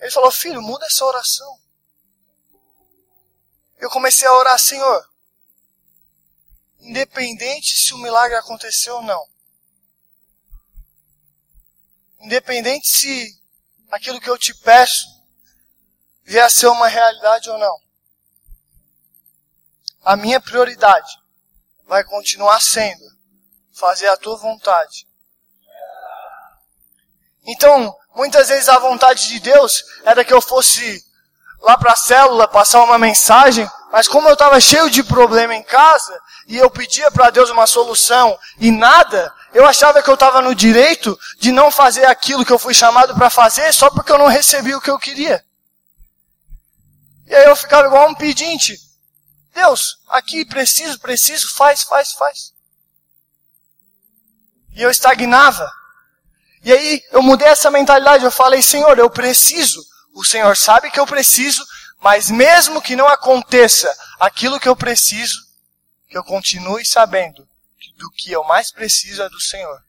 ele 0.00 0.10
falou, 0.10 0.32
filho, 0.32 0.60
muda 0.60 0.84
essa 0.84 1.04
oração. 1.04 1.60
Eu 3.78 3.88
comecei 3.88 4.26
a 4.26 4.34
orar, 4.34 4.58
Senhor, 4.58 5.08
independente 6.82 7.76
se 7.76 7.94
o 7.94 7.98
milagre 7.98 8.36
aconteceu 8.36 8.96
ou 8.96 9.02
não. 9.02 9.26
Independente 12.20 12.88
se 12.88 13.40
aquilo 13.90 14.20
que 14.20 14.30
eu 14.30 14.38
te 14.38 14.54
peço 14.54 15.06
vier 16.24 16.44
a 16.44 16.50
ser 16.50 16.66
uma 16.66 16.88
realidade 16.88 17.50
ou 17.50 17.58
não. 17.58 17.82
a 20.04 20.16
minha 20.16 20.40
prioridade 20.40 21.16
vai 21.86 22.02
continuar 22.02 22.60
sendo 22.60 23.04
fazer 23.72 24.08
a 24.08 24.16
tua 24.16 24.36
vontade. 24.36 25.06
Então, 27.44 27.96
muitas 28.14 28.48
vezes 28.48 28.68
a 28.68 28.78
vontade 28.78 29.28
de 29.28 29.40
Deus 29.40 29.84
era 30.04 30.24
que 30.24 30.32
eu 30.32 30.40
fosse 30.40 31.04
lá 31.60 31.78
para 31.78 31.92
a 31.92 31.96
célula 31.96 32.48
passar 32.48 32.82
uma 32.82 32.98
mensagem, 32.98 33.68
mas 33.92 34.08
como 34.08 34.26
eu 34.26 34.32
estava 34.32 34.58
cheio 34.58 34.88
de 34.88 35.02
problema 35.04 35.54
em 35.54 35.62
casa 35.62 36.18
e 36.48 36.56
eu 36.56 36.70
pedia 36.70 37.10
para 37.10 37.28
Deus 37.28 37.50
uma 37.50 37.66
solução 37.66 38.38
e 38.58 38.70
nada, 38.70 39.32
eu 39.52 39.66
achava 39.66 40.02
que 40.02 40.08
eu 40.08 40.14
estava 40.14 40.40
no 40.40 40.54
direito 40.54 41.16
de 41.38 41.52
não 41.52 41.70
fazer 41.70 42.06
aquilo 42.06 42.44
que 42.44 42.50
eu 42.50 42.58
fui 42.58 42.72
chamado 42.72 43.14
para 43.14 43.28
fazer 43.28 43.70
só 43.74 43.90
porque 43.90 44.10
eu 44.10 44.16
não 44.16 44.28
recebi 44.28 44.74
o 44.74 44.80
que 44.80 44.90
eu 44.90 44.98
queria. 44.98 45.44
E 47.26 47.34
aí 47.34 47.44
eu 47.44 47.54
ficava 47.54 47.86
igual 47.86 48.08
um 48.08 48.14
pedinte. 48.14 48.78
Deus, 49.54 49.98
aqui 50.08 50.46
preciso, 50.46 50.98
preciso, 50.98 51.54
faz, 51.54 51.82
faz, 51.82 52.12
faz. 52.12 52.54
E 54.74 54.80
eu 54.80 54.90
estagnava. 54.90 55.70
E 56.64 56.72
aí 56.72 57.02
eu 57.10 57.22
mudei 57.22 57.48
essa 57.48 57.70
mentalidade, 57.70 58.24
eu 58.24 58.30
falei, 58.30 58.62
Senhor, 58.62 58.98
eu 58.98 59.10
preciso. 59.10 59.84
O 60.14 60.24
Senhor 60.24 60.56
sabe 60.56 60.90
que 60.90 60.98
eu 60.98 61.06
preciso, 61.06 61.62
mas 62.02 62.28
mesmo 62.28 62.82
que 62.82 62.96
não 62.96 63.06
aconteça 63.06 63.88
aquilo 64.18 64.58
que 64.58 64.68
eu 64.68 64.74
preciso, 64.74 65.38
que 66.08 66.18
eu 66.18 66.24
continue 66.24 66.84
sabendo 66.84 67.48
que 67.80 67.92
do 67.94 68.10
que 68.10 68.32
eu 68.32 68.42
mais 68.44 68.72
preciso 68.72 69.22
é 69.22 69.28
do 69.28 69.40
Senhor. 69.40 69.80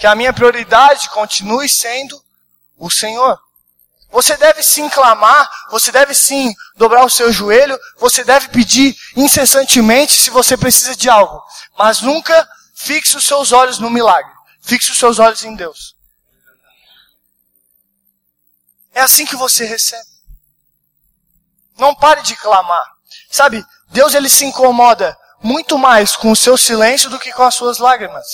Que 0.00 0.06
a 0.06 0.16
minha 0.16 0.32
prioridade 0.32 1.08
continue 1.10 1.68
sendo 1.68 2.22
o 2.76 2.90
Senhor. 2.90 3.38
Você 4.10 4.36
deve 4.36 4.62
sim 4.62 4.88
clamar, 4.88 5.48
você 5.70 5.92
deve 5.92 6.14
sim 6.14 6.52
dobrar 6.76 7.04
o 7.04 7.10
seu 7.10 7.32
joelho, 7.32 7.78
você 7.98 8.24
deve 8.24 8.48
pedir 8.48 8.96
incessantemente 9.16 10.14
se 10.14 10.30
você 10.30 10.56
precisa 10.56 10.96
de 10.96 11.08
algo. 11.08 11.40
Mas 11.78 12.00
nunca 12.00 12.48
fixe 12.74 13.16
os 13.16 13.24
seus 13.24 13.52
olhos 13.52 13.78
no 13.78 13.90
milagre. 13.90 14.32
Fixe 14.60 14.90
os 14.90 14.98
seus 14.98 15.20
olhos 15.20 15.44
em 15.44 15.54
Deus. 15.54 15.94
É 18.92 19.00
assim 19.00 19.24
que 19.24 19.36
você 19.36 19.64
recebe. 19.64 20.13
Não 21.78 21.94
pare 21.94 22.22
de 22.22 22.36
clamar. 22.36 22.84
Sabe, 23.30 23.64
Deus 23.88 24.14
ele 24.14 24.28
se 24.28 24.44
incomoda 24.44 25.16
muito 25.42 25.78
mais 25.78 26.16
com 26.16 26.30
o 26.30 26.36
seu 26.36 26.56
silêncio 26.56 27.10
do 27.10 27.18
que 27.18 27.32
com 27.32 27.42
as 27.42 27.54
suas 27.54 27.78
lágrimas. 27.78 28.26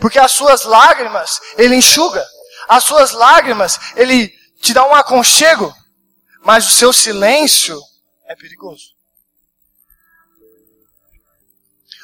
Porque 0.00 0.18
as 0.18 0.32
suas 0.32 0.64
lágrimas 0.64 1.40
ele 1.56 1.76
enxuga. 1.76 2.24
As 2.68 2.84
suas 2.84 3.12
lágrimas 3.12 3.78
ele 3.96 4.32
te 4.60 4.72
dá 4.72 4.86
um 4.86 4.94
aconchego, 4.94 5.74
mas 6.42 6.66
o 6.66 6.70
seu 6.70 6.92
silêncio 6.92 7.80
é 8.26 8.34
perigoso. 8.34 8.94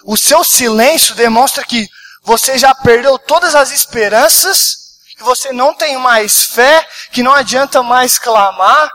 O 0.04 0.16
seu 0.16 0.42
silêncio 0.42 1.14
demonstra 1.14 1.64
que 1.64 1.88
você 2.22 2.58
já 2.58 2.74
perdeu 2.74 3.18
todas 3.18 3.54
as 3.54 3.70
esperanças, 3.70 4.98
que 5.16 5.22
você 5.22 5.52
não 5.52 5.74
tem 5.74 5.96
mais 5.98 6.42
fé, 6.42 6.86
que 7.12 7.22
não 7.22 7.32
adianta 7.32 7.82
mais 7.82 8.18
clamar. 8.18 8.90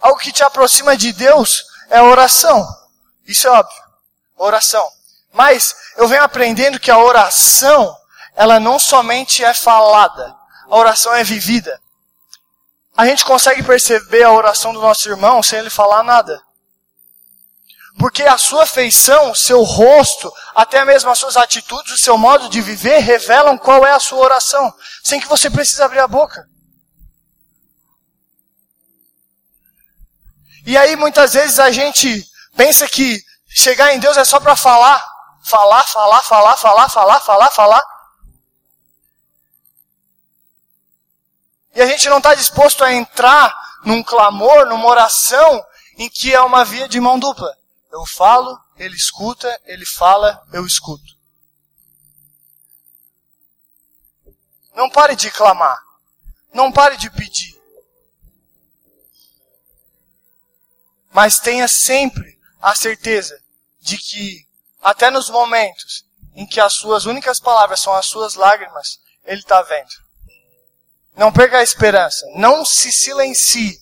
Algo 0.00 0.18
que 0.18 0.32
te 0.32 0.42
aproxima 0.42 0.96
de 0.96 1.12
Deus 1.12 1.64
é 1.88 1.98
a 1.98 2.04
oração. 2.04 2.66
Isso 3.26 3.46
é 3.46 3.50
óbvio. 3.50 3.82
Oração. 4.36 4.88
Mas 5.32 5.74
eu 5.96 6.08
venho 6.08 6.22
aprendendo 6.22 6.80
que 6.80 6.90
a 6.90 6.98
oração 6.98 7.96
ela 8.34 8.58
não 8.58 8.78
somente 8.78 9.44
é 9.44 9.52
falada, 9.52 10.34
a 10.68 10.76
oração 10.76 11.14
é 11.14 11.22
vivida. 11.22 11.78
A 12.96 13.06
gente 13.06 13.24
consegue 13.24 13.62
perceber 13.62 14.22
a 14.22 14.32
oração 14.32 14.72
do 14.72 14.80
nosso 14.80 15.08
irmão 15.08 15.42
sem 15.42 15.58
ele 15.58 15.70
falar 15.70 16.02
nada. 16.02 16.42
Porque 17.98 18.22
a 18.22 18.38
sua 18.38 18.64
feição, 18.64 19.34
seu 19.34 19.62
rosto, 19.62 20.32
até 20.54 20.84
mesmo 20.84 21.10
as 21.10 21.18
suas 21.18 21.36
atitudes, 21.36 21.92
o 21.92 21.98
seu 21.98 22.16
modo 22.16 22.48
de 22.48 22.62
viver 22.62 22.98
revelam 23.00 23.58
qual 23.58 23.84
é 23.84 23.92
a 23.92 24.00
sua 24.00 24.20
oração, 24.20 24.72
sem 25.02 25.20
que 25.20 25.28
você 25.28 25.50
precise 25.50 25.82
abrir 25.82 26.00
a 26.00 26.08
boca. 26.08 26.48
E 30.66 30.76
aí 30.76 30.96
muitas 30.96 31.32
vezes 31.32 31.58
a 31.58 31.70
gente 31.70 32.24
pensa 32.56 32.86
que 32.88 33.22
chegar 33.48 33.94
em 33.94 33.98
Deus 33.98 34.16
é 34.16 34.24
só 34.24 34.38
para 34.38 34.56
falar, 34.56 35.04
falar, 35.42 35.84
falar, 35.84 36.22
falar, 36.22 36.56
falar, 36.56 36.88
falar, 36.88 37.20
falar, 37.20 37.50
falar. 37.50 37.82
E 41.74 41.80
a 41.80 41.86
gente 41.86 42.08
não 42.08 42.18
está 42.18 42.34
disposto 42.34 42.84
a 42.84 42.92
entrar 42.92 43.54
num 43.84 44.02
clamor, 44.02 44.66
numa 44.66 44.86
oração, 44.86 45.64
em 45.96 46.08
que 46.08 46.34
é 46.34 46.40
uma 46.40 46.64
via 46.64 46.88
de 46.88 47.00
mão 47.00 47.18
dupla. 47.18 47.56
Eu 47.92 48.04
falo, 48.06 48.58
ele 48.76 48.96
escuta, 48.96 49.60
ele 49.64 49.84
fala, 49.84 50.42
eu 50.52 50.66
escuto. 50.66 51.18
Não 54.74 54.88
pare 54.88 55.14
de 55.14 55.30
clamar. 55.30 55.78
Não 56.52 56.72
pare 56.72 56.96
de 56.96 57.10
pedir. 57.10 57.59
Mas 61.12 61.40
tenha 61.40 61.66
sempre 61.66 62.38
a 62.60 62.74
certeza 62.74 63.38
de 63.80 63.98
que, 63.98 64.46
até 64.80 65.10
nos 65.10 65.28
momentos 65.28 66.04
em 66.34 66.46
que 66.46 66.60
as 66.60 66.74
suas 66.74 67.06
únicas 67.06 67.40
palavras 67.40 67.80
são 67.80 67.94
as 67.94 68.06
suas 68.06 68.34
lágrimas, 68.34 69.00
Ele 69.24 69.40
está 69.40 69.60
vendo. 69.62 69.90
Não 71.16 71.32
perca 71.32 71.58
a 71.58 71.62
esperança. 71.62 72.24
Não 72.36 72.64
se 72.64 72.92
silencie. 72.92 73.80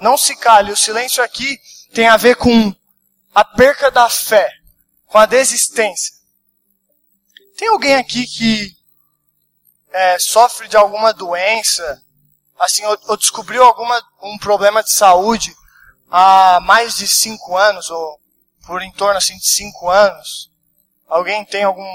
Não 0.00 0.16
se 0.16 0.34
cale. 0.34 0.72
O 0.72 0.76
silêncio 0.76 1.22
aqui 1.22 1.60
tem 1.92 2.08
a 2.08 2.16
ver 2.16 2.36
com 2.36 2.74
a 3.34 3.44
perca 3.44 3.90
da 3.90 4.08
fé, 4.08 4.50
com 5.06 5.18
a 5.18 5.26
desistência. 5.26 6.14
Tem 7.56 7.68
alguém 7.68 7.94
aqui 7.94 8.26
que 8.26 8.76
é, 9.90 10.18
sofre 10.18 10.66
de 10.68 10.76
alguma 10.76 11.12
doença, 11.12 12.02
assim, 12.58 12.84
ou, 12.84 12.98
ou 13.08 13.16
descobriu 13.16 13.62
alguma, 13.62 14.02
um 14.22 14.38
problema 14.38 14.82
de 14.82 14.90
saúde 14.90 15.54
há 16.12 16.60
mais 16.60 16.94
de 16.96 17.08
cinco 17.08 17.56
anos, 17.56 17.88
ou 17.88 18.20
por 18.66 18.82
em 18.82 18.92
torno 18.92 19.16
assim, 19.16 19.38
de 19.38 19.46
cinco 19.46 19.88
anos? 19.88 20.50
Alguém 21.08 21.44
tem 21.44 21.64
algum 21.64 21.88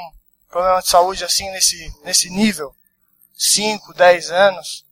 problema 0.50 0.82
de 0.82 0.90
saúde 0.90 1.24
assim 1.24 1.50
nesse, 1.52 1.94
nesse 2.04 2.30
nível? 2.32 2.76
5, 3.38 3.94
10 3.94 4.32
anos. 4.32 4.84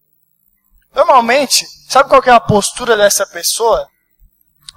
Normalmente, 0.93 1.65
sabe 1.89 2.07
qual 2.07 2.21
é 2.23 2.29
a 2.29 2.39
postura 2.39 2.95
dessa 2.95 3.25
pessoa? 3.25 3.89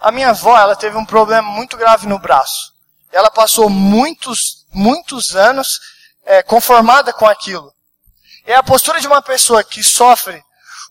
A 0.01 0.11
minha 0.11 0.30
avó, 0.30 0.57
ela 0.57 0.74
teve 0.74 0.96
um 0.96 1.05
problema 1.05 1.46
muito 1.51 1.76
grave 1.76 2.07
no 2.07 2.18
braço. 2.18 2.72
Ela 3.12 3.30
passou 3.30 3.68
muitos, 3.68 4.66
muitos 4.72 5.36
anos 5.36 5.78
é, 6.24 6.42
conformada 6.42 7.12
com 7.12 7.26
aquilo. 7.26 7.72
É 8.46 8.55
a 8.55 8.62
postura 8.62 9.01
de 9.01 9.07
uma 9.07 9.20
pessoa 9.20 9.62
que 9.62 9.84
sofre 9.84 10.42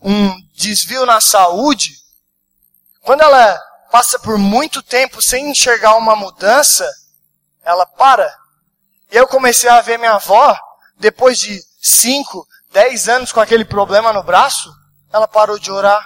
um 0.02 0.36
desvio 0.54 1.06
na 1.06 1.20
saúde, 1.20 1.96
quando 3.08 3.22
ela 3.22 3.58
passa 3.90 4.20
por 4.20 4.38
muito 4.38 4.84
tempo 4.84 5.22
sem 5.22 5.50
enxergar 5.50 5.96
uma 5.96 6.14
mudança, 6.14 6.86
ela 7.64 7.86
para. 7.86 8.30
E 9.10 9.16
eu 9.16 9.26
comecei 9.26 9.70
a 9.70 9.80
ver 9.80 9.98
minha 9.98 10.16
avó, 10.16 10.54
depois 10.98 11.40
de 11.40 11.58
5, 11.82 12.46
10 12.74 13.08
anos 13.08 13.32
com 13.32 13.40
aquele 13.40 13.64
problema 13.64 14.12
no 14.12 14.24
braço, 14.24 14.70
ela 15.10 15.26
parou 15.26 15.58
de 15.58 15.72
orar, 15.72 16.06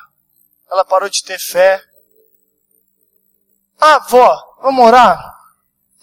ela 0.69 0.85
parou 0.85 1.09
de 1.09 1.23
ter 1.23 1.39
fé. 1.39 1.83
Ah, 3.79 3.97
vó, 3.97 4.39
vamos 4.61 4.85
orar? 4.85 5.39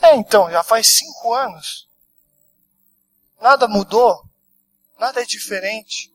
É, 0.02 0.16
então, 0.16 0.50
já 0.50 0.64
faz 0.64 0.88
cinco 0.88 1.32
anos. 1.32 1.88
Nada 3.40 3.68
mudou, 3.68 4.20
nada 4.98 5.22
é 5.22 5.24
diferente. 5.24 6.12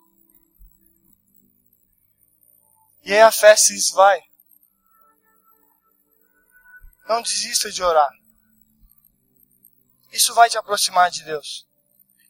E 3.06 3.14
aí 3.14 3.22
a 3.22 3.32
fé 3.32 3.56
se 3.56 3.74
esvai. 3.74 4.22
Não 7.08 7.22
desista 7.22 7.72
de 7.72 7.84
orar. 7.84 8.10
Isso 10.12 10.34
vai 10.34 10.50
te 10.50 10.58
aproximar 10.58 11.10
de 11.10 11.24
Deus. 11.24 11.68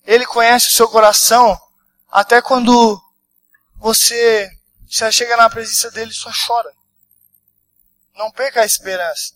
Ele 0.05 0.25
conhece 0.25 0.69
o 0.69 0.71
seu 0.71 0.87
coração 0.89 1.59
até 2.09 2.41
quando 2.41 3.01
você 3.75 4.49
já 4.87 5.11
chega 5.11 5.35
na 5.35 5.49
presença 5.49 5.91
dele 5.91 6.13
só 6.13 6.31
chora. 6.45 6.73
Não 8.15 8.31
perca 8.31 8.61
a 8.61 8.65
esperança. 8.65 9.33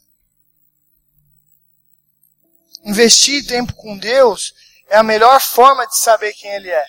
Investir 2.84 3.46
tempo 3.48 3.74
com 3.74 3.98
Deus 3.98 4.54
é 4.88 4.98
a 4.98 5.04
melhor 5.04 5.42
forma 5.42 5.86
de 5.86 5.98
saber 5.98 6.34
quem 6.34 6.54
Ele 6.54 6.70
é. 6.70 6.86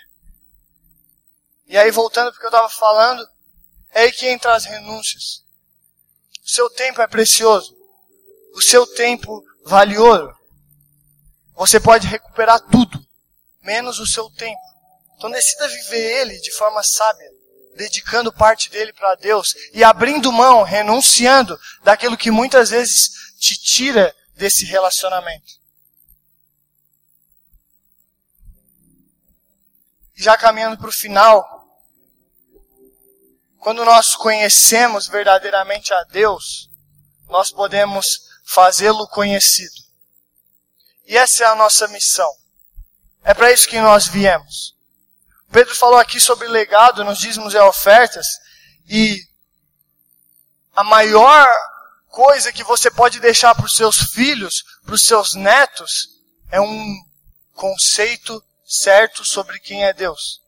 E 1.66 1.76
aí, 1.76 1.90
voltando 1.90 2.30
para 2.30 2.36
o 2.36 2.40
que 2.40 2.46
eu 2.46 2.50
estava 2.50 2.68
falando, 2.68 3.28
é 3.90 4.02
aí 4.02 4.12
que 4.12 4.26
entra 4.26 4.54
as 4.54 4.64
renúncias. 4.64 5.44
O 6.42 6.48
seu 6.48 6.70
tempo 6.70 7.02
é 7.02 7.06
precioso. 7.06 7.77
O 8.58 8.60
seu 8.60 8.84
tempo 8.84 9.40
vale 9.64 9.96
ouro. 9.96 10.36
Você 11.54 11.78
pode 11.78 12.08
recuperar 12.08 12.58
tudo, 12.58 12.98
menos 13.62 14.00
o 14.00 14.06
seu 14.06 14.28
tempo. 14.30 14.60
Então 15.16 15.30
decida 15.30 15.68
viver 15.68 16.22
ele 16.22 16.40
de 16.40 16.50
forma 16.50 16.82
sábia. 16.82 17.30
dedicando 17.76 18.32
parte 18.32 18.68
dele 18.68 18.92
para 18.92 19.14
Deus 19.14 19.54
e 19.72 19.84
abrindo 19.84 20.32
mão, 20.32 20.64
renunciando 20.64 21.56
daquilo 21.84 22.16
que 22.16 22.32
muitas 22.32 22.70
vezes 22.70 23.10
te 23.38 23.56
tira 23.56 24.12
desse 24.34 24.64
relacionamento. 24.64 25.52
Já 30.16 30.36
caminhando 30.36 30.76
para 30.76 30.88
o 30.88 30.92
final, 30.92 31.46
quando 33.60 33.84
nós 33.84 34.16
conhecemos 34.16 35.06
verdadeiramente 35.06 35.94
a 35.94 36.02
Deus, 36.02 36.68
nós 37.28 37.52
podemos 37.52 38.27
fazê-lo 38.48 39.06
conhecido. 39.08 39.76
E 41.06 41.18
essa 41.18 41.44
é 41.44 41.46
a 41.46 41.54
nossa 41.54 41.86
missão. 41.88 42.30
É 43.22 43.34
para 43.34 43.52
isso 43.52 43.68
que 43.68 43.78
nós 43.78 44.06
viemos. 44.06 44.74
Pedro 45.52 45.74
falou 45.74 45.98
aqui 45.98 46.18
sobre 46.18 46.48
legado 46.48 47.04
nos 47.04 47.18
dízimos 47.18 47.52
e 47.52 47.58
ofertas, 47.58 48.26
e 48.88 49.20
a 50.74 50.82
maior 50.82 51.46
coisa 52.08 52.50
que 52.50 52.64
você 52.64 52.90
pode 52.90 53.20
deixar 53.20 53.54
para 53.54 53.66
os 53.66 53.76
seus 53.76 54.12
filhos, 54.12 54.64
para 54.82 54.94
os 54.94 55.02
seus 55.02 55.34
netos, 55.34 56.08
é 56.50 56.58
um 56.58 56.96
conceito 57.52 58.42
certo 58.64 59.26
sobre 59.26 59.60
quem 59.60 59.84
é 59.84 59.92
Deus. 59.92 60.40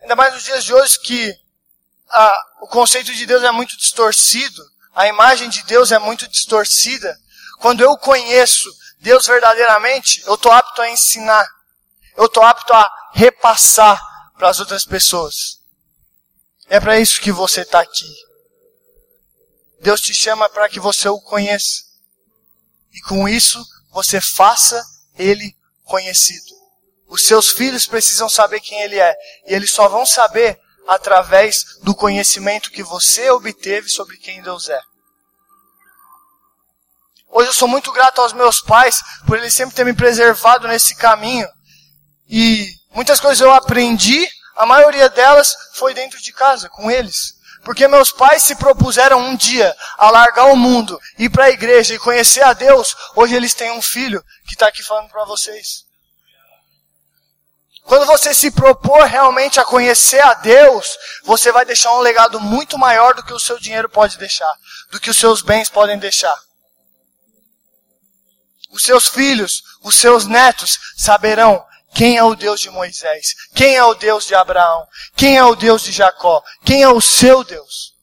Ainda 0.00 0.16
mais 0.16 0.32
nos 0.32 0.44
dias 0.44 0.64
de 0.64 0.72
hoje 0.72 0.98
que 1.00 1.34
o 2.62 2.66
conceito 2.68 3.14
de 3.14 3.26
Deus 3.26 3.42
é 3.42 3.50
muito 3.50 3.76
distorcido, 3.76 4.62
a 5.00 5.08
imagem 5.08 5.48
de 5.48 5.62
Deus 5.62 5.92
é 5.92 5.98
muito 5.98 6.28
distorcida. 6.28 7.18
Quando 7.58 7.80
eu 7.80 7.96
conheço 7.96 8.70
Deus 8.98 9.26
verdadeiramente, 9.26 10.22
eu 10.26 10.34
estou 10.34 10.52
apto 10.52 10.82
a 10.82 10.90
ensinar, 10.90 11.48
eu 12.18 12.26
estou 12.26 12.42
apto 12.42 12.70
a 12.74 13.10
repassar 13.14 13.98
para 14.36 14.50
as 14.50 14.60
outras 14.60 14.84
pessoas. 14.84 15.58
É 16.68 16.78
para 16.78 17.00
isso 17.00 17.18
que 17.18 17.32
você 17.32 17.62
está 17.62 17.80
aqui. 17.80 18.14
Deus 19.80 20.02
te 20.02 20.14
chama 20.14 20.50
para 20.50 20.68
que 20.68 20.78
você 20.78 21.08
o 21.08 21.18
conheça. 21.18 21.82
E 22.92 23.00
com 23.00 23.26
isso, 23.26 23.64
você 23.90 24.20
faça 24.20 24.84
ele 25.16 25.56
conhecido. 25.82 26.54
Os 27.08 27.22
seus 27.22 27.48
filhos 27.48 27.86
precisam 27.86 28.28
saber 28.28 28.60
quem 28.60 28.82
ele 28.82 28.98
é. 28.98 29.16
E 29.46 29.54
eles 29.54 29.70
só 29.70 29.88
vão 29.88 30.04
saber 30.04 30.60
através 30.86 31.78
do 31.82 31.94
conhecimento 31.94 32.70
que 32.70 32.82
você 32.82 33.30
obteve 33.30 33.88
sobre 33.88 34.18
quem 34.18 34.42
Deus 34.42 34.68
é. 34.68 34.89
Hoje 37.32 37.48
eu 37.48 37.52
sou 37.52 37.68
muito 37.68 37.92
grato 37.92 38.20
aos 38.20 38.32
meus 38.32 38.60
pais 38.60 39.00
por 39.26 39.38
eles 39.38 39.54
sempre 39.54 39.74
terem 39.74 39.92
me 39.92 39.96
preservado 39.96 40.66
nesse 40.66 40.96
caminho. 40.96 41.48
E 42.28 42.68
muitas 42.92 43.20
coisas 43.20 43.40
eu 43.40 43.52
aprendi, 43.52 44.26
a 44.56 44.66
maioria 44.66 45.08
delas 45.08 45.54
foi 45.74 45.94
dentro 45.94 46.20
de 46.20 46.32
casa, 46.32 46.68
com 46.68 46.90
eles. 46.90 47.34
Porque 47.64 47.86
meus 47.86 48.10
pais 48.10 48.42
se 48.42 48.56
propuseram 48.56 49.20
um 49.20 49.36
dia 49.36 49.76
a 49.96 50.10
largar 50.10 50.46
o 50.46 50.56
mundo, 50.56 50.98
ir 51.18 51.28
para 51.28 51.44
a 51.44 51.50
igreja 51.50 51.94
e 51.94 51.98
conhecer 51.98 52.42
a 52.42 52.52
Deus. 52.52 52.96
Hoje 53.14 53.34
eles 53.34 53.54
têm 53.54 53.70
um 53.72 53.82
filho 53.82 54.24
que 54.46 54.54
está 54.54 54.66
aqui 54.66 54.82
falando 54.82 55.08
para 55.08 55.24
vocês. 55.24 55.84
Quando 57.84 58.06
você 58.06 58.34
se 58.34 58.50
propor 58.50 59.04
realmente 59.04 59.60
a 59.60 59.64
conhecer 59.64 60.20
a 60.20 60.34
Deus, 60.34 60.86
você 61.24 61.52
vai 61.52 61.64
deixar 61.64 61.92
um 61.92 62.00
legado 62.00 62.40
muito 62.40 62.78
maior 62.78 63.14
do 63.14 63.22
que 63.22 63.32
o 63.32 63.38
seu 63.38 63.58
dinheiro 63.58 63.88
pode 63.88 64.18
deixar, 64.18 64.52
do 64.90 65.00
que 65.00 65.10
os 65.10 65.18
seus 65.18 65.42
bens 65.42 65.68
podem 65.68 65.98
deixar. 65.98 66.36
Os 68.70 68.84
seus 68.84 69.08
filhos, 69.08 69.62
os 69.82 69.96
seus 69.96 70.26
netos 70.26 70.78
saberão 70.96 71.64
quem 71.94 72.16
é 72.16 72.22
o 72.22 72.36
Deus 72.36 72.60
de 72.60 72.70
Moisés, 72.70 73.34
quem 73.54 73.76
é 73.76 73.84
o 73.84 73.94
Deus 73.94 74.26
de 74.26 74.34
Abraão, 74.34 74.86
quem 75.16 75.36
é 75.36 75.44
o 75.44 75.56
Deus 75.56 75.82
de 75.82 75.92
Jacó, 75.92 76.42
quem 76.64 76.82
é 76.82 76.88
o 76.88 77.00
seu 77.00 77.42
Deus. 77.42 77.94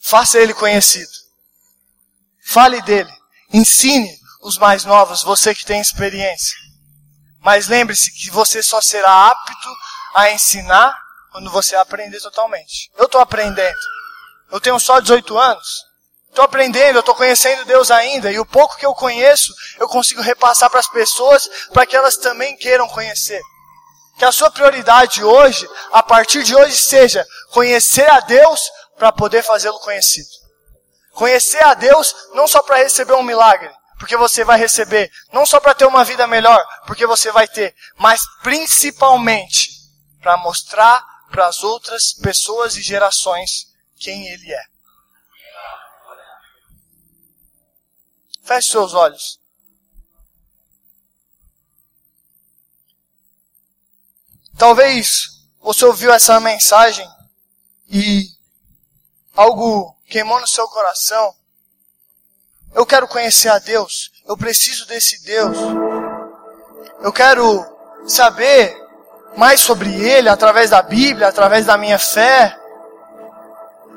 Faça 0.00 0.38
ele 0.38 0.54
conhecido. 0.54 1.12
Fale 2.46 2.80
dele. 2.82 3.12
Ensine 3.52 4.18
os 4.42 4.58
mais 4.58 4.84
novos, 4.84 5.22
você 5.22 5.54
que 5.54 5.64
tem 5.64 5.80
experiência. 5.80 6.56
Mas 7.40 7.68
lembre-se 7.68 8.12
que 8.12 8.30
você 8.30 8.62
só 8.62 8.80
será 8.80 9.28
apto 9.28 9.68
a 10.14 10.30
ensinar 10.30 10.96
quando 11.32 11.50
você 11.50 11.74
aprender 11.74 12.20
totalmente. 12.20 12.90
Eu 12.96 13.06
estou 13.06 13.20
aprendendo. 13.20 13.78
Eu 14.50 14.60
tenho 14.60 14.78
só 14.78 15.00
18 15.00 15.36
anos. 15.36 15.84
Estou 16.34 16.46
aprendendo, 16.46 16.98
estou 16.98 17.14
conhecendo 17.14 17.64
Deus 17.64 17.92
ainda. 17.92 18.28
E 18.28 18.40
o 18.40 18.44
pouco 18.44 18.76
que 18.76 18.84
eu 18.84 18.92
conheço, 18.92 19.54
eu 19.78 19.86
consigo 19.86 20.20
repassar 20.20 20.68
para 20.68 20.80
as 20.80 20.88
pessoas 20.88 21.48
para 21.72 21.86
que 21.86 21.94
elas 21.94 22.16
também 22.16 22.56
queiram 22.56 22.88
conhecer. 22.88 23.40
Que 24.18 24.24
a 24.24 24.32
sua 24.32 24.50
prioridade 24.50 25.22
hoje, 25.22 25.64
a 25.92 26.02
partir 26.02 26.42
de 26.42 26.52
hoje, 26.52 26.76
seja 26.76 27.24
conhecer 27.52 28.10
a 28.10 28.18
Deus 28.18 28.60
para 28.98 29.12
poder 29.12 29.44
fazê-lo 29.44 29.78
conhecido. 29.78 30.28
Conhecer 31.12 31.62
a 31.62 31.72
Deus 31.72 32.12
não 32.32 32.48
só 32.48 32.60
para 32.62 32.78
receber 32.78 33.14
um 33.14 33.22
milagre, 33.22 33.70
porque 34.00 34.16
você 34.16 34.42
vai 34.42 34.58
receber, 34.58 35.12
não 35.32 35.46
só 35.46 35.60
para 35.60 35.72
ter 35.72 35.86
uma 35.86 36.02
vida 36.02 36.26
melhor, 36.26 36.60
porque 36.84 37.06
você 37.06 37.30
vai 37.30 37.46
ter, 37.46 37.72
mas 37.96 38.22
principalmente 38.42 39.70
para 40.20 40.36
mostrar 40.36 41.00
para 41.30 41.46
as 41.46 41.62
outras 41.62 42.12
pessoas 42.12 42.76
e 42.76 42.82
gerações 42.82 43.68
quem 44.00 44.26
Ele 44.26 44.52
é. 44.52 44.73
Feche 48.44 48.70
seus 48.70 48.94
olhos. 48.94 49.40
Talvez 54.56 55.48
você 55.60 55.84
ouviu 55.84 56.12
essa 56.12 56.38
mensagem 56.38 57.08
e 57.88 58.28
algo 59.34 59.96
queimou 60.06 60.40
no 60.40 60.46
seu 60.46 60.68
coração 60.68 61.34
eu 62.74 62.84
quero 62.84 63.06
conhecer 63.06 63.48
a 63.48 63.58
Deus. 63.58 64.10
Eu 64.26 64.36
preciso 64.36 64.86
desse 64.86 65.24
Deus. 65.24 65.56
Eu 67.00 67.12
quero 67.12 67.64
saber 68.06 68.76
mais 69.36 69.60
sobre 69.60 69.94
Ele 69.94 70.28
através 70.28 70.70
da 70.70 70.82
Bíblia, 70.82 71.28
através 71.28 71.64
da 71.64 71.78
minha 71.78 71.98
fé. 71.98 72.58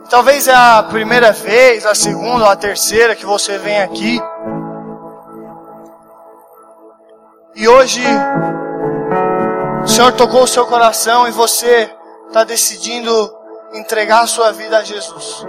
Talvez 0.10 0.48
é 0.48 0.54
a 0.54 0.82
primeira 0.84 1.34
vez, 1.34 1.86
a 1.86 1.94
segunda 1.94 2.46
ou 2.46 2.50
a 2.50 2.56
terceira 2.56 3.14
que 3.14 3.26
você 3.26 3.58
vem 3.58 3.82
aqui. 3.82 4.22
E 7.54 7.68
hoje 7.68 8.02
o 9.84 9.88
Senhor 9.88 10.14
tocou 10.14 10.44
o 10.44 10.48
seu 10.48 10.66
coração 10.66 11.28
e 11.28 11.32
você 11.32 11.94
está 12.28 12.46
decidindo 12.46 13.36
entregar 13.74 14.22
a 14.22 14.28
sua 14.28 14.54
vida 14.54 14.78
a 14.78 14.84
Jesus. 14.84 15.46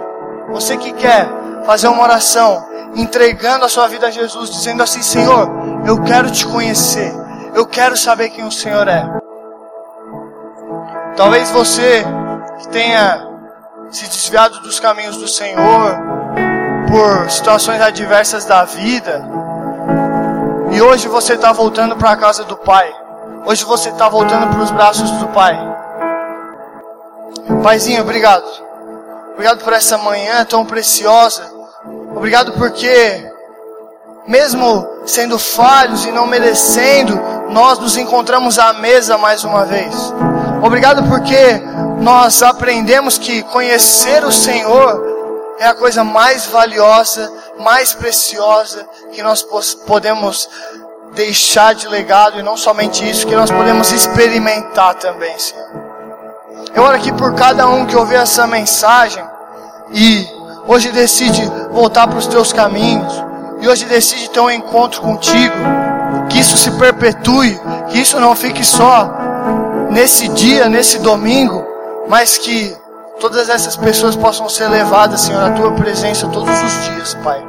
Você 0.51 0.75
que 0.75 0.91
quer 0.91 1.29
fazer 1.65 1.87
uma 1.87 2.03
oração 2.03 2.67
entregando 2.95 3.63
a 3.63 3.69
sua 3.69 3.87
vida 3.87 4.07
a 4.07 4.11
Jesus, 4.11 4.49
dizendo 4.49 4.83
assim: 4.83 5.01
Senhor, 5.01 5.49
eu 5.85 6.03
quero 6.03 6.29
te 6.31 6.45
conhecer, 6.45 7.13
eu 7.53 7.65
quero 7.65 7.95
saber 7.95 8.29
quem 8.29 8.45
o 8.45 8.51
Senhor 8.51 8.89
é. 8.89 9.05
Talvez 11.15 11.49
você 11.49 12.03
que 12.59 12.67
tenha 12.69 13.28
se 13.91 14.07
desviado 14.07 14.59
dos 14.59 14.79
caminhos 14.79 15.17
do 15.17 15.27
Senhor 15.27 15.97
por 16.89 17.29
situações 17.29 17.81
adversas 17.81 18.45
da 18.45 18.63
vida, 18.63 19.23
e 20.71 20.81
hoje 20.81 21.07
você 21.07 21.33
está 21.33 21.51
voltando 21.51 21.95
para 21.95 22.11
a 22.11 22.17
casa 22.17 22.43
do 22.43 22.55
Pai. 22.55 22.93
Hoje 23.45 23.63
você 23.63 23.89
está 23.89 24.07
voltando 24.07 24.47
para 24.47 24.61
os 24.61 24.71
braços 24.71 25.09
do 25.11 25.27
Pai. 25.29 25.57
Paizinho, 27.63 28.01
obrigado. 28.01 28.45
Obrigado 29.33 29.63
por 29.63 29.73
essa 29.73 29.97
manhã 29.97 30.45
tão 30.45 30.65
preciosa. 30.65 31.49
Obrigado 32.15 32.53
porque, 32.53 33.31
mesmo 34.27 34.87
sendo 35.05 35.39
falhos 35.39 36.05
e 36.05 36.11
não 36.11 36.27
merecendo, 36.27 37.19
nós 37.49 37.79
nos 37.79 37.97
encontramos 37.97 38.59
à 38.59 38.73
mesa 38.73 39.17
mais 39.17 39.43
uma 39.43 39.65
vez. 39.65 40.13
Obrigado 40.61 41.03
porque 41.09 41.61
nós 41.99 42.41
aprendemos 42.41 43.17
que 43.17 43.43
conhecer 43.43 44.23
o 44.23 44.31
Senhor 44.31 45.55
é 45.59 45.67
a 45.67 45.73
coisa 45.73 46.03
mais 46.03 46.45
valiosa, 46.45 47.31
mais 47.59 47.93
preciosa 47.93 48.87
que 49.11 49.21
nós 49.21 49.43
podemos 49.85 50.49
deixar 51.13 51.75
de 51.75 51.87
legado 51.87 52.39
e 52.39 52.43
não 52.43 52.55
somente 52.55 53.07
isso, 53.07 53.27
que 53.27 53.35
nós 53.35 53.51
podemos 53.51 53.91
experimentar 53.91 54.95
também, 54.95 55.37
Senhor. 55.37 55.67
Eu 56.73 56.83
oro 56.83 56.95
aqui 56.95 57.11
por 57.11 57.33
cada 57.35 57.67
um 57.67 57.85
que 57.85 57.95
ouviu 57.95 58.19
essa 58.19 58.47
mensagem 58.47 59.23
e 59.91 60.25
hoje 60.67 60.91
decide 60.91 61.41
voltar 61.71 62.07
para 62.07 62.17
os 62.17 62.27
teus 62.27 62.53
caminhos, 62.53 63.11
e 63.59 63.67
hoje 63.67 63.85
decide 63.85 64.29
ter 64.29 64.39
um 64.39 64.49
encontro 64.49 65.01
contigo, 65.01 65.55
que 66.29 66.39
isso 66.39 66.55
se 66.55 66.71
perpetue, 66.71 67.59
que 67.89 67.99
isso 67.99 68.19
não 68.19 68.35
fique 68.35 68.63
só 68.63 69.09
nesse 69.89 70.29
dia, 70.29 70.69
nesse 70.69 70.99
domingo, 70.99 71.68
mas 72.09 72.37
que 72.39 72.75
todas 73.19 73.49
essas 73.49 73.77
pessoas 73.77 74.15
possam 74.15 74.49
ser 74.49 74.67
levadas, 74.67 75.21
Senhor, 75.21 75.43
à 75.43 75.51
tua 75.51 75.71
presença 75.73 76.27
todos 76.27 76.61
os 76.61 76.83
dias, 76.85 77.13
Pai. 77.23 77.41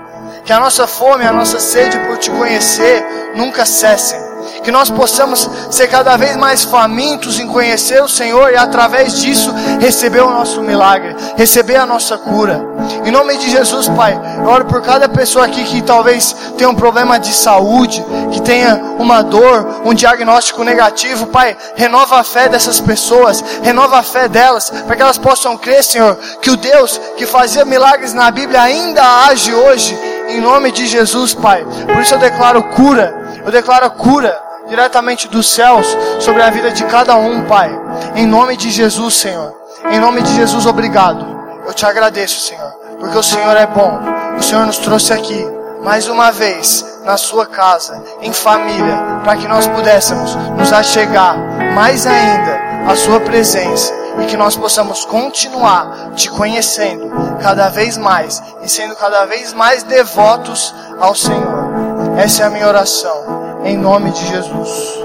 Que 0.44 0.52
a 0.52 0.60
nossa 0.60 0.86
fome, 0.86 1.24
a 1.24 1.32
nossa 1.32 1.58
sede 1.58 1.98
por 2.06 2.18
te 2.18 2.30
conhecer 2.30 3.04
nunca 3.34 3.64
cessem. 3.64 4.29
Que 4.62 4.70
nós 4.70 4.90
possamos 4.90 5.48
ser 5.70 5.88
cada 5.88 6.16
vez 6.16 6.36
mais 6.36 6.64
famintos 6.64 7.38
em 7.38 7.46
conhecer 7.46 8.02
o 8.02 8.08
Senhor 8.08 8.52
e 8.52 8.56
através 8.56 9.20
disso 9.20 9.52
receber 9.80 10.20
o 10.22 10.30
nosso 10.30 10.60
milagre, 10.62 11.14
receber 11.36 11.76
a 11.76 11.86
nossa 11.86 12.18
cura. 12.18 12.64
Em 13.04 13.10
nome 13.10 13.36
de 13.38 13.50
Jesus, 13.50 13.88
Pai, 13.88 14.18
eu 14.38 14.44
oro 14.44 14.64
por 14.66 14.82
cada 14.82 15.08
pessoa 15.08 15.46
aqui 15.46 15.64
que 15.64 15.82
talvez 15.82 16.34
tenha 16.56 16.68
um 16.68 16.74
problema 16.74 17.18
de 17.18 17.32
saúde, 17.32 18.04
que 18.32 18.42
tenha 18.42 18.76
uma 18.98 19.22
dor, 19.22 19.82
um 19.84 19.94
diagnóstico 19.94 20.64
negativo. 20.64 21.26
Pai, 21.26 21.56
renova 21.74 22.20
a 22.20 22.24
fé 22.24 22.48
dessas 22.48 22.80
pessoas, 22.80 23.42
renova 23.62 23.98
a 23.98 24.02
fé 24.02 24.28
delas, 24.28 24.70
para 24.86 24.96
que 24.96 25.02
elas 25.02 25.18
possam 25.18 25.56
crer, 25.56 25.82
Senhor, 25.82 26.16
que 26.40 26.50
o 26.50 26.56
Deus 26.56 27.00
que 27.16 27.26
fazia 27.26 27.64
milagres 27.64 28.12
na 28.12 28.30
Bíblia 28.30 28.62
ainda 28.62 29.26
age 29.26 29.54
hoje. 29.54 29.98
Em 30.28 30.40
nome 30.40 30.70
de 30.70 30.86
Jesus, 30.86 31.34
Pai. 31.34 31.64
Por 31.86 32.00
isso 32.00 32.14
eu 32.14 32.18
declaro 32.18 32.62
cura. 32.62 33.19
Eu 33.44 33.50
declaro 33.50 33.90
cura 33.92 34.36
diretamente 34.68 35.28
dos 35.28 35.48
céus 35.48 35.86
sobre 36.20 36.42
a 36.42 36.50
vida 36.50 36.70
de 36.70 36.84
cada 36.84 37.16
um, 37.16 37.44
Pai. 37.44 37.70
Em 38.14 38.26
nome 38.26 38.56
de 38.56 38.70
Jesus, 38.70 39.14
Senhor. 39.14 39.54
Em 39.90 39.98
nome 39.98 40.22
de 40.22 40.34
Jesus, 40.34 40.66
obrigado. 40.66 41.26
Eu 41.66 41.72
te 41.72 41.84
agradeço, 41.84 42.40
Senhor, 42.40 42.70
porque 42.98 43.16
o 43.16 43.22
Senhor 43.22 43.56
é 43.56 43.66
bom. 43.66 44.00
O 44.38 44.42
Senhor 44.42 44.66
nos 44.66 44.78
trouxe 44.78 45.12
aqui 45.12 45.46
mais 45.82 46.08
uma 46.08 46.30
vez 46.30 46.84
na 47.04 47.16
sua 47.16 47.46
casa, 47.46 48.02
em 48.20 48.32
família, 48.32 49.20
para 49.24 49.36
que 49.36 49.48
nós 49.48 49.66
pudéssemos 49.66 50.34
nos 50.34 50.72
achegar 50.72 51.36
mais 51.74 52.06
ainda 52.06 52.90
à 52.90 52.94
sua 52.94 53.20
presença 53.20 53.92
e 54.20 54.26
que 54.26 54.36
nós 54.36 54.56
possamos 54.56 55.04
continuar 55.04 56.12
te 56.14 56.28
conhecendo 56.30 57.10
cada 57.42 57.68
vez 57.68 57.96
mais 57.96 58.42
e 58.62 58.68
sendo 58.68 58.94
cada 58.96 59.24
vez 59.24 59.52
mais 59.52 59.82
devotos 59.82 60.74
ao 60.98 61.14
Senhor. 61.14 61.89
Essa 62.20 62.42
é 62.42 62.46
a 62.46 62.50
minha 62.50 62.68
oração, 62.68 63.62
em 63.64 63.78
nome 63.78 64.10
de 64.10 64.26
Jesus. 64.26 64.98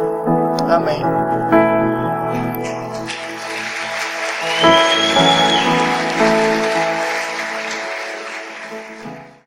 Amém. 0.69 1.01